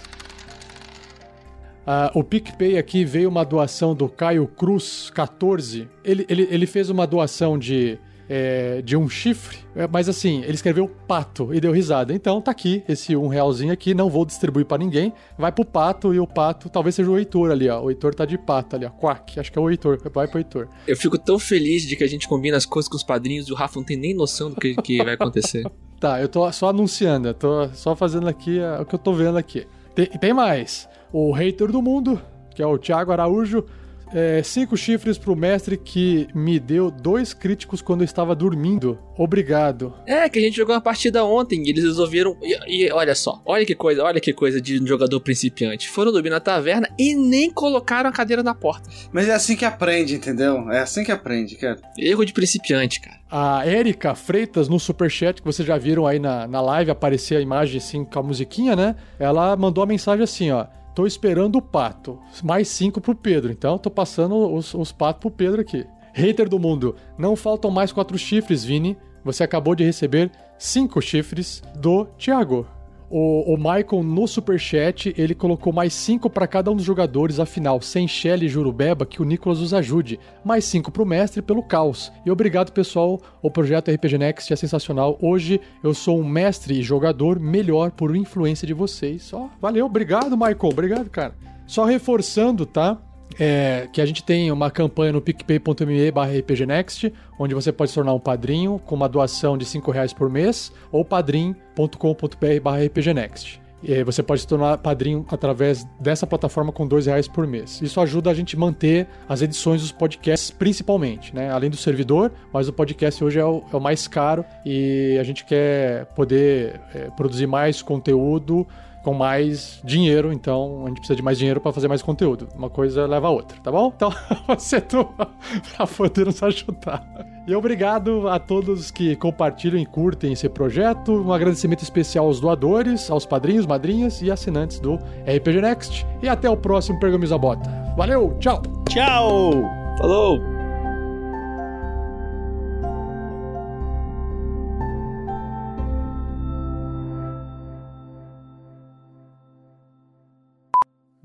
[1.85, 5.87] Ah, o PicPay aqui veio uma doação do Caio Cruz, 14.
[6.03, 7.97] Ele, ele, ele fez uma doação de,
[8.29, 12.13] é, de um chifre, é, mas assim, ele escreveu pato e deu risada.
[12.13, 15.13] Então tá aqui, esse um realzinho aqui, não vou distribuir pra ninguém.
[15.37, 17.81] Vai pro pato e o pato, talvez seja o Heitor ali, ó.
[17.81, 18.89] O Heitor tá de pato ali, ó.
[18.89, 19.99] Quack, acho que é o Heitor.
[20.13, 20.67] Vai pro Heitor.
[20.87, 23.53] Eu fico tão feliz de que a gente combina as coisas com os padrinhos e
[23.53, 25.63] o Rafa não tem nem noção do que, que vai acontecer.
[25.99, 29.13] Tá, eu tô só anunciando, eu tô só fazendo aqui ah, o que eu tô
[29.13, 29.65] vendo aqui.
[29.95, 30.87] Tem, tem mais.
[31.11, 32.21] O hater do mundo,
[32.53, 33.65] que é o Thiago Araújo,
[34.13, 38.97] é, cinco chifres pro mestre que me deu dois críticos quando eu estava dormindo.
[39.17, 39.93] Obrigado.
[40.05, 42.37] É, que a gente jogou uma partida ontem e eles resolveram.
[42.41, 45.89] E, e olha só, olha que coisa, olha que coisa de um jogador principiante.
[45.89, 48.89] Foram dormir na taverna e nem colocaram a cadeira na porta.
[49.11, 50.71] Mas é assim que aprende, entendeu?
[50.71, 51.77] É assim que aprende, cara.
[51.97, 53.17] Erro de principiante, cara.
[53.29, 57.41] A Érica Freitas, no superchat, que vocês já viram aí na, na live, aparecer a
[57.41, 58.95] imagem assim com a musiquinha, né?
[59.19, 60.65] Ela mandou a mensagem assim, ó.
[60.97, 62.17] Tô esperando o pato.
[62.43, 63.51] Mais cinco pro Pedro.
[63.51, 65.85] Então, tô passando os, os patos pro Pedro aqui.
[66.11, 66.95] Hater do mundo.
[67.19, 68.97] Não faltam mais quatro chifres, Vini.
[69.23, 72.65] Você acabou de receber cinco chifres do Thiago.
[73.09, 77.81] O, o Michael, no superchat, ele colocou mais cinco para cada um dos jogadores, afinal,
[77.81, 80.19] sem Shelly e Jurubeba, que o Nicolas os ajude.
[80.43, 82.11] Mais cinco pro mestre pelo caos.
[82.25, 83.21] E obrigado, pessoal.
[83.41, 85.17] O projeto RPG Next é sensacional.
[85.21, 89.31] Hoje eu sou um mestre e jogador melhor por influência de vocês.
[89.33, 90.57] Ó, valeu, obrigado, Michael.
[90.63, 91.33] Obrigado, cara.
[91.65, 92.97] Só reforçando, tá?
[93.39, 97.95] É, que a gente tem uma campanha no picpay.me barra rpgnext, onde você pode se
[97.95, 103.59] tornar um padrinho com uma doação de 5 reais por mês, ou padrim.com.br barra rpgnext.
[103.83, 107.79] E você pode se tornar padrinho através dessa plataforma com dois reais por mês.
[107.81, 111.51] Isso ajuda a gente manter as edições dos podcasts principalmente, né?
[111.51, 115.23] Além do servidor, mas o podcast hoje é o, é o mais caro e a
[115.23, 118.67] gente quer poder é, produzir mais conteúdo
[119.03, 122.47] com mais dinheiro, então a gente precisa de mais dinheiro para fazer mais conteúdo.
[122.55, 123.91] Uma coisa leva a outra, tá bom?
[123.95, 124.11] Então
[124.47, 127.05] você para poder nos ajudar.
[127.47, 131.13] E obrigado a todos que compartilham e curtem esse projeto.
[131.13, 134.95] Um agradecimento especial aos doadores, aos padrinhos, madrinhas e assinantes do
[135.25, 136.05] RPG Next.
[136.21, 137.69] E até o próximo Pergamis a Bota.
[137.95, 138.61] Valeu, tchau!
[138.89, 139.51] Tchau!
[139.97, 140.56] Falou!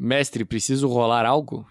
[0.03, 1.65] Mestre, preciso rolar algo?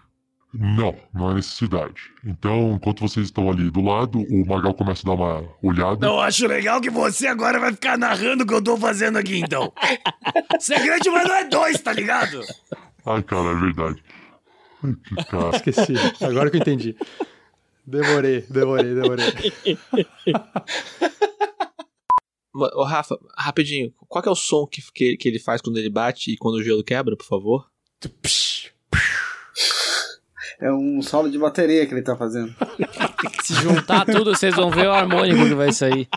[0.54, 2.10] Não, não há necessidade.
[2.24, 6.06] Então, enquanto vocês estão ali do lado, o Magal começa a dar uma olhada.
[6.06, 9.38] Eu acho legal que você agora vai ficar narrando o que eu tô fazendo aqui,
[9.38, 9.70] então.
[10.58, 12.40] Segredo, mas não é dois, tá ligado?
[13.04, 14.02] Ai, cara, é verdade.
[14.82, 15.56] Ai, que cara.
[15.56, 15.94] Esqueci.
[16.24, 16.96] Agora que eu entendi.
[17.86, 19.26] Demorei, demorei, demorei.
[22.54, 25.90] Ô, Rafa, rapidinho, qual que é o som que, que, que ele faz quando ele
[25.90, 27.71] bate e quando o gelo quebra, por favor?
[30.60, 32.54] É um solo de bateria que ele tá fazendo.
[33.42, 36.08] Se juntar tudo, vocês vão ver o harmônico que vai sair.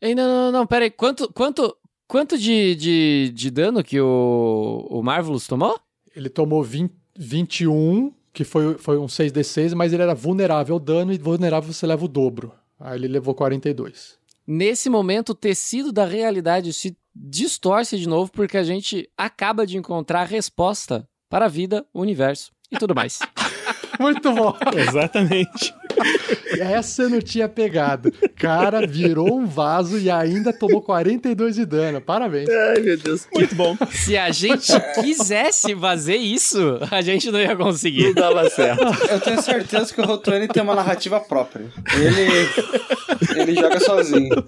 [0.00, 0.90] Ei, não, não, não, pera aí.
[0.90, 1.76] Quanto, quanto,
[2.08, 5.78] quanto de, de, de dano que o, o Marvelous tomou?
[6.14, 11.12] Ele tomou 20, 21, que foi, foi um 6d6, mas ele era vulnerável ao dano
[11.12, 12.52] e vulnerável você leva o dobro.
[12.80, 14.17] Aí ele levou 42.
[14.50, 19.76] Nesse momento, o tecido da realidade se distorce de novo porque a gente acaba de
[19.76, 23.18] encontrar a resposta para a vida, o universo e tudo mais.
[24.00, 24.56] Muito bom.
[24.74, 25.74] Exatamente.
[26.58, 28.12] Essa eu não tinha pegado.
[28.36, 32.00] Cara, virou um vaso e ainda tomou 42 de dano.
[32.00, 32.48] Parabéns.
[32.48, 33.28] Ai, meu Deus.
[33.32, 33.76] Muito bom.
[33.90, 38.06] Se a gente quisesse fazer isso, a gente não ia conseguir.
[38.06, 38.84] Não dava certo.
[39.10, 41.66] Eu tenho certeza que o Rotuane tem uma narrativa própria.
[41.94, 43.40] Ele.
[43.40, 44.44] ele joga sozinho.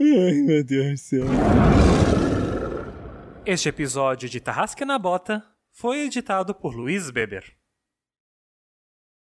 [0.00, 1.24] Ai, meu Deus do céu.
[3.46, 5.42] Este episódio de Tarrasque na Bota
[5.72, 7.59] foi editado por Luiz Beber.